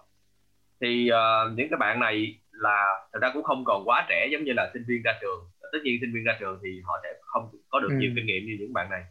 Thì 0.82 1.10
uh, 1.12 1.58
những 1.58 1.70
cái 1.70 1.78
bạn 1.78 2.00
này 2.00 2.40
là 2.52 3.08
thật 3.14 3.20
ra 3.22 3.32
cũng 3.34 3.44
không 3.44 3.64
còn 3.66 3.84
quá 3.86 4.06
trẻ 4.10 4.28
giống 4.32 4.44
như 4.44 4.54
là 4.54 4.70
sinh 4.74 4.84
viên 4.88 5.02
ra 5.04 5.18
trường. 5.22 5.40
Tất 5.72 5.80
nhiên 5.84 5.98
sinh 6.02 6.14
viên 6.14 6.24
ra 6.24 6.38
trường 6.40 6.60
thì 6.64 6.82
họ 6.86 7.00
sẽ 7.04 7.10
không 7.22 7.50
có 7.70 7.80
được 7.80 7.90
ừ. 7.90 7.96
nhiều 8.00 8.12
kinh 8.16 8.26
nghiệm 8.26 8.46
như 8.46 8.58
những 8.60 8.74
bạn 8.74 8.90
này. 8.90 9.04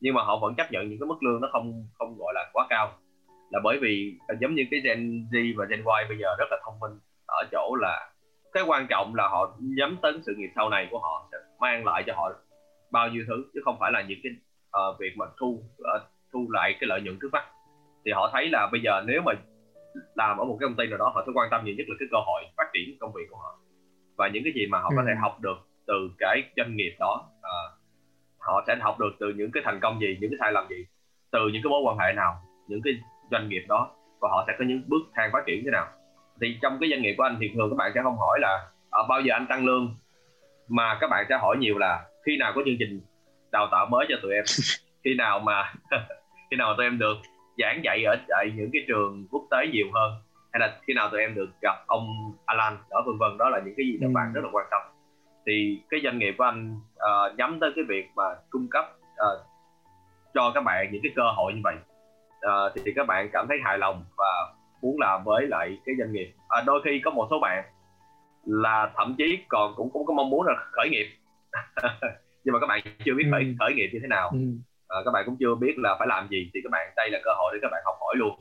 Nhưng 0.00 0.14
mà 0.14 0.22
họ 0.22 0.38
vẫn 0.38 0.54
chấp 0.54 0.72
nhận 0.72 0.88
những 0.88 0.98
cái 1.00 1.06
mức 1.06 1.22
lương 1.22 1.40
nó 1.40 1.48
không 1.52 1.88
không 1.98 2.18
gọi 2.18 2.32
là 2.34 2.50
quá 2.52 2.66
cao. 2.70 2.98
Là 3.50 3.60
bởi 3.64 3.78
vì 3.82 4.18
giống 4.40 4.54
như 4.54 4.62
cái 4.70 4.80
Gen 4.80 5.26
Z 5.32 5.54
và 5.56 5.64
Gen 5.64 5.78
Y 5.78 6.08
bây 6.08 6.18
giờ 6.18 6.28
rất 6.38 6.46
là 6.50 6.56
thông 6.64 6.80
minh 6.80 6.98
ở 7.26 7.44
chỗ 7.52 7.76
là 7.80 8.10
cái 8.56 8.64
quan 8.66 8.86
trọng 8.86 9.14
là 9.14 9.28
họ 9.28 9.56
nhắm 9.60 9.96
đến 10.02 10.22
sự 10.26 10.34
nghiệp 10.36 10.50
sau 10.54 10.68
này 10.70 10.88
của 10.90 10.98
họ 10.98 11.28
sẽ 11.32 11.38
mang 11.60 11.84
lại 11.84 12.02
cho 12.06 12.12
họ 12.16 12.32
bao 12.90 13.08
nhiêu 13.08 13.24
thứ 13.28 13.44
chứ 13.54 13.60
không 13.64 13.76
phải 13.80 13.92
là 13.92 14.02
những 14.08 14.18
cái 14.22 14.32
uh, 14.32 15.00
việc 15.00 15.12
mà 15.16 15.26
thu 15.40 15.46
uh, 15.46 16.02
thu 16.32 16.46
lại 16.50 16.76
cái 16.80 16.88
lợi 16.88 17.00
nhuận 17.00 17.18
trước 17.22 17.28
mắt. 17.32 17.44
Thì 18.04 18.12
họ 18.12 18.30
thấy 18.32 18.48
là 18.48 18.68
bây 18.72 18.80
giờ 18.80 19.02
nếu 19.06 19.22
mà 19.22 19.32
làm 20.14 20.38
ở 20.38 20.44
một 20.44 20.56
cái 20.60 20.68
công 20.68 20.76
ty 20.76 20.86
nào 20.86 20.98
đó 20.98 21.12
họ 21.14 21.22
sẽ 21.26 21.32
quan 21.34 21.48
tâm 21.50 21.64
nhiều 21.64 21.74
nhất 21.78 21.86
là 21.88 21.94
cái 21.98 22.08
cơ 22.10 22.18
hội 22.26 22.42
phát 22.56 22.70
triển 22.74 22.98
công 23.00 23.12
việc 23.12 23.26
của 23.30 23.36
họ. 23.36 23.58
Và 24.16 24.28
những 24.28 24.44
cái 24.44 24.52
gì 24.56 24.66
mà 24.66 24.78
họ 24.78 24.88
ừ. 24.88 24.94
có 24.96 25.02
thể 25.06 25.14
học 25.22 25.36
được 25.40 25.56
từ 25.86 26.10
cái 26.18 26.42
doanh 26.56 26.76
nghiệp 26.76 26.96
đó 26.98 27.28
uh, 27.38 27.72
họ 28.38 28.64
sẽ 28.66 28.76
học 28.80 28.98
được 28.98 29.12
từ 29.20 29.32
những 29.36 29.50
cái 29.52 29.62
thành 29.66 29.80
công 29.80 30.00
gì 30.00 30.18
những 30.20 30.30
cái 30.30 30.38
sai 30.40 30.52
lầm 30.52 30.68
gì 30.68 30.86
từ 31.30 31.40
những 31.52 31.62
cái 31.62 31.70
mối 31.70 31.80
quan 31.84 31.98
hệ 31.98 32.12
nào 32.12 32.42
những 32.68 32.80
cái 32.84 32.92
doanh 33.30 33.48
nghiệp 33.48 33.64
đó 33.68 33.90
và 34.20 34.28
họ 34.28 34.44
sẽ 34.46 34.52
có 34.58 34.64
những 34.64 34.82
bước 34.86 35.02
thang 35.14 35.30
phát 35.32 35.42
triển 35.46 35.62
thế 35.64 35.70
nào 35.70 35.86
thì 36.40 36.58
trong 36.62 36.78
cái 36.80 36.90
doanh 36.90 37.02
nghiệp 37.02 37.14
của 37.18 37.22
anh 37.22 37.36
thì 37.40 37.50
thường 37.54 37.70
các 37.70 37.76
bạn 37.76 37.92
sẽ 37.94 38.00
không 38.02 38.16
hỏi 38.18 38.38
là 38.40 38.68
ở 38.90 39.02
ờ, 39.02 39.06
bao 39.08 39.20
giờ 39.20 39.34
anh 39.34 39.46
tăng 39.46 39.66
lương? 39.66 39.94
Mà 40.68 40.98
các 41.00 41.10
bạn 41.10 41.26
sẽ 41.28 41.38
hỏi 41.38 41.56
nhiều 41.56 41.78
là 41.78 42.04
khi 42.26 42.36
nào 42.36 42.52
có 42.54 42.62
chương 42.64 42.76
trình 42.78 43.00
đào 43.52 43.68
tạo 43.70 43.86
mới 43.86 44.06
cho 44.08 44.16
tụi 44.22 44.32
em? 44.34 44.44
Khi 45.04 45.14
nào 45.14 45.38
mà 45.38 45.72
khi 46.50 46.56
nào 46.56 46.74
tụi 46.76 46.86
em 46.86 46.98
được 46.98 47.16
giảng 47.58 47.80
dạy 47.84 48.04
ở 48.04 48.16
tại 48.28 48.52
những 48.56 48.70
cái 48.72 48.82
trường 48.88 49.26
quốc 49.30 49.42
tế 49.50 49.66
nhiều 49.72 49.86
hơn 49.94 50.12
hay 50.52 50.68
là 50.68 50.78
khi 50.86 50.94
nào 50.94 51.08
tụi 51.10 51.20
em 51.20 51.34
được 51.34 51.48
gặp 51.62 51.74
ông 51.86 52.32
Alan 52.46 52.76
đó 52.90 53.02
vân 53.06 53.18
vân 53.18 53.38
đó 53.38 53.48
là 53.48 53.60
những 53.64 53.74
cái 53.76 53.86
gì 53.86 53.98
các 54.00 54.06
ừ. 54.06 54.12
bạn 54.14 54.32
rất 54.32 54.44
là 54.44 54.50
quan 54.52 54.66
tâm. 54.70 54.80
Thì 55.46 55.82
cái 55.90 56.00
doanh 56.04 56.18
nghiệp 56.18 56.34
của 56.38 56.44
anh 56.44 56.80
uh, 56.94 57.38
nhắm 57.38 57.58
tới 57.60 57.72
cái 57.76 57.84
việc 57.88 58.10
mà 58.16 58.24
cung 58.50 58.68
cấp 58.70 58.84
uh, 59.10 59.46
cho 60.34 60.52
các 60.54 60.60
bạn 60.64 60.88
những 60.92 61.02
cái 61.02 61.12
cơ 61.16 61.22
hội 61.36 61.52
như 61.54 61.60
vậy. 61.64 61.74
Uh, 62.46 62.72
thì 62.84 62.92
các 62.96 63.06
bạn 63.06 63.28
cảm 63.32 63.46
thấy 63.48 63.58
hài 63.64 63.78
lòng 63.78 64.04
và 64.16 64.54
muốn 64.86 65.00
làm 65.00 65.24
với 65.24 65.46
lại 65.46 65.78
cái 65.84 65.94
doanh 65.98 66.12
nghiệp. 66.12 66.32
À, 66.48 66.62
đôi 66.66 66.80
khi 66.84 67.00
có 67.04 67.10
một 67.10 67.26
số 67.30 67.38
bạn 67.40 67.64
là 68.44 68.92
thậm 68.96 69.14
chí 69.18 69.38
còn 69.48 69.74
cũng 69.76 69.90
cũng 69.90 70.06
có 70.06 70.14
mong 70.14 70.30
muốn 70.30 70.46
là 70.46 70.54
khởi 70.72 70.88
nghiệp. 70.90 71.06
Nhưng 72.44 72.52
mà 72.52 72.60
các 72.60 72.66
bạn 72.66 72.80
chưa 73.04 73.14
biết 73.14 73.24
khởi, 73.30 73.42
ừ. 73.42 73.48
khởi 73.58 73.74
nghiệp 73.74 73.90
như 73.92 73.98
thế 74.02 74.08
nào. 74.08 74.30
Ừ. 74.32 74.38
à, 74.88 74.96
các 75.04 75.10
bạn 75.10 75.22
cũng 75.26 75.36
chưa 75.40 75.54
biết 75.54 75.74
là 75.76 75.96
phải 75.98 76.08
làm 76.08 76.28
gì 76.28 76.50
thì 76.54 76.60
các 76.64 76.70
bạn 76.72 76.92
đây 76.96 77.10
là 77.10 77.18
cơ 77.24 77.30
hội 77.38 77.50
để 77.54 77.58
các 77.62 77.68
bạn 77.72 77.82
học 77.84 77.96
hỏi 78.00 78.14
luôn. 78.18 78.34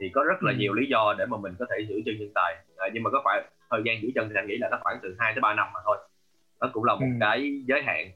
Thì 0.00 0.10
có 0.14 0.24
rất 0.28 0.42
là 0.42 0.52
ừ. 0.52 0.56
nhiều 0.58 0.72
lý 0.74 0.86
do 0.86 1.14
để 1.18 1.26
mà 1.26 1.36
mình 1.36 1.54
có 1.58 1.66
thể 1.70 1.76
giữ 1.88 1.94
chân 2.04 2.14
nhân 2.18 2.30
tài. 2.34 2.56
À, 2.76 2.88
nhưng 2.92 3.02
mà 3.02 3.10
có 3.10 3.22
phải 3.24 3.44
thời 3.70 3.82
gian 3.84 4.02
giữ 4.02 4.08
chân 4.14 4.28
thì 4.28 4.34
anh 4.36 4.46
nghĩ 4.46 4.56
là 4.58 4.68
nó 4.70 4.78
khoảng 4.82 4.98
từ 5.02 5.16
2 5.18 5.32
tới 5.34 5.40
3 5.40 5.54
năm 5.54 5.68
mà 5.74 5.80
thôi. 5.84 5.96
Nó 6.60 6.70
cũng 6.72 6.84
là 6.84 6.94
một 6.94 7.06
cái 7.20 7.62
giới 7.68 7.82
hạn. 7.82 8.10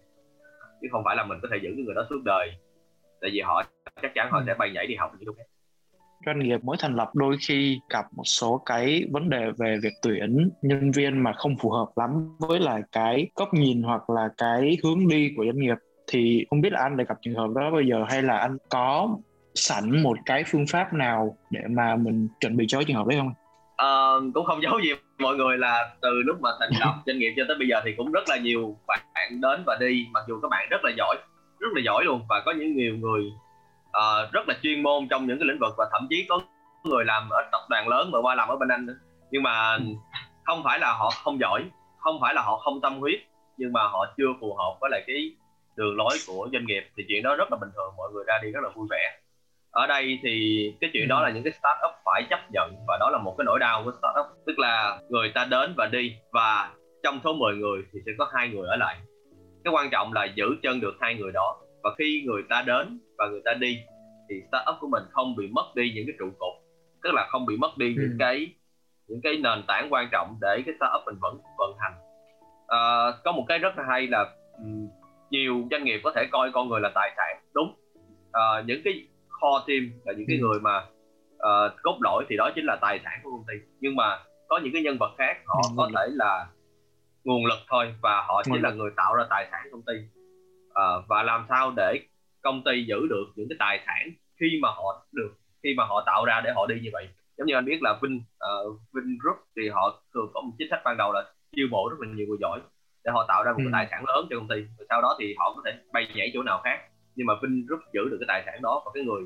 Chứ 0.81 0.89
không 0.93 1.03
phải 1.05 1.17
là 1.17 1.25
mình 1.25 1.39
có 1.43 1.49
thể 1.53 1.57
giữ 1.63 1.71
cái 1.77 1.85
người 1.85 1.95
đó 1.95 2.07
suốt 2.11 2.21
đời. 2.25 2.53
Tại 3.21 3.31
vì 3.33 3.41
họ 3.41 3.63
chắc 4.03 4.13
chắn 4.15 4.29
họ 4.31 4.43
sẽ 4.47 4.55
bay 4.59 4.71
nhảy 4.71 4.87
đi 4.87 4.95
học 4.95 5.13
những 5.19 5.27
lúc 5.27 5.37
khác 5.39 5.45
doanh 6.27 6.39
nghiệp 6.39 6.65
mới 6.65 6.77
thành 6.81 6.95
lập 6.95 7.11
đôi 7.15 7.37
khi 7.49 7.81
gặp 7.91 8.05
một 8.17 8.23
số 8.25 8.63
cái 8.67 9.05
vấn 9.13 9.31
đề 9.31 9.51
về 9.59 9.79
việc 9.83 9.93
tuyển 10.03 10.51
nhân 10.63 10.91
viên 10.91 11.19
mà 11.19 11.33
không 11.33 11.57
phù 11.61 11.71
hợp 11.71 11.89
lắm 11.97 12.37
với 12.39 12.61
là 12.61 12.81
cái 12.93 13.29
góc 13.35 13.55
nhìn 13.55 13.83
hoặc 13.83 14.11
là 14.11 14.29
cái 14.37 14.77
hướng 14.85 15.09
đi 15.09 15.31
của 15.37 15.45
doanh 15.45 15.61
nghiệp 15.61 15.77
thì 16.07 16.47
không 16.51 16.61
biết 16.61 16.73
là 16.73 16.81
anh 16.81 16.97
đã 16.97 17.05
gặp 17.09 17.19
trường 17.23 17.35
hợp 17.35 17.51
đó 17.55 17.71
bây 17.71 17.87
giờ 17.87 18.05
hay 18.09 18.23
là 18.23 18.39
anh 18.39 18.57
có 18.69 19.17
sẵn 19.55 20.03
một 20.03 20.19
cái 20.27 20.45
phương 20.47 20.67
pháp 20.67 20.93
nào 20.93 21.37
để 21.51 21.61
mà 21.71 21.97
mình 21.97 22.29
chuẩn 22.41 22.57
bị 22.57 22.65
cho 22.69 22.83
trường 22.83 22.97
hợp 22.97 23.07
đấy 23.07 23.19
không? 23.19 23.35
Uh, 23.83 24.35
cũng 24.35 24.45
không 24.47 24.63
giấu 24.63 24.81
gì 24.83 24.91
mọi 25.19 25.37
người 25.37 25.59
là 25.59 25.95
từ 26.03 26.23
lúc 26.25 26.41
mà 26.41 26.51
thành 26.61 26.71
lập 26.81 26.95
doanh 27.07 27.19
nghiệp 27.19 27.35
cho 27.37 27.43
tới 27.49 27.57
bây 27.59 27.69
giờ 27.69 27.81
thì 27.85 27.95
cũng 27.97 28.13
rất 28.13 28.29
là 28.29 28.37
nhiều 28.37 28.77
bạn 28.87 29.01
đến 29.31 29.63
và 29.67 29.77
đi 29.81 30.07
mặc 30.13 30.25
dù 30.29 30.41
các 30.43 30.49
bạn 30.49 30.69
rất 30.71 30.85
là 30.85 30.91
giỏi 30.97 31.17
rất 31.59 31.69
là 31.75 31.81
giỏi 31.85 32.05
luôn 32.05 32.21
và 32.29 32.43
có 32.47 32.53
những 32.53 32.77
nhiều 32.77 32.97
người 32.97 33.23
uh, 33.99 34.33
rất 34.33 34.49
là 34.49 34.55
chuyên 34.63 34.83
môn 34.83 35.09
trong 35.11 35.27
những 35.27 35.39
cái 35.39 35.49
lĩnh 35.49 35.59
vực 35.61 35.75
và 35.79 35.89
thậm 35.93 36.07
chí 36.11 36.27
có 36.29 36.41
người 36.85 37.05
làm 37.05 37.29
ở 37.31 37.49
tập 37.53 37.61
đoàn 37.71 37.89
lớn 37.89 38.11
mà 38.13 38.19
qua 38.23 38.35
làm 38.35 38.49
ở 38.49 38.57
bên 38.57 38.69
anh 38.69 38.87
nữa. 38.87 38.97
Nhưng 39.31 39.43
mà 39.43 39.79
không 40.45 40.63
phải 40.65 40.79
là 40.79 40.93
họ 40.93 41.11
không 41.25 41.41
giỏi 41.41 41.65
không 42.05 42.19
phải 42.21 42.35
là 42.35 42.43
họ 42.43 42.59
không 42.59 42.81
tâm 42.81 42.99
huyết 42.99 43.21
nhưng 43.57 43.73
mà 43.73 43.83
họ 43.83 44.15
chưa 44.17 44.33
phù 44.41 44.55
hợp 44.55 44.77
với 44.81 44.91
lại 44.91 45.05
cái 45.07 45.31
đường 45.77 45.97
lối 45.97 46.17
của 46.27 46.49
doanh 46.53 46.67
nghiệp 46.67 46.85
thì 46.97 47.05
chuyện 47.09 47.23
đó 47.23 47.37
rất 47.37 47.53
là 47.53 47.59
bình 47.61 47.71
thường 47.75 47.95
mọi 47.97 48.11
người 48.13 48.25
ra 48.27 48.39
đi 48.43 48.51
rất 48.51 48.61
là 48.63 48.69
vui 48.75 48.87
vẻ. 48.91 49.19
Ở 49.71 49.87
đây 49.87 50.19
thì 50.23 50.65
cái 50.81 50.91
chuyện 50.93 51.09
đó 51.09 51.23
là 51.23 51.31
những 51.31 51.45
cái 51.45 51.53
startup 51.53 51.91
phải 52.05 52.27
chấp 52.31 52.41
nhận 52.53 52.75
và 52.89 52.97
đó 53.01 53.11
là 53.11 53.19
một 53.19 53.35
cái 53.39 53.45
nỗi 53.45 53.59
đau 53.59 53.83
của 53.85 53.93
startup. 53.99 54.27
Tức 54.47 54.59
là 54.59 54.99
người 55.09 55.33
ta 55.35 55.45
đến 55.45 55.75
và 55.77 55.87
đi 55.87 56.17
và 56.33 56.71
trong 57.03 57.21
số 57.25 57.33
10 57.33 57.57
người 57.57 57.83
thì 57.93 58.01
sẽ 58.07 58.13
có 58.19 58.31
hai 58.35 58.49
người 58.49 58.69
ở 58.69 58.77
lại. 58.77 58.97
Cái 59.65 59.73
quan 59.75 59.91
trọng 59.91 60.13
là 60.13 60.25
giữ 60.25 60.47
chân 60.63 60.81
được 60.81 60.95
hai 61.01 61.15
người 61.15 61.33
đó 61.33 61.57
và 61.85 61.91
khi 61.99 62.25
người 62.27 62.43
ta 62.49 62.63
đến 62.67 62.99
và 63.19 63.29
người 63.29 63.43
ta 63.45 63.55
đi 63.55 63.79
thì 64.29 64.35
startup 64.49 64.75
của 64.81 64.89
mình 64.89 65.03
không 65.11 65.37
bị 65.37 65.49
mất 65.53 65.73
đi 65.75 65.93
những 65.95 66.07
cái 66.07 66.17
trụ 66.19 66.27
cột 66.39 66.55
tức 67.03 67.11
là 67.15 67.27
không 67.31 67.47
bị 67.47 67.57
mất 67.57 67.79
đi 67.79 67.97
ừ. 67.97 68.03
những 68.03 68.17
cái 68.19 68.55
những 69.09 69.21
cái 69.23 69.37
nền 69.37 69.63
tảng 69.67 69.93
quan 69.93 70.09
trọng 70.13 70.39
để 70.41 70.63
cái 70.67 70.75
startup 70.79 71.03
mình 71.07 71.15
vẫn 71.21 71.39
vận 71.59 71.77
hành 71.79 71.95
à, 72.67 72.81
có 73.25 73.33
một 73.33 73.45
cái 73.49 73.59
rất 73.59 73.79
là 73.79 73.85
hay 73.89 74.07
là 74.07 74.27
nhiều 75.31 75.69
doanh 75.71 75.85
nghiệp 75.85 76.01
có 76.05 76.13
thể 76.17 76.27
coi 76.33 76.51
con 76.53 76.69
người 76.69 76.81
là 76.81 76.91
tài 76.95 77.11
sản 77.17 77.43
đúng 77.55 77.75
à, 78.33 78.43
những 78.67 78.81
cái 78.85 79.07
core 79.41 79.65
team 79.67 80.01
là 80.05 80.13
những 80.13 80.27
cái 80.29 80.37
ừ. 80.37 80.41
người 80.41 80.61
mà 80.61 80.87
uh, 81.37 81.73
cốt 81.83 81.99
lõi 82.01 82.25
thì 82.29 82.37
đó 82.37 82.51
chính 82.55 82.65
là 82.65 82.77
tài 82.81 83.01
sản 83.05 83.21
của 83.23 83.31
công 83.31 83.45
ty 83.49 83.55
nhưng 83.81 83.97
mà 83.97 84.19
có 84.49 84.61
những 84.63 84.73
cái 84.73 84.83
nhân 84.83 84.97
vật 85.01 85.15
khác 85.19 85.37
họ 85.47 85.63
ừ. 85.71 85.75
có 85.77 85.91
thể 85.97 86.07
là 86.11 86.47
nguồn 87.25 87.47
lực 87.47 87.59
thôi 87.69 87.95
và 88.03 88.25
họ 88.29 88.43
chỉ 88.45 88.53
là 88.63 88.71
người 88.71 88.91
tạo 88.97 89.15
ra 89.15 89.25
tài 89.31 89.49
sản 89.51 89.69
công 89.73 89.83
ty 89.83 89.95
uh, 90.81 91.05
và 91.09 91.23
làm 91.23 91.47
sao 91.49 91.73
để 91.77 92.01
công 92.43 92.63
ty 92.65 92.85
giữ 92.89 93.07
được 93.11 93.25
những 93.37 93.49
cái 93.49 93.57
tài 93.59 93.81
sản 93.87 94.11
khi 94.41 94.59
mà 94.63 94.69
họ 94.69 95.07
được 95.13 95.33
khi 95.63 95.75
mà 95.77 95.85
họ 95.85 96.03
tạo 96.07 96.25
ra 96.25 96.41
để 96.45 96.51
họ 96.55 96.67
đi 96.67 96.81
như 96.81 96.91
vậy? 96.93 97.09
Giống 97.39 97.47
như 97.47 97.55
anh 97.55 97.65
biết 97.65 97.83
là 97.83 97.99
Vin 98.03 98.17
uh, 98.17 98.81
Vin 98.93 99.19
Group 99.23 99.37
thì 99.57 99.69
họ 99.69 100.03
thường 100.15 100.31
có 100.35 100.41
một 100.41 100.53
chính 100.59 100.69
sách 100.71 100.81
ban 100.85 100.97
đầu 100.97 101.13
là 101.13 101.25
chiêu 101.57 101.67
mộ 101.71 101.89
rất 101.91 101.97
là 102.01 102.15
nhiều 102.15 102.27
người 102.29 102.39
giỏi 102.41 102.61
để 103.05 103.11
họ 103.15 103.25
tạo 103.29 103.43
ra 103.45 103.53
một 103.53 103.59
ừ. 103.59 103.65
cái 103.65 103.73
tài 103.73 103.87
sản 103.91 104.05
lớn 104.07 104.27
cho 104.31 104.37
công 104.37 104.49
ty. 104.49 104.57
Và 104.79 104.85
sau 104.89 105.03
đó 105.03 105.17
thì 105.21 105.35
họ 105.39 105.53
có 105.57 105.63
thể 105.65 105.79
bay 105.93 106.07
nhảy 106.15 106.31
chỗ 106.35 106.43
nào 106.43 106.61
khác. 106.65 106.79
Nhưng 107.17 107.27
mà 107.27 107.35
Vin 107.43 107.67
Group 107.67 107.81
giữ 107.93 108.09
được 108.11 108.17
cái 108.21 108.27
tài 108.29 108.43
sản 108.47 108.63
đó 108.63 108.83
và 108.85 108.91
cái 108.95 109.03
người 109.05 109.23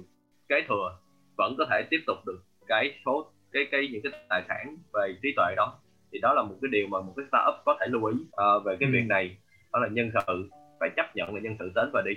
kế 0.49 0.65
thừa 0.69 0.99
vẫn 1.37 1.55
có 1.59 1.67
thể 1.71 1.83
tiếp 1.91 2.01
tục 2.07 2.17
được 2.27 2.39
cái 2.67 2.99
số 3.07 3.33
cái 3.53 3.69
cái 3.71 3.89
những 3.93 4.03
cái 4.03 4.13
tài 4.29 4.43
sản 4.49 4.77
về 4.93 5.15
trí 5.23 5.29
tuệ 5.37 5.55
đó. 5.57 5.79
Thì 6.13 6.19
đó 6.19 6.35
là 6.35 6.43
một 6.43 6.55
cái 6.63 6.69
điều 6.73 6.87
mà 6.87 7.01
một 7.01 7.13
cái 7.17 7.27
startup 7.29 7.65
có 7.65 7.77
thể 7.81 7.87
lưu 7.91 8.05
ý 8.05 8.17
uh, 8.17 8.65
về 8.65 8.77
cái 8.81 8.89
ừ. 8.89 8.93
việc 8.93 9.07
này. 9.09 9.37
Đó 9.73 9.79
là 9.79 9.89
nhân 9.89 10.11
sự 10.15 10.51
phải 10.81 10.91
chấp 10.97 11.17
nhận 11.17 11.35
là 11.35 11.41
nhân 11.41 11.57
sự 11.59 11.73
đến 11.75 11.91
và 11.93 12.03
đi. 12.07 12.13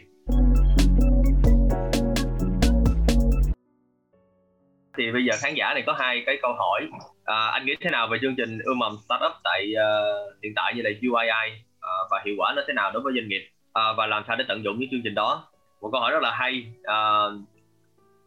Thì 4.98 5.12
bây 5.12 5.26
giờ 5.26 5.34
khán 5.40 5.54
giả 5.56 5.74
này 5.74 5.84
có 5.86 5.94
hai 5.94 6.24
cái 6.26 6.38
câu 6.42 6.54
hỏi. 6.54 6.88
À, 7.26 7.48
anh 7.48 7.66
nghĩ 7.66 7.76
thế 7.82 7.90
nào 7.90 8.08
về 8.08 8.18
chương 8.22 8.36
trình 8.36 8.60
ươm 8.64 8.80
mầm 8.80 8.96
startup 9.06 9.32
tại 9.44 9.74
uh, 9.74 10.44
hiện 10.44 10.54
tại 10.56 10.74
như 10.76 10.82
là 10.82 10.90
UII 10.90 11.52
uh, 11.52 11.82
à, 11.82 11.92
và 12.12 12.22
hiệu 12.26 12.36
quả 12.38 12.54
nó 12.56 12.62
thế 12.68 12.74
nào 12.74 12.92
đối 12.92 13.02
với 13.04 13.14
doanh 13.16 13.28
nghiệp? 13.28 13.50
Uh, 13.66 13.98
và 13.98 14.06
làm 14.08 14.24
sao 14.28 14.36
để 14.36 14.46
tận 14.48 14.64
dụng 14.64 14.80
những 14.80 14.90
chương 14.92 15.02
trình 15.04 15.16
đó? 15.16 15.48
Một 15.82 15.90
câu 15.92 16.02
hỏi 16.02 16.12
rất 16.12 16.22
là 16.22 16.32
hay. 16.32 16.66
Uh, 16.80 17.42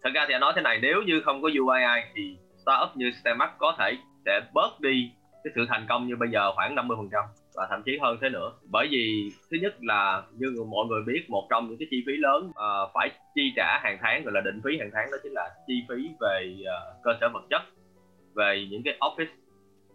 thật 0.02 0.10
ra 0.14 0.24
thì 0.28 0.34
anh 0.34 0.40
nói 0.40 0.52
thế 0.56 0.62
này 0.62 0.78
nếu 0.82 1.02
như 1.02 1.20
không 1.24 1.42
có 1.42 1.48
UII 1.48 2.02
thì 2.14 2.36
startup 2.62 2.96
như 2.96 3.10
Stemac 3.22 3.58
có 3.58 3.76
thể 3.78 3.96
sẽ 4.24 4.40
bớt 4.54 4.80
đi 4.80 5.10
cái 5.44 5.52
sự 5.54 5.66
thành 5.68 5.86
công 5.88 6.06
như 6.06 6.16
bây 6.16 6.28
giờ 6.28 6.52
khoảng 6.54 6.74
50 6.74 6.96
phần 7.00 7.08
trăm 7.12 7.24
và 7.56 7.66
thậm 7.70 7.82
chí 7.82 7.98
hơn 8.02 8.18
thế 8.20 8.28
nữa. 8.28 8.52
Bởi 8.70 8.88
vì 8.90 9.32
thứ 9.50 9.56
nhất 9.62 9.74
là 9.80 10.22
như 10.38 10.64
mọi 10.68 10.86
người 10.86 11.02
biết 11.06 11.24
một 11.28 11.46
trong 11.50 11.68
những 11.68 11.78
cái 11.78 11.88
chi 11.90 12.02
phí 12.06 12.12
lớn 12.16 12.50
uh, 12.50 12.90
phải 12.94 13.10
chi 13.34 13.52
trả 13.56 13.78
hàng 13.82 13.98
tháng 14.00 14.24
gọi 14.24 14.32
là 14.32 14.40
định 14.40 14.60
phí 14.64 14.78
hàng 14.78 14.90
tháng 14.92 15.10
đó 15.12 15.18
chính 15.22 15.32
là 15.32 15.50
chi 15.66 15.74
phí 15.88 16.08
về 16.20 16.56
uh, 16.60 17.02
cơ 17.04 17.12
sở 17.20 17.28
vật 17.28 17.42
chất 17.50 17.62
về 18.34 18.66
những 18.70 18.82
cái 18.84 18.98
office 19.00 19.34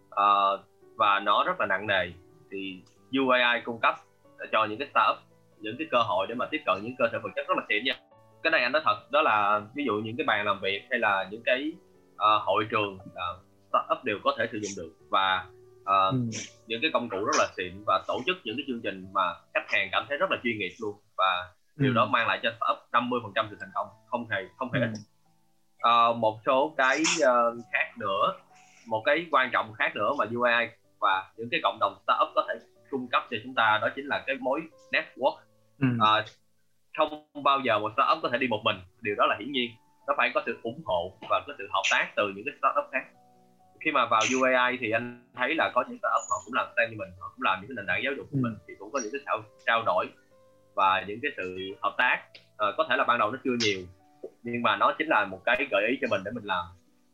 uh, 0.08 0.60
và 0.96 1.20
nó 1.20 1.44
rất 1.44 1.60
là 1.60 1.66
nặng 1.66 1.86
nề. 1.86 2.12
Thì 2.50 2.82
UAI 3.18 3.60
cung 3.64 3.78
cấp 3.82 3.94
cho 4.52 4.64
những 4.64 4.78
cái 4.78 4.88
startup 4.90 5.16
những 5.60 5.76
cái 5.78 5.86
cơ 5.90 5.98
hội 6.02 6.26
để 6.28 6.34
mà 6.34 6.46
tiếp 6.50 6.60
cận 6.66 6.76
những 6.82 6.96
cơ 6.98 7.04
sở 7.12 7.18
vật 7.22 7.30
chất 7.36 7.48
rất 7.48 7.54
là 7.56 7.64
xịn 7.68 7.84
nha. 7.84 7.94
Cái 8.42 8.50
này 8.50 8.62
anh 8.62 8.72
nói 8.72 8.82
thật 8.84 9.10
đó 9.10 9.22
là 9.22 9.62
ví 9.74 9.84
dụ 9.84 9.92
những 9.92 10.16
cái 10.16 10.24
bàn 10.24 10.46
làm 10.46 10.60
việc 10.60 10.82
hay 10.90 10.98
là 10.98 11.28
những 11.30 11.42
cái 11.44 11.72
uh, 12.14 12.42
hội 12.44 12.66
trường 12.70 12.94
uh, 12.94 13.44
startup 13.68 14.04
đều 14.04 14.18
có 14.24 14.34
thể 14.38 14.46
sử 14.52 14.58
dụng 14.58 14.84
được. 14.84 14.92
Và 15.08 15.46
uh, 15.90 16.12
ừ. 16.12 16.18
những 16.66 16.80
cái 16.82 16.90
công 16.92 17.08
cụ 17.08 17.16
rất 17.16 17.36
là 17.38 17.46
xịn 17.56 17.84
và 17.86 18.04
tổ 18.08 18.20
chức 18.26 18.36
những 18.44 18.56
cái 18.56 18.64
chương 18.68 18.80
trình 18.80 19.06
mà 19.12 19.34
khách 19.54 19.66
hàng 19.68 19.88
cảm 19.92 20.06
thấy 20.08 20.18
rất 20.18 20.30
là 20.30 20.36
chuyên 20.42 20.58
nghiệp 20.58 20.72
luôn 20.80 20.94
và 21.16 21.52
ừ. 21.76 21.82
điều 21.82 21.92
đó 21.92 22.06
mang 22.06 22.28
lại 22.28 22.40
cho 22.42 22.50
startup 22.50 22.88
50 22.92 23.20
phần 23.22 23.32
trăm 23.34 23.46
sự 23.50 23.56
thành 23.60 23.70
công 23.74 23.86
không 24.06 24.28
hề 24.30 24.44
không 24.56 24.72
hề 24.72 24.80
ít 24.80 24.90
uh, 25.88 26.16
một 26.16 26.40
số 26.46 26.74
cái 26.76 27.02
uh, 27.16 27.64
khác 27.72 27.92
nữa 27.98 28.34
một 28.86 29.02
cái 29.04 29.26
quan 29.30 29.50
trọng 29.52 29.72
khác 29.72 29.96
nữa 29.96 30.10
mà 30.18 30.24
UI 30.34 30.68
và 31.00 31.32
những 31.36 31.48
cái 31.50 31.60
cộng 31.62 31.78
đồng 31.80 31.96
startup 32.02 32.28
có 32.34 32.46
thể 32.48 32.54
cung 32.90 33.08
cấp 33.08 33.22
cho 33.30 33.36
chúng 33.44 33.54
ta 33.54 33.78
đó 33.82 33.88
chính 33.96 34.06
là 34.06 34.24
cái 34.26 34.36
mối 34.40 34.60
network 34.92 35.36
ừ. 35.80 35.86
uh, 35.96 36.24
không 36.98 37.42
bao 37.44 37.60
giờ 37.60 37.78
một 37.78 37.92
startup 37.96 38.22
có 38.22 38.28
thể 38.32 38.38
đi 38.38 38.46
một 38.48 38.60
mình 38.64 38.76
điều 39.00 39.14
đó 39.14 39.26
là 39.26 39.36
hiển 39.38 39.52
nhiên 39.52 39.70
nó 40.06 40.14
phải 40.16 40.30
có 40.34 40.42
sự 40.46 40.58
ủng 40.62 40.82
hộ 40.84 41.18
và 41.30 41.40
có 41.46 41.52
sự 41.58 41.68
hợp 41.72 41.82
tác 41.90 42.12
từ 42.16 42.32
những 42.36 42.44
cái 42.44 42.54
startup 42.58 42.84
khác 42.92 43.19
khi 43.80 43.90
mà 43.90 44.06
vào 44.06 44.20
UAI 44.40 44.76
thì 44.80 44.90
anh 44.90 45.22
thấy 45.34 45.54
là 45.54 45.70
có 45.74 45.84
những 45.88 45.98
startup 45.98 46.24
họ 46.30 46.36
cũng 46.44 46.54
làm 46.54 46.66
STEM 46.74 46.90
như 46.90 46.96
mình 46.98 47.08
họ 47.20 47.32
cũng 47.36 47.42
làm 47.42 47.60
những 47.60 47.68
cái 47.68 47.74
nền 47.76 47.86
tảng 47.86 48.00
giáo 48.04 48.12
dục 48.16 48.26
của 48.30 48.38
ừ. 48.38 48.40
mình 48.42 48.54
thì 48.68 48.74
cũng 48.78 48.90
có 48.92 49.00
những 49.02 49.12
cái 49.12 49.20
trao, 49.26 49.42
trao 49.66 49.82
đổi 49.86 50.06
và 50.74 51.04
những 51.08 51.18
cái 51.22 51.30
sự 51.36 51.58
hợp 51.82 51.94
tác 51.98 52.22
à, 52.56 52.66
có 52.76 52.86
thể 52.88 52.96
là 52.96 53.04
ban 53.04 53.18
đầu 53.18 53.30
nó 53.30 53.38
chưa 53.44 53.56
nhiều 53.60 53.80
nhưng 54.42 54.62
mà 54.62 54.76
nó 54.76 54.94
chính 54.98 55.08
là 55.08 55.24
một 55.24 55.40
cái 55.44 55.66
gợi 55.70 55.82
ý 55.88 55.98
cho 56.00 56.08
mình 56.10 56.20
để 56.24 56.30
mình 56.34 56.44
làm 56.44 56.64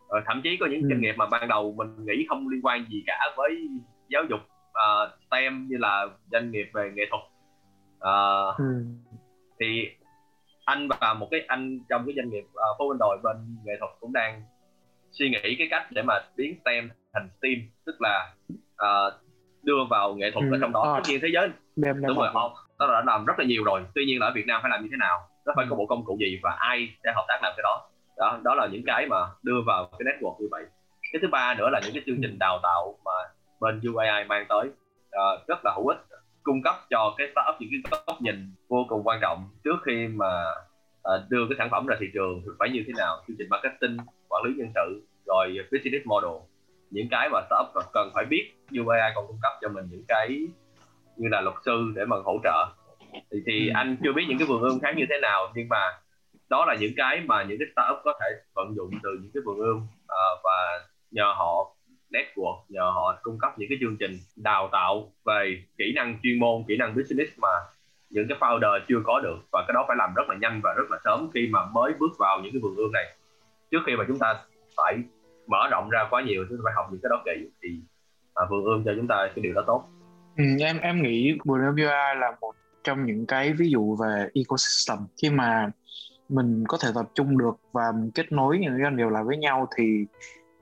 à, 0.08 0.20
thậm 0.26 0.40
chí 0.44 0.56
có 0.60 0.66
những 0.66 0.82
ừ. 0.82 0.88
doanh 0.88 1.00
nghiệp 1.00 1.14
mà 1.16 1.26
ban 1.26 1.48
đầu 1.48 1.74
mình 1.76 2.06
nghĩ 2.06 2.26
không 2.28 2.48
liên 2.48 2.60
quan 2.62 2.86
gì 2.90 3.02
cả 3.06 3.34
với 3.36 3.68
giáo 4.08 4.22
dục 4.30 4.40
uh, 4.70 5.10
STEM 5.28 5.66
như 5.68 5.76
là 5.78 6.06
doanh 6.32 6.50
nghiệp 6.50 6.70
về 6.74 6.90
nghệ 6.94 7.02
thuật 7.10 7.22
uh, 7.96 8.58
ừ. 8.58 8.84
thì 9.60 9.88
anh 10.64 10.88
và 11.00 11.14
một 11.14 11.28
cái 11.30 11.40
anh 11.48 11.78
trong 11.88 12.06
cái 12.06 12.14
doanh 12.16 12.30
nghiệp 12.30 12.44
uh, 12.44 12.78
phố 12.78 12.88
bên 12.88 12.98
đồi 12.98 13.18
bên 13.22 13.36
nghệ 13.64 13.72
thuật 13.80 13.90
cũng 14.00 14.12
đang 14.12 14.42
suy 15.18 15.30
nghĩ 15.30 15.56
cái 15.58 15.68
cách 15.70 15.86
để 15.90 16.02
mà 16.02 16.14
biến 16.36 16.54
STEM 16.64 16.90
thành 17.14 17.28
STEAM 17.38 17.54
tức 17.86 17.96
là 18.00 18.34
uh, 18.74 19.14
đưa 19.62 19.84
vào 19.90 20.14
nghệ 20.14 20.30
thuật 20.30 20.44
ừ. 20.50 20.56
ở 20.56 20.58
trong 20.60 20.72
đó. 20.72 20.94
Tất 20.96 21.10
nhiên 21.10 21.20
thế 21.22 21.28
giới 21.32 21.48
đem 21.76 22.02
đúng 22.06 22.18
rồi 22.18 22.28
nó 22.78 22.86
đã 22.92 23.02
làm 23.06 23.24
rất 23.24 23.38
là 23.38 23.44
nhiều 23.44 23.64
rồi. 23.64 23.84
Tuy 23.94 24.04
nhiên 24.04 24.20
là 24.20 24.26
ở 24.26 24.32
Việt 24.34 24.46
Nam 24.46 24.60
phải 24.62 24.70
làm 24.70 24.82
như 24.82 24.88
thế 24.90 24.96
nào? 24.96 25.18
Nó 25.46 25.52
phải 25.56 25.66
có 25.70 25.76
bộ 25.76 25.86
công 25.86 26.04
cụ 26.04 26.16
gì 26.20 26.40
và 26.42 26.56
ai 26.58 26.88
sẽ 27.04 27.12
hợp 27.14 27.24
tác 27.28 27.38
làm 27.42 27.52
cái 27.56 27.62
đó? 27.62 27.88
Đó 28.16 28.38
đó 28.44 28.54
là 28.54 28.66
những 28.66 28.82
cái 28.86 29.06
mà 29.06 29.16
đưa 29.42 29.62
vào 29.66 29.90
cái 29.98 30.06
network 30.06 30.40
như 30.40 30.48
vậy. 30.50 30.64
Cái 31.12 31.20
thứ 31.22 31.28
ba 31.28 31.54
nữa 31.54 31.70
là 31.70 31.80
những 31.84 31.94
cái 31.94 32.02
chương 32.06 32.22
trình 32.22 32.38
đào 32.38 32.60
tạo 32.62 32.98
mà 33.04 33.12
bên 33.60 33.80
UAI 33.94 34.24
mang 34.24 34.46
tới 34.48 34.68
uh, 35.06 35.48
rất 35.48 35.64
là 35.64 35.72
hữu 35.76 35.86
ích 35.86 35.98
cung 36.42 36.62
cấp 36.62 36.74
cho 36.90 37.14
cái 37.18 37.26
startup 37.32 37.60
những 37.60 37.70
cái 37.72 38.00
góc 38.06 38.22
nhìn 38.22 38.50
vô 38.68 38.84
cùng 38.88 39.02
quan 39.04 39.18
trọng 39.22 39.48
trước 39.64 39.76
khi 39.86 40.06
mà 40.06 40.50
uh, 41.14 41.30
đưa 41.30 41.46
cái 41.48 41.56
sản 41.58 41.68
phẩm 41.70 41.86
ra 41.86 41.96
thị 42.00 42.06
trường 42.14 42.42
thì 42.44 42.50
phải 42.58 42.68
như 42.70 42.84
thế 42.86 42.92
nào 42.96 43.22
chương 43.28 43.36
trình 43.38 43.48
marketing 43.50 43.96
quản 44.28 44.42
lý 44.44 44.54
nhân 44.56 44.68
sự 44.74 45.06
rồi 45.26 45.56
business 45.72 46.06
model. 46.06 46.30
Những 46.90 47.08
cái 47.10 47.28
mà 47.32 47.40
startup 47.46 47.92
cần 47.92 48.10
phải 48.14 48.24
biết 48.24 48.52
UAI 48.70 49.12
còn 49.14 49.26
cung 49.26 49.38
cấp 49.42 49.52
cho 49.60 49.68
mình 49.68 49.84
những 49.90 50.04
cái 50.08 50.28
như 51.16 51.28
là 51.28 51.40
luật 51.40 51.56
sư 51.64 51.92
để 51.94 52.04
mà 52.04 52.16
hỗ 52.24 52.40
trợ. 52.44 52.66
Thì, 53.12 53.38
thì 53.46 53.68
ừ. 53.68 53.72
anh 53.74 53.96
chưa 54.04 54.12
biết 54.12 54.24
những 54.28 54.38
cái 54.38 54.48
vườn 54.48 54.62
ươm 54.62 54.80
khác 54.80 54.96
như 54.96 55.04
thế 55.10 55.18
nào 55.22 55.52
nhưng 55.54 55.68
mà 55.68 55.98
đó 56.48 56.64
là 56.66 56.74
những 56.80 56.92
cái 56.96 57.20
mà 57.26 57.42
những 57.42 57.58
cái 57.58 57.68
startup 57.72 57.98
có 58.04 58.18
thể 58.20 58.26
vận 58.54 58.74
dụng 58.76 58.90
từ 59.02 59.10
những 59.22 59.30
cái 59.34 59.42
vườn 59.46 59.58
ươm 59.58 59.76
uh, 59.76 60.40
và 60.44 60.86
nhờ 61.10 61.32
họ 61.36 61.76
network 62.10 62.62
nhờ 62.68 62.90
họ 62.94 63.18
cung 63.22 63.38
cấp 63.38 63.58
những 63.58 63.68
cái 63.68 63.78
chương 63.80 63.96
trình 63.96 64.12
đào 64.36 64.68
tạo 64.72 65.12
về 65.24 65.62
kỹ 65.78 65.92
năng 65.94 66.18
chuyên 66.22 66.38
môn 66.38 66.64
kỹ 66.68 66.76
năng 66.76 66.94
business 66.94 67.38
mà 67.38 67.48
những 68.10 68.28
cái 68.28 68.38
founder 68.40 68.80
chưa 68.88 69.00
có 69.04 69.20
được. 69.20 69.36
Và 69.52 69.64
cái 69.68 69.74
đó 69.74 69.84
phải 69.88 69.96
làm 69.96 70.14
rất 70.16 70.28
là 70.28 70.36
nhanh 70.40 70.60
và 70.64 70.74
rất 70.76 70.90
là 70.90 70.98
sớm 71.04 71.30
khi 71.34 71.48
mà 71.52 71.60
mới 71.74 71.92
bước 71.98 72.12
vào 72.18 72.40
những 72.42 72.52
cái 72.52 72.60
vườn 72.62 72.76
ươm 72.76 72.92
này 72.92 73.15
trước 73.70 73.78
khi 73.86 73.92
mà 73.98 74.04
chúng 74.08 74.18
ta 74.18 74.34
phải 74.76 74.98
mở 75.46 75.68
rộng 75.70 75.90
ra 75.90 76.06
quá 76.10 76.22
nhiều 76.22 76.44
chúng 76.48 76.58
ta 76.58 76.62
phải 76.64 76.74
học 76.76 76.86
những 76.90 77.00
cái 77.02 77.10
đó 77.10 77.22
kỹ 77.24 77.50
thì 77.62 77.68
à, 78.34 78.44
vườn 78.50 78.64
ươm 78.64 78.82
cho 78.84 78.92
chúng 78.96 79.08
ta 79.08 79.16
cái 79.34 79.42
điều 79.42 79.54
đó 79.54 79.62
tốt. 79.66 79.84
Ừ, 80.36 80.44
em 80.60 80.78
em 80.78 81.02
nghĩ 81.02 81.38
vườn 81.44 81.60
ươm 81.60 81.76
là 82.20 82.36
một 82.40 82.52
trong 82.84 83.06
những 83.06 83.26
cái 83.26 83.52
ví 83.52 83.70
dụ 83.70 83.96
về 83.96 84.28
ecosystem. 84.34 84.98
Khi 85.22 85.30
mà 85.30 85.70
mình 86.28 86.64
có 86.68 86.78
thể 86.82 86.88
tập 86.94 87.06
trung 87.14 87.38
được 87.38 87.56
và 87.72 87.92
kết 88.14 88.32
nối 88.32 88.58
những 88.58 88.82
doanh 88.82 88.96
nghiệp 88.96 89.08
lại 89.10 89.24
với 89.24 89.36
nhau 89.36 89.68
thì 89.76 90.04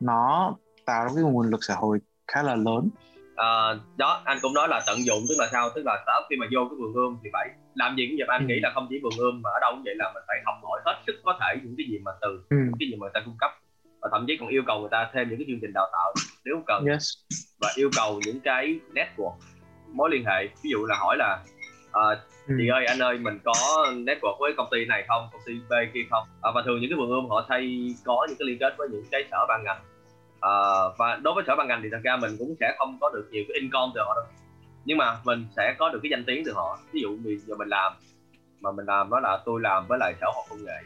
nó 0.00 0.54
tạo 0.84 1.04
ra 1.04 1.10
cái 1.14 1.24
nguồn 1.24 1.50
lực 1.50 1.64
xã 1.64 1.74
hội 1.74 2.00
khá 2.28 2.42
là 2.42 2.56
lớn 2.56 2.88
à, 3.36 3.48
đó 3.96 4.22
anh 4.24 4.38
cũng 4.42 4.54
nói 4.54 4.68
là 4.68 4.80
tận 4.86 4.96
dụng 5.06 5.22
tức 5.28 5.34
là 5.38 5.48
sao 5.52 5.70
tức 5.74 5.82
là 5.86 6.02
startup 6.04 6.26
khi 6.30 6.36
mà 6.36 6.46
vô 6.52 6.60
cái 6.70 6.76
vườn 6.80 6.94
ươm 6.94 7.18
thì 7.24 7.30
phải 7.32 7.48
làm 7.74 7.96
gì 7.96 8.06
cũng 8.06 8.16
vậy 8.18 8.26
anh 8.28 8.46
ừ. 8.46 8.48
nghĩ 8.48 8.60
là 8.62 8.70
không 8.74 8.86
chỉ 8.90 8.96
vườn 9.02 9.12
ươm 9.18 9.42
mà 9.42 9.50
ở 9.50 9.58
đâu 9.60 9.72
cũng 9.74 9.82
vậy 9.84 9.94
là 9.98 10.12
mình 10.14 10.22
phải 10.26 10.36
học 10.44 10.54
hỏi 10.62 10.80
hết 10.84 10.96
sức 11.06 11.20
có 11.24 11.38
thể 11.40 11.60
những 11.62 11.74
cái 11.78 11.86
gì 11.90 11.98
mà 12.04 12.12
từ 12.20 12.40
ừ. 12.50 12.56
cái 12.78 12.88
gì 12.88 12.94
mà 12.96 13.04
người 13.04 13.14
ta 13.14 13.20
cung 13.24 13.36
cấp 13.40 13.50
và 14.02 14.08
thậm 14.12 14.24
chí 14.26 14.36
còn 14.40 14.48
yêu 14.48 14.62
cầu 14.66 14.80
người 14.80 14.88
ta 14.90 15.10
thêm 15.12 15.28
những 15.28 15.38
cái 15.38 15.46
chương 15.48 15.58
trình 15.62 15.72
đào 15.72 15.88
tạo 15.92 16.14
nếu 16.44 16.62
cần 16.66 16.84
yes. 16.86 17.04
và 17.60 17.68
yêu 17.76 17.90
cầu 17.96 18.20
những 18.26 18.40
cái 18.40 18.78
network 18.94 19.36
mối 19.92 20.10
liên 20.10 20.24
hệ 20.24 20.46
ví 20.62 20.70
dụ 20.70 20.86
là 20.86 20.96
hỏi 20.98 21.16
là 21.16 21.38
uh, 21.88 22.18
ừ. 22.48 22.54
chị 22.58 22.68
ơi 22.68 22.86
anh 22.86 22.98
ơi 22.98 23.18
mình 23.18 23.38
có 23.44 23.52
network 23.90 24.36
với 24.40 24.52
công 24.56 24.68
ty 24.70 24.84
này 24.84 25.04
không 25.08 25.28
công 25.32 25.42
ty 25.46 25.52
B 25.68 25.72
kia 25.94 26.00
không 26.10 26.24
à, 26.42 26.50
và 26.54 26.62
thường 26.64 26.80
những 26.80 26.90
cái 26.90 26.98
vườn 26.98 27.10
ươm 27.10 27.28
họ 27.28 27.46
thay 27.48 27.88
có 28.04 28.26
những 28.28 28.36
cái 28.38 28.46
liên 28.46 28.58
kết 28.60 28.74
với 28.78 28.88
những 28.88 29.04
cái 29.10 29.24
sở 29.30 29.46
ban 29.48 29.64
ngành 29.64 29.82
à, 30.44 30.54
và 30.98 31.16
đối 31.22 31.34
với 31.34 31.44
sở 31.46 31.56
ban 31.56 31.68
ngành 31.68 31.80
thì 31.82 31.88
thật 31.92 32.00
ra 32.02 32.16
mình 32.16 32.36
cũng 32.38 32.54
sẽ 32.60 32.74
không 32.78 32.98
có 33.00 33.10
được 33.14 33.28
nhiều 33.30 33.44
cái 33.48 33.60
income 33.60 33.92
từ 33.94 34.00
họ 34.06 34.14
đâu. 34.14 34.24
Nhưng 34.84 34.98
mà 34.98 35.16
mình 35.24 35.46
sẽ 35.56 35.74
có 35.78 35.88
được 35.88 35.98
cái 36.02 36.10
danh 36.10 36.24
tiếng 36.26 36.42
từ 36.46 36.52
họ. 36.52 36.78
Ví 36.92 37.00
dụ 37.00 37.16
bây 37.24 37.36
giờ 37.36 37.54
mình 37.58 37.68
làm 37.68 37.92
mà 38.60 38.70
mình 38.70 38.86
làm 38.86 39.10
đó 39.10 39.20
là 39.20 39.38
tôi 39.44 39.60
làm 39.60 39.86
với 39.88 39.98
lại 39.98 40.14
sở 40.20 40.26
học 40.34 40.44
công 40.50 40.64
nghệ 40.64 40.78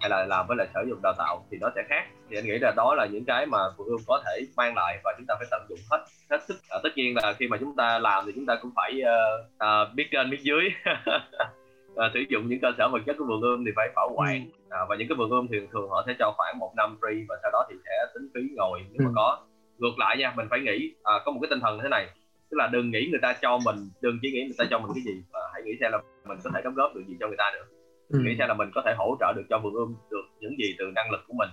hay 0.00 0.10
là 0.10 0.24
làm 0.24 0.46
với 0.46 0.56
lại 0.56 0.66
sở 0.74 0.84
dục 0.88 0.98
đào 1.02 1.12
tạo 1.18 1.46
thì 1.50 1.58
nó 1.60 1.70
sẽ 1.74 1.82
khác. 1.88 2.04
Thì 2.30 2.36
anh 2.36 2.44
nghĩ 2.44 2.58
là 2.58 2.72
đó 2.76 2.94
là 2.94 3.06
những 3.06 3.24
cái 3.24 3.46
mà 3.46 3.58
phụ 3.76 3.84
ương 3.84 4.00
có 4.06 4.22
thể 4.26 4.40
mang 4.56 4.74
lại 4.76 4.98
và 5.04 5.14
chúng 5.16 5.26
ta 5.26 5.34
phải 5.38 5.46
tận 5.50 5.66
dụng 5.68 5.78
hết 5.90 6.04
hết 6.30 6.38
sức. 6.48 6.56
À, 6.70 6.78
tất 6.82 6.90
nhiên 6.96 7.16
là 7.16 7.32
khi 7.38 7.48
mà 7.48 7.56
chúng 7.60 7.76
ta 7.76 7.98
làm 7.98 8.24
thì 8.26 8.32
chúng 8.34 8.46
ta 8.46 8.58
cũng 8.62 8.70
phải 8.76 9.00
uh, 9.02 9.44
uh, 9.54 9.94
biết 9.94 10.08
trên 10.10 10.30
biết 10.30 10.40
dưới. 10.42 10.62
uh, 11.94 12.12
sử 12.14 12.20
dụng 12.28 12.48
những 12.48 12.60
cơ 12.60 12.68
sở 12.78 12.88
vật 12.92 13.02
chất 13.06 13.16
của 13.18 13.24
vườn 13.24 13.40
ươm 13.40 13.64
thì 13.64 13.70
phải 13.76 13.88
bảo 13.96 14.10
quản. 14.14 14.46
À, 14.70 14.78
và 14.88 14.96
những 14.96 15.08
cái 15.08 15.16
vườn 15.16 15.30
ươm 15.30 15.46
thì 15.50 15.56
thường 15.72 15.88
họ 15.90 16.04
sẽ 16.06 16.14
cho 16.18 16.32
khoảng 16.36 16.58
một 16.58 16.72
năm 16.76 16.96
free 17.00 17.24
và 17.28 17.36
sau 17.42 17.50
đó 17.52 17.66
thì 17.70 17.76
sẽ 17.84 18.06
tính 18.14 18.28
phí 18.34 18.40
ngồi 18.56 18.80
nếu 18.90 19.00
mà 19.04 19.10
ừ. 19.10 19.12
có. 19.16 19.38
Ngược 19.78 19.98
lại 19.98 20.16
nha 20.18 20.32
mình 20.36 20.46
phải 20.50 20.60
nghĩ 20.60 20.94
à, 21.02 21.12
có 21.24 21.32
một 21.32 21.38
cái 21.42 21.48
tinh 21.50 21.60
thần 21.60 21.76
như 21.76 21.82
thế 21.82 21.88
này 21.88 22.08
tức 22.54 22.58
là 22.58 22.66
đừng 22.66 22.90
nghĩ 22.90 23.08
người 23.10 23.20
ta 23.22 23.36
cho 23.42 23.58
mình 23.64 23.76
đừng 24.00 24.18
chỉ 24.22 24.30
nghĩ 24.30 24.40
người 24.40 24.54
ta 24.58 24.64
cho 24.70 24.78
mình 24.78 24.90
cái 24.94 25.02
gì 25.04 25.22
mà 25.32 25.40
hãy 25.52 25.62
nghĩ 25.62 25.72
xem 25.80 25.92
là 25.92 25.98
mình 26.24 26.38
có 26.44 26.50
thể 26.54 26.60
đóng 26.64 26.74
góp 26.74 26.94
được 26.94 27.02
gì 27.08 27.16
cho 27.20 27.26
người 27.26 27.36
ta 27.36 27.52
nữa. 27.54 27.64
Ừ. 28.08 28.18
nghĩ 28.18 28.36
xem 28.38 28.48
là 28.48 28.54
mình 28.54 28.70
có 28.74 28.82
thể 28.84 28.94
hỗ 28.98 29.16
trợ 29.20 29.32
được 29.36 29.42
cho 29.50 29.58
vườn 29.58 29.74
ươm 29.74 29.94
được 30.10 30.24
những 30.40 30.58
gì 30.58 30.74
từ 30.78 30.84
năng 30.94 31.10
lực 31.10 31.20
của 31.28 31.34
mình. 31.34 31.48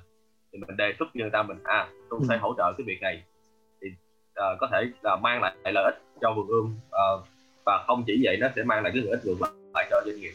Thì 0.52 0.60
mình 0.60 0.78
đề 0.78 0.94
xuất 1.00 1.06
với 1.14 1.22
người 1.22 1.30
ta 1.30 1.44
mình 1.44 1.58
à 1.64 1.90
tôi 2.10 2.20
ừ. 2.20 2.26
sẽ 2.30 2.38
hỗ 2.38 2.54
trợ 2.58 2.74
cái 2.78 2.86
việc 2.88 3.02
này. 3.02 3.24
Thì 3.82 3.88
uh, 3.88 4.60
có 4.60 4.68
thể 4.72 4.86
là 5.02 5.16
mang 5.16 5.42
lại 5.42 5.56
lợi 5.74 5.84
ích 5.84 6.02
cho 6.22 6.34
vườn 6.34 6.48
ươm 6.48 6.66
uh, 6.66 7.28
và 7.66 7.84
không 7.88 8.04
chỉ 8.08 8.22
vậy 8.24 8.38
nó 8.38 8.48
sẽ 8.56 8.64
mang 8.64 8.84
lại 8.84 8.92
cái 8.96 9.04
lợi 9.04 9.12
ích 9.12 9.26
ngược 9.26 9.42
lại 9.42 9.52
cho 9.90 10.02
doanh 10.06 10.20
nghiệp. 10.20 10.34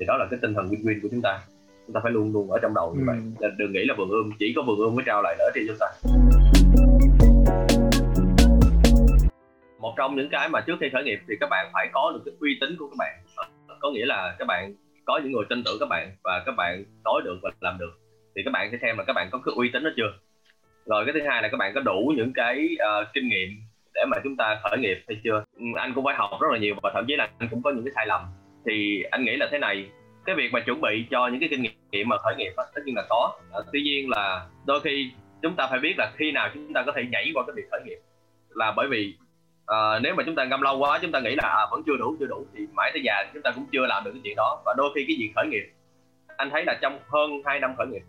Thì 0.00 0.06
đó 0.06 0.16
là 0.16 0.26
cái 0.30 0.38
tinh 0.42 0.54
thần 0.54 0.66
win-win 0.66 0.98
của 1.02 1.08
chúng 1.10 1.22
ta. 1.22 1.40
Chúng 1.86 1.94
ta 1.94 2.00
phải 2.02 2.12
luôn 2.12 2.32
luôn 2.32 2.50
ở 2.50 2.58
trong 2.62 2.74
đầu 2.74 2.94
như 2.94 3.00
ừ. 3.00 3.06
vậy. 3.06 3.16
Nên 3.40 3.56
đừng 3.58 3.72
nghĩ 3.72 3.84
là 3.84 3.94
vườn 3.98 4.08
ươm 4.08 4.30
chỉ 4.38 4.52
có 4.56 4.62
vườn 4.62 4.78
ươm 4.78 4.94
mới 4.94 5.04
trao 5.06 5.22
lại 5.22 5.36
lợi 5.38 5.50
cho 5.54 5.60
chúng 5.68 5.76
ta. 5.80 5.86
Một 9.80 9.94
trong 9.96 10.16
những 10.16 10.28
cái 10.30 10.48
mà 10.48 10.60
trước 10.60 10.76
khi 10.80 10.86
khởi 10.92 11.04
nghiệp 11.04 11.18
thì 11.28 11.34
các 11.40 11.48
bạn 11.50 11.70
phải 11.72 11.88
có 11.92 12.12
được 12.14 12.22
cái 12.24 12.34
uy 12.40 12.58
tín 12.60 12.76
của 12.78 12.88
các 12.88 12.96
bạn. 12.98 13.14
Có 13.80 13.90
nghĩa 13.90 14.06
là 14.06 14.36
các 14.38 14.44
bạn 14.44 14.74
có 15.04 15.20
những 15.22 15.32
người 15.32 15.44
tin 15.48 15.62
tưởng 15.64 15.76
các 15.80 15.88
bạn 15.88 16.10
và 16.24 16.42
các 16.46 16.52
bạn 16.56 16.84
nói 17.04 17.22
được 17.24 17.38
và 17.42 17.50
làm 17.60 17.78
được. 17.78 17.92
Thì 18.36 18.42
các 18.44 18.50
bạn 18.50 18.68
sẽ 18.72 18.78
xem 18.82 18.98
là 18.98 19.04
các 19.04 19.12
bạn 19.12 19.28
có 19.32 19.40
cái 19.44 19.54
uy 19.56 19.70
tín 19.72 19.84
đó 19.84 19.90
chưa. 19.96 20.12
Rồi 20.86 21.04
cái 21.04 21.12
thứ 21.14 21.20
hai 21.28 21.42
là 21.42 21.48
các 21.48 21.56
bạn 21.56 21.72
có 21.74 21.80
đủ 21.80 22.12
những 22.16 22.32
cái 22.34 22.68
uh, 22.74 23.08
kinh 23.14 23.28
nghiệm 23.28 23.48
để 23.94 24.04
mà 24.10 24.16
chúng 24.24 24.36
ta 24.36 24.60
khởi 24.62 24.78
nghiệp 24.78 24.98
hay 25.08 25.20
chưa. 25.24 25.44
Ừ, 25.56 25.64
anh 25.76 25.92
cũng 25.94 26.04
phải 26.04 26.14
học 26.14 26.30
rất 26.40 26.48
là 26.52 26.58
nhiều 26.58 26.74
và 26.82 26.90
thậm 26.94 27.04
chí 27.08 27.16
là 27.16 27.28
anh 27.38 27.48
cũng 27.50 27.62
có 27.62 27.70
những 27.70 27.84
cái 27.84 27.92
sai 27.94 28.06
lầm 28.06 28.20
thì 28.66 29.02
anh 29.10 29.24
nghĩ 29.24 29.36
là 29.36 29.48
thế 29.50 29.58
này 29.58 29.90
cái 30.24 30.36
việc 30.36 30.52
mà 30.52 30.60
chuẩn 30.60 30.80
bị 30.80 31.06
cho 31.10 31.28
những 31.28 31.40
cái 31.40 31.48
kinh 31.48 31.62
nghiệm 31.62 32.08
mà 32.08 32.16
khởi 32.18 32.34
nghiệp 32.36 32.52
đó, 32.56 32.64
tất 32.74 32.80
nhiên 32.84 32.94
là 32.96 33.06
có. 33.08 33.32
À, 33.52 33.60
tuy 33.72 33.82
nhiên 33.82 34.10
là 34.10 34.46
đôi 34.66 34.80
khi 34.80 35.12
chúng 35.42 35.56
ta 35.56 35.66
phải 35.70 35.78
biết 35.78 35.94
là 35.98 36.12
khi 36.16 36.32
nào 36.32 36.50
chúng 36.54 36.72
ta 36.72 36.82
có 36.86 36.92
thể 36.96 37.02
nhảy 37.12 37.30
qua 37.34 37.44
cái 37.46 37.54
việc 37.56 37.68
khởi 37.70 37.80
nghiệp. 37.84 37.98
Là 38.48 38.72
bởi 38.76 38.88
vì 38.88 39.16
à, 39.66 39.98
nếu 40.02 40.14
mà 40.14 40.22
chúng 40.26 40.34
ta 40.34 40.44
ngâm 40.44 40.62
lâu 40.62 40.78
quá 40.78 40.98
chúng 41.02 41.12
ta 41.12 41.20
nghĩ 41.20 41.34
là 41.36 41.48
à, 41.48 41.66
vẫn 41.70 41.82
chưa 41.86 41.96
đủ 41.96 42.16
chưa 42.20 42.26
đủ 42.26 42.46
thì 42.54 42.66
mãi 42.72 42.90
tới 42.94 43.02
già 43.04 43.30
chúng 43.34 43.42
ta 43.42 43.50
cũng 43.54 43.66
chưa 43.72 43.86
làm 43.86 44.04
được 44.04 44.10
cái 44.12 44.20
chuyện 44.24 44.34
đó. 44.36 44.62
Và 44.66 44.74
đôi 44.76 44.90
khi 44.94 45.04
cái 45.08 45.16
việc 45.18 45.32
khởi 45.36 45.46
nghiệp 45.46 45.72
anh 46.36 46.50
thấy 46.50 46.64
là 46.66 46.78
trong 46.82 46.98
hơn 47.08 47.30
2 47.44 47.60
năm 47.60 47.74
khởi 47.76 47.86
nghiệp 47.86 48.02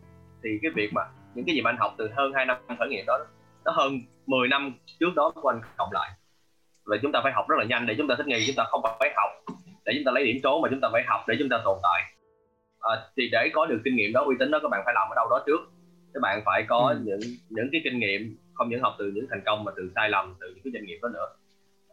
thì 0.43 0.49
cái 0.61 0.71
việc 0.75 0.93
mà 0.93 1.01
những 1.35 1.45
cái 1.45 1.55
gì 1.55 1.61
mà 1.61 1.69
anh 1.69 1.77
học 1.77 1.95
từ 1.97 2.09
hơn 2.17 2.31
2 2.35 2.45
năm 2.45 2.57
khởi 2.79 2.89
nghiệp 2.89 3.03
đó 3.07 3.17
nó 3.65 3.71
hơn 3.71 3.99
10 4.25 4.47
năm 4.47 4.73
trước 4.99 5.15
đó 5.15 5.31
của 5.35 5.49
anh 5.49 5.61
cộng 5.77 5.91
lại. 5.91 6.11
Và 6.85 6.97
chúng 7.01 7.11
ta 7.11 7.19
phải 7.23 7.31
học 7.31 7.45
rất 7.49 7.55
là 7.59 7.65
nhanh 7.65 7.85
để 7.85 7.95
chúng 7.97 8.07
ta 8.07 8.15
thích 8.17 8.27
nghi 8.27 8.43
chúng 8.47 8.55
ta 8.55 8.63
không 8.63 8.81
phải 8.99 9.13
học 9.15 9.29
để 9.89 9.95
chúng 9.95 10.05
ta 10.05 10.11
lấy 10.11 10.23
điểm 10.23 10.37
số 10.43 10.61
mà 10.61 10.69
chúng 10.71 10.81
ta 10.81 10.89
phải 10.91 11.03
học 11.07 11.21
để 11.27 11.35
chúng 11.39 11.49
ta 11.49 11.57
tồn 11.65 11.77
tại. 11.83 12.01
À, 12.79 12.93
thì 13.17 13.29
để 13.31 13.49
có 13.53 13.65
được 13.65 13.81
kinh 13.85 13.95
nghiệm 13.95 14.13
đó 14.13 14.21
uy 14.25 14.35
tín 14.39 14.51
đó 14.51 14.59
các 14.61 14.69
bạn 14.71 14.81
phải 14.85 14.93
làm 14.93 15.07
ở 15.09 15.15
đâu 15.15 15.27
đó 15.29 15.43
trước. 15.47 15.61
Các 16.13 16.19
bạn 16.21 16.41
phải 16.45 16.65
có 16.67 16.77
ừ. 16.77 17.01
những 17.03 17.19
những 17.49 17.69
cái 17.71 17.81
kinh 17.83 17.99
nghiệm 17.99 18.37
không 18.53 18.69
những 18.69 18.81
học 18.81 18.95
từ 18.99 19.11
những 19.15 19.25
thành 19.29 19.41
công 19.45 19.63
mà 19.63 19.71
từ 19.75 19.91
sai 19.95 20.09
lầm 20.09 20.35
từ 20.39 20.47
những 20.47 20.63
cái 20.63 20.71
doanh 20.73 20.85
nghiệp 20.85 20.99
đó 21.01 21.09
nữa. 21.13 21.27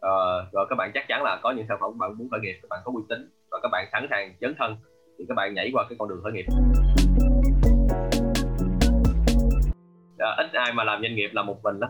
À, 0.01 0.13
rồi 0.51 0.65
các 0.69 0.75
bạn 0.75 0.91
chắc 0.93 1.07
chắn 1.07 1.23
là 1.23 1.39
có 1.43 1.51
những 1.51 1.65
sản 1.69 1.77
phẩm 1.81 1.97
bạn 1.97 2.17
muốn 2.17 2.29
khởi 2.29 2.39
nghiệp 2.39 2.59
các 2.61 2.67
bạn 2.69 2.79
có 2.85 2.91
uy 2.95 3.03
tín 3.09 3.29
và 3.51 3.59
các 3.63 3.69
bạn 3.71 3.87
sẵn 3.91 4.07
sàng 4.09 4.33
dấn 4.41 4.55
thân 4.57 4.75
thì 5.19 5.25
các 5.27 5.35
bạn 5.35 5.53
nhảy 5.53 5.71
qua 5.73 5.85
cái 5.89 5.95
con 5.99 6.09
đường 6.09 6.21
khởi 6.23 6.33
nghiệp. 6.33 6.45
À, 10.19 10.35
ít 10.37 10.47
ai 10.53 10.73
mà 10.73 10.83
làm 10.83 11.01
doanh 11.01 11.15
nghiệp 11.15 11.29
là 11.33 11.43
một 11.43 11.63
mình 11.63 11.79
đó. 11.79 11.87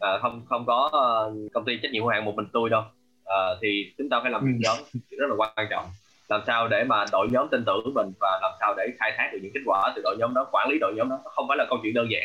À, 0.00 0.18
không 0.22 0.42
không 0.48 0.66
có 0.66 0.86
uh, 0.86 1.52
công 1.52 1.64
ty 1.64 1.78
trách 1.82 1.92
nhiệm 1.92 2.02
hữu 2.02 2.10
hạn 2.10 2.24
một 2.24 2.34
mình 2.36 2.46
tôi 2.52 2.70
đâu 2.70 2.82
à, 3.30 3.40
thì 3.62 3.92
chúng 3.98 4.08
ta 4.08 4.20
phải 4.22 4.30
làm 4.30 4.40
ừ. 4.40 4.48
nhóm 4.60 4.78
rất 5.18 5.26
là 5.30 5.34
quan 5.38 5.66
trọng. 5.70 5.84
Làm 6.28 6.40
sao 6.46 6.68
để 6.68 6.84
mà 6.84 7.04
đội 7.12 7.28
nhóm 7.30 7.48
tin 7.48 7.64
tưởng 7.66 7.94
mình 7.94 8.12
và 8.20 8.38
làm 8.42 8.52
sao 8.60 8.74
để 8.76 8.86
khai 8.98 9.12
thác 9.16 9.30
được 9.32 9.38
những 9.42 9.52
kết 9.54 9.60
quả 9.66 9.92
từ 9.96 10.02
đội 10.04 10.16
nhóm 10.18 10.34
đó 10.34 10.48
quản 10.52 10.68
lý 10.70 10.78
đội 10.78 10.94
nhóm 10.96 11.08
đó 11.08 11.18
không 11.24 11.44
phải 11.48 11.56
là 11.56 11.66
câu 11.70 11.78
chuyện 11.82 11.94
đơn 11.94 12.06
giản. 12.10 12.22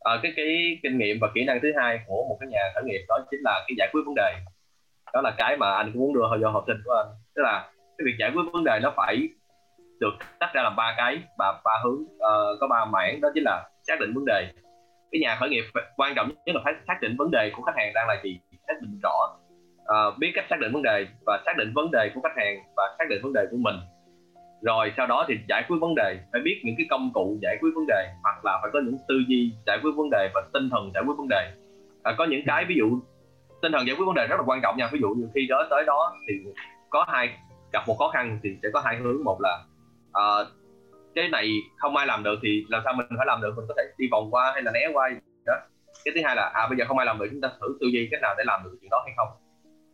À, 0.00 0.12
cái 0.22 0.32
cái 0.36 0.78
kinh 0.82 0.98
nghiệm 0.98 1.18
và 1.20 1.28
kỹ 1.34 1.44
năng 1.44 1.60
thứ 1.62 1.72
hai 1.80 1.98
của 2.06 2.24
một 2.28 2.36
cái 2.40 2.48
nhà 2.52 2.60
khởi 2.74 2.84
nghiệp 2.84 3.04
đó 3.08 3.18
chính 3.30 3.40
là 3.44 3.64
cái 3.68 3.74
giải 3.78 3.88
quyết 3.92 4.02
vấn 4.06 4.14
đề. 4.14 4.34
Đó 5.12 5.20
là 5.20 5.34
cái 5.38 5.56
mà 5.56 5.76
anh 5.76 5.92
cũng 5.92 6.02
muốn 6.02 6.14
đưa 6.14 6.20
cho 6.42 6.50
học 6.50 6.64
sinh 6.66 6.76
của 6.84 6.92
anh. 6.92 7.06
Tức 7.34 7.42
là 7.42 7.70
cái 7.98 8.04
việc 8.04 8.14
giải 8.18 8.30
quyết 8.34 8.42
vấn 8.52 8.64
đề 8.64 8.78
nó 8.82 8.92
phải 8.96 9.28
được 10.00 10.12
tách 10.40 10.50
ra 10.54 10.62
làm 10.62 10.76
ba 10.76 10.94
cái 10.96 11.18
và 11.38 11.60
ba 11.64 11.72
hướng. 11.84 12.00
Uh, 12.02 12.60
có 12.60 12.66
ba 12.70 12.84
mảng 12.84 13.20
đó 13.20 13.28
chính 13.34 13.44
là 13.44 13.68
xác 13.86 14.00
định 14.00 14.14
vấn 14.14 14.24
đề. 14.24 14.48
Cái 15.12 15.20
nhà 15.20 15.36
khởi 15.40 15.48
nghiệp 15.48 15.64
quan 15.96 16.14
trọng 16.14 16.28
nhất 16.28 16.56
là 16.56 16.60
phải 16.64 16.74
xác 16.88 16.98
định 17.00 17.16
vấn 17.18 17.30
đề 17.30 17.50
của 17.56 17.62
khách 17.62 17.76
hàng 17.76 17.92
đang 17.94 18.08
là 18.08 18.20
gì 18.24 18.40
xác 18.68 18.74
định 18.80 19.00
rõ 19.02 19.36
uh, 19.86 20.18
biết 20.18 20.32
cách 20.34 20.44
xác 20.50 20.60
định 20.60 20.72
vấn 20.72 20.82
đề 20.82 21.06
và 21.26 21.42
xác 21.46 21.56
định 21.56 21.72
vấn 21.74 21.90
đề 21.90 22.10
của 22.14 22.20
khách 22.20 22.36
hàng 22.36 22.56
và 22.76 22.94
xác 22.98 23.04
định 23.08 23.20
vấn 23.22 23.32
đề 23.32 23.46
của 23.50 23.56
mình. 23.56 23.76
Rồi 24.62 24.92
sau 24.96 25.06
đó 25.06 25.24
thì 25.28 25.34
giải 25.48 25.62
quyết 25.68 25.76
vấn 25.80 25.94
đề 25.94 26.18
phải 26.32 26.40
biết 26.44 26.60
những 26.64 26.74
cái 26.78 26.86
công 26.90 27.10
cụ 27.14 27.38
giải 27.42 27.56
quyết 27.60 27.70
vấn 27.74 27.86
đề 27.86 28.08
hoặc 28.22 28.44
là 28.44 28.58
phải 28.62 28.70
có 28.72 28.80
những 28.84 28.96
tư 29.08 29.14
duy 29.28 29.52
giải 29.66 29.78
quyết 29.82 29.90
vấn 29.96 30.10
đề 30.10 30.30
và 30.34 30.42
tinh 30.52 30.70
thần 30.70 30.90
giải 30.94 31.02
quyết 31.06 31.14
vấn 31.18 31.28
đề. 31.28 31.52
À, 32.02 32.14
có 32.18 32.24
những 32.24 32.42
cái 32.46 32.64
ví 32.68 32.74
dụ 32.78 33.00
tinh 33.62 33.72
thần 33.72 33.86
giải 33.86 33.96
quyết 33.96 34.04
vấn 34.06 34.14
đề 34.14 34.26
rất 34.26 34.36
là 34.36 34.42
quan 34.46 34.60
trọng 34.62 34.76
nha. 34.76 34.88
Ví 34.92 34.98
dụ 35.00 35.08
như 35.08 35.28
khi 35.34 35.46
đó 35.48 35.66
tới 35.70 35.84
đó 35.86 36.14
thì 36.28 36.34
có 36.90 37.04
hai 37.08 37.30
gặp 37.72 37.82
một 37.86 37.96
khó 37.98 38.08
khăn 38.08 38.40
thì 38.42 38.50
sẽ 38.62 38.68
có 38.72 38.80
hai 38.80 38.96
hướng. 38.96 39.24
Một 39.24 39.38
là 39.40 39.64
uh, 40.08 40.46
cái 41.14 41.28
này 41.28 41.50
không 41.76 41.96
ai 41.96 42.06
làm 42.06 42.22
được 42.22 42.38
thì 42.42 42.64
làm 42.68 42.82
sao 42.84 42.92
mình 42.92 43.06
phải 43.16 43.26
làm 43.26 43.40
được? 43.40 43.52
Mình 43.56 43.64
có 43.68 43.74
thể 43.76 43.82
đi 43.98 44.08
vòng 44.10 44.30
qua 44.30 44.52
hay 44.54 44.62
là 44.62 44.72
né 44.72 44.88
qua 44.92 45.10
đó. 45.46 45.54
Cái 46.04 46.12
thứ 46.14 46.20
hai 46.24 46.36
là 46.36 46.50
à 46.54 46.66
bây 46.68 46.78
giờ 46.78 46.84
không 46.88 46.98
ai 46.98 47.06
làm 47.06 47.18
được 47.18 47.26
chúng 47.30 47.40
ta 47.40 47.48
thử 47.60 47.78
tư 47.80 47.86
duy 47.86 48.08
cách 48.10 48.20
nào 48.22 48.34
để 48.38 48.44
làm 48.46 48.60
được 48.64 48.78
chuyện 48.80 48.90
đó 48.90 49.02
hay 49.06 49.14
không? 49.16 49.28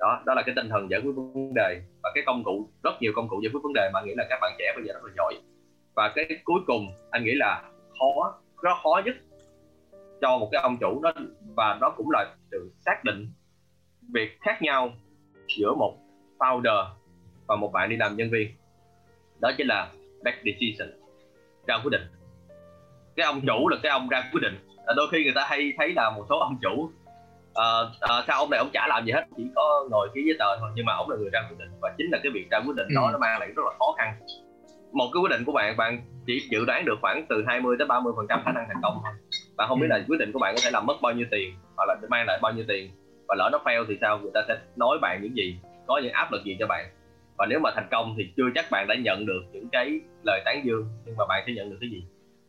Đó 0.02 0.22
đó 0.26 0.34
là 0.34 0.42
cái 0.46 0.54
tinh 0.56 0.68
thần 0.68 0.90
giải 0.90 1.00
quyết 1.04 1.12
vấn 1.16 1.54
đề 1.54 1.80
và 2.02 2.10
cái 2.14 2.24
công 2.26 2.44
cụ, 2.44 2.68
rất 2.84 2.92
nhiều 3.00 3.12
công 3.16 3.28
cụ 3.28 3.40
giải 3.42 3.50
quyết 3.52 3.60
vấn 3.62 3.72
đề 3.72 3.90
mà 3.92 4.00
nghĩ 4.04 4.12
là 4.16 4.26
các 4.30 4.38
bạn 4.42 4.52
trẻ 4.58 4.72
bây 4.76 4.84
giờ 4.86 4.92
rất 4.94 5.04
là 5.04 5.12
giỏi. 5.16 5.34
Và 5.96 6.12
cái 6.14 6.26
cuối 6.44 6.60
cùng, 6.66 6.86
anh 7.10 7.24
nghĩ 7.24 7.32
là 7.34 7.62
khó, 7.98 8.34
rất 8.62 8.74
khó 8.82 9.02
nhất 9.04 9.14
cho 10.20 10.38
một 10.38 10.48
cái 10.52 10.62
ông 10.62 10.76
chủ 10.80 11.00
đó, 11.02 11.12
và 11.56 11.78
đó 11.80 11.94
cũng 11.96 12.10
là 12.10 12.34
sự 12.50 12.72
xác 12.86 13.04
định 13.04 13.28
việc 14.12 14.38
khác 14.40 14.62
nhau 14.62 14.90
giữa 15.58 15.74
một 15.74 15.98
founder 16.38 16.84
và 17.46 17.56
một 17.56 17.72
bạn 17.72 17.90
đi 17.90 17.96
làm 17.96 18.16
nhân 18.16 18.30
viên. 18.30 18.48
Đó 19.40 19.50
chính 19.58 19.66
là 19.66 19.92
back 20.24 20.38
decision, 20.44 20.88
ra 21.66 21.78
quyết 21.82 21.90
định. 21.90 22.02
Cái 23.16 23.26
ông 23.26 23.40
chủ 23.46 23.68
là 23.68 23.76
cái 23.82 23.92
ông 23.92 24.08
ra 24.08 24.30
quyết 24.32 24.40
định. 24.42 24.54
Đôi 24.96 25.06
khi 25.12 25.24
người 25.24 25.32
ta 25.34 25.46
hay 25.48 25.72
thấy 25.78 25.92
là 25.96 26.10
một 26.16 26.26
số 26.28 26.38
ông 26.38 26.58
chủ 26.62 26.90
uh, 27.52 27.88
uh, 27.88 28.24
sao 28.26 28.38
ông 28.38 28.50
này 28.50 28.58
ông 28.58 28.70
chả 28.72 28.86
làm 28.88 29.04
gì 29.06 29.12
hết 29.12 29.24
chỉ 29.36 29.42
có 29.54 29.88
ngồi 29.90 30.08
ký 30.14 30.22
giấy 30.26 30.36
tờ 30.38 30.58
thôi 30.60 30.70
nhưng 30.74 30.86
mà 30.86 30.94
ông 30.94 31.10
là 31.10 31.16
người 31.16 31.30
ra 31.32 31.40
quyết 31.48 31.58
định. 31.58 31.70
Và 31.80 31.94
chính 31.98 32.10
là 32.12 32.18
cái 32.22 32.32
việc 32.32 32.46
ra 32.50 32.58
quyết 32.66 32.76
định 32.76 32.86
đó 32.94 33.02
ừ. 33.06 33.12
nó 33.12 33.18
mang 33.18 33.40
lại 33.40 33.48
rất 33.56 33.62
là 33.64 33.72
khó 33.78 33.94
khăn. 33.98 34.14
Một 34.92 35.10
cái 35.12 35.20
quyết 35.20 35.30
định 35.30 35.44
của 35.44 35.52
bạn 35.52 35.76
bạn 35.76 36.02
chỉ 36.26 36.48
dự 36.50 36.64
đoán 36.64 36.84
được 36.84 36.98
khoảng 37.00 37.26
từ 37.28 37.44
20 37.46 37.76
tới 37.78 37.86
30 37.86 38.12
phần 38.16 38.26
trăm 38.28 38.42
khả 38.44 38.52
năng 38.52 38.64
thành 38.68 38.82
công 38.82 39.00
thôi. 39.04 39.12
Bạn 39.56 39.68
không 39.68 39.80
biết 39.80 39.86
là 39.90 40.04
quyết 40.08 40.18
định 40.18 40.32
của 40.32 40.38
bạn 40.38 40.54
có 40.54 40.60
thể 40.64 40.70
làm 40.70 40.86
mất 40.86 40.96
bao 41.02 41.12
nhiêu 41.12 41.26
tiền 41.30 41.54
hoặc 41.76 41.84
là 41.88 41.96
mang 42.08 42.26
lại 42.26 42.38
bao 42.42 42.52
nhiêu 42.52 42.64
tiền 42.68 42.90
và 43.28 43.34
lỡ 43.34 43.48
nó 43.52 43.58
fail 43.64 43.84
thì 43.88 43.98
sao? 44.00 44.18
Người 44.18 44.30
ta 44.34 44.40
sẽ 44.48 44.58
nói 44.76 44.98
bạn 45.02 45.22
những 45.22 45.36
gì 45.36 45.56
có 45.86 46.00
những 46.02 46.12
áp 46.12 46.32
lực 46.32 46.44
gì 46.44 46.56
cho 46.60 46.66
bạn. 46.66 46.86
Và 47.38 47.46
nếu 47.46 47.58
mà 47.58 47.70
thành 47.74 47.88
công 47.90 48.14
thì 48.18 48.32
chưa 48.36 48.48
chắc 48.54 48.70
bạn 48.70 48.86
đã 48.88 48.94
nhận 48.94 49.26
được 49.26 49.42
những 49.52 49.68
cái 49.72 50.00
lời 50.24 50.42
tán 50.44 50.62
dương 50.64 50.86
nhưng 51.04 51.16
mà 51.16 51.24
bạn 51.28 51.42
sẽ 51.46 51.52
nhận 51.52 51.70
được 51.70 51.76
cái 51.80 51.90
gì? 51.90 52.04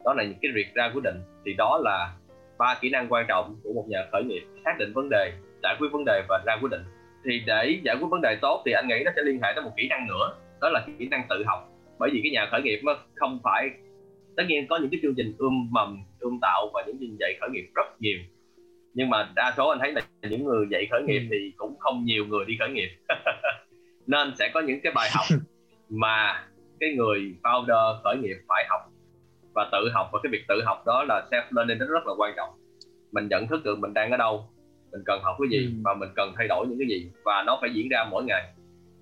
Đó 0.06 0.14
là 0.14 0.24
những 0.24 0.38
cái 0.42 0.52
việc 0.56 0.68
ra 0.76 0.92
quyết 0.94 1.04
định. 1.04 1.22
Thì 1.46 1.54
đó 1.54 1.80
là 1.84 2.14
ba 2.58 2.78
kỹ 2.82 2.90
năng 2.90 3.08
quan 3.10 3.26
trọng 3.28 3.56
của 3.64 3.74
một 3.74 3.86
nhà 3.90 4.00
khởi 4.12 4.24
nghiệp 4.24 4.44
xác 4.66 4.76
định 4.80 4.94
vấn 4.94 5.10
đề 5.10 5.32
giải 5.64 5.76
quyết 5.80 5.88
vấn 5.92 6.06
đề 6.06 6.24
và 6.30 6.44
ra 6.46 6.58
quyết 6.62 6.72
định. 6.72 6.84
Thì 7.26 7.44
để 7.46 7.80
giải 7.84 7.96
quyết 8.00 8.08
vấn 8.10 8.22
đề 8.22 8.38
tốt 8.42 8.64
thì 8.66 8.72
anh 8.72 8.88
nghĩ 8.88 8.96
nó 9.06 9.12
sẽ 9.16 9.22
liên 9.26 9.40
hệ 9.44 9.52
tới 9.56 9.64
một 9.64 9.72
kỹ 9.78 9.88
năng 9.88 10.08
nữa 10.08 10.36
đó 10.62 10.70
là 10.70 10.86
kỹ 11.00 11.08
năng 11.08 11.26
tự 11.30 11.44
học. 11.46 11.70
Bởi 12.00 12.10
vì 12.14 12.20
cái 12.24 12.32
nhà 12.32 12.48
khởi 12.52 12.62
nghiệp 12.62 12.80
nó 12.84 12.96
không 13.16 13.40
phải 13.44 13.70
tất 14.38 14.44
nhiên 14.48 14.68
có 14.68 14.78
những 14.78 14.90
cái 14.90 15.00
chương 15.02 15.16
trình 15.18 15.36
ươm 15.38 15.72
mầm 15.72 16.04
ươm 16.20 16.40
tạo 16.42 16.70
và 16.74 16.84
những 16.88 16.96
chương 17.00 17.10
trình 17.10 17.18
dạy 17.20 17.38
khởi 17.42 17.50
nghiệp 17.50 17.70
rất 17.76 17.86
nhiều. 18.00 18.18
Nhưng 18.94 19.10
mà 19.10 19.30
đa 19.36 19.54
số 19.58 19.70
anh 19.70 19.80
thấy 19.80 19.92
là 19.92 20.02
những 20.30 20.44
người 20.44 20.66
dạy 20.72 20.88
khởi 20.92 21.04
nghiệp 21.04 21.20
ừ. 21.20 21.28
thì 21.32 21.54
cũng 21.58 21.80
không 21.80 22.06
nhiều 22.06 22.26
người 22.26 22.46
đi 22.46 22.58
khởi 22.60 22.70
nghiệp. 22.70 22.90
Nên 24.08 24.34
sẽ 24.40 24.52
có 24.54 24.60
những 24.60 24.80
cái 24.84 24.94
bài 24.96 25.10
học 25.14 25.26
mà 25.90 26.44
cái 26.80 26.94
người 26.94 27.36
founder 27.44 28.02
khởi 28.04 28.18
nghiệp 28.18 28.36
phải 28.48 28.66
học 28.70 28.82
và 29.56 29.70
tự 29.72 29.90
học 29.94 30.10
và 30.14 30.20
cái 30.24 30.30
việc 30.32 30.44
tự 30.48 30.62
học 30.66 30.84
đó 30.86 31.06
là 31.08 31.28
self 31.32 31.44
learning 31.52 31.80
nó 31.80 31.86
rất 31.86 32.08
là 32.08 32.14
quan 32.18 32.34
trọng 32.36 32.50
mình 33.12 33.28
nhận 33.28 33.48
thức 33.48 33.64
được 33.64 33.80
mình 33.80 33.94
đang 33.94 34.12
ở 34.12 34.18
đâu 34.18 34.46
mình 34.92 35.02
cần 35.06 35.20
học 35.24 35.36
cái 35.40 35.60
gì 35.60 35.66
ừ. 35.66 35.82
và 35.84 35.94
mình 35.94 36.10
cần 36.16 36.34
thay 36.38 36.48
đổi 36.48 36.68
những 36.68 36.80
cái 36.80 36.88
gì 36.88 37.12
và 37.26 37.44
nó 37.46 37.58
phải 37.62 37.70
diễn 37.74 37.90
ra 37.90 38.08
mỗi 38.12 38.24
ngày 38.24 38.54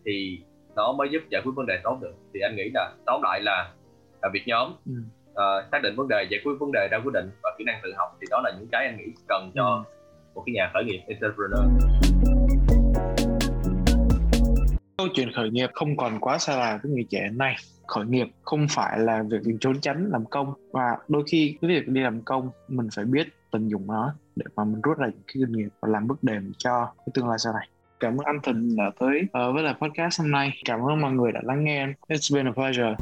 thì 0.05 0.39
nó 0.75 0.93
mới 0.93 1.09
giúp 1.11 1.21
giải 1.29 1.41
quyết 1.45 1.51
vấn 1.55 1.65
đề 1.65 1.79
tốt 1.83 1.97
được 2.01 2.13
thì 2.33 2.39
anh 2.39 2.55
nghĩ 2.55 2.69
là 2.73 2.93
tóm 3.05 3.21
lại 3.23 3.41
là 3.41 3.71
là 4.21 4.29
việc 4.33 4.43
nhóm 4.45 4.73
ừ. 4.85 4.93
uh, 5.31 5.71
xác 5.71 5.79
định 5.83 5.95
vấn 5.95 6.07
đề 6.07 6.27
giải 6.29 6.41
quyết 6.43 6.53
vấn 6.59 6.71
đề 6.71 6.87
ra 6.91 6.99
quyết 7.03 7.13
định 7.13 7.29
và 7.43 7.55
kỹ 7.57 7.63
năng 7.63 7.79
tự 7.83 7.93
học 7.97 8.09
thì 8.21 8.27
đó 8.29 8.41
là 8.43 8.51
những 8.59 8.67
cái 8.71 8.85
anh 8.85 8.97
nghĩ 8.97 9.13
cần 9.27 9.51
cho 9.55 9.65
ừ. 9.65 9.93
một 10.35 10.43
cái 10.45 10.53
nhà 10.53 10.71
khởi 10.73 10.83
nghiệp 10.83 11.01
entrepreneur 11.07 12.40
câu 15.01 15.07
chuyện 15.15 15.31
khởi 15.31 15.49
nghiệp 15.49 15.69
không 15.73 15.97
còn 15.97 16.19
quá 16.19 16.37
xa 16.37 16.57
lạ 16.57 16.79
với 16.83 16.91
người 16.91 17.05
trẻ 17.09 17.29
này. 17.33 17.55
Khởi 17.87 18.05
nghiệp 18.05 18.27
không 18.41 18.67
phải 18.69 18.99
là 18.99 19.23
việc 19.29 19.37
mình 19.45 19.57
trốn 19.59 19.81
tránh 19.81 20.09
làm 20.11 20.25
công, 20.25 20.53
và 20.71 20.97
đôi 21.07 21.23
khi 21.27 21.57
cái 21.61 21.69
việc 21.69 21.87
đi 21.87 22.01
làm 22.01 22.21
công, 22.21 22.49
mình 22.67 22.87
phải 22.95 23.05
biết 23.05 23.27
tận 23.51 23.69
dụng 23.69 23.87
nó 23.87 24.13
để 24.35 24.45
mà 24.55 24.63
mình 24.63 24.81
rút 24.81 24.97
ra 24.97 25.07
những 25.07 25.21
cái 25.27 25.33
kinh 25.33 25.51
nghiệm 25.51 25.69
và 25.81 25.89
làm 25.89 26.07
bước 26.07 26.23
đệm 26.23 26.51
cho 26.57 26.85
cái 26.85 27.07
tương 27.13 27.27
lai 27.29 27.39
sau 27.39 27.53
này. 27.53 27.67
Cảm 27.99 28.17
ơn 28.17 28.25
anh 28.25 28.39
Thịnh 28.43 28.75
đã 28.75 28.91
tới 28.99 29.21
ờ, 29.31 29.53
với 29.53 29.63
lại 29.63 29.73
podcast 29.81 30.21
hôm 30.21 30.31
nay. 30.31 30.51
Cảm 30.65 30.79
ơn 30.79 31.01
mọi 31.01 31.11
người 31.11 31.31
đã 31.31 31.39
lắng 31.43 31.63
nghe 31.63 31.87
It's 32.09 32.35
been 32.35 32.47
a 32.47 32.51
pleasure. 32.51 32.95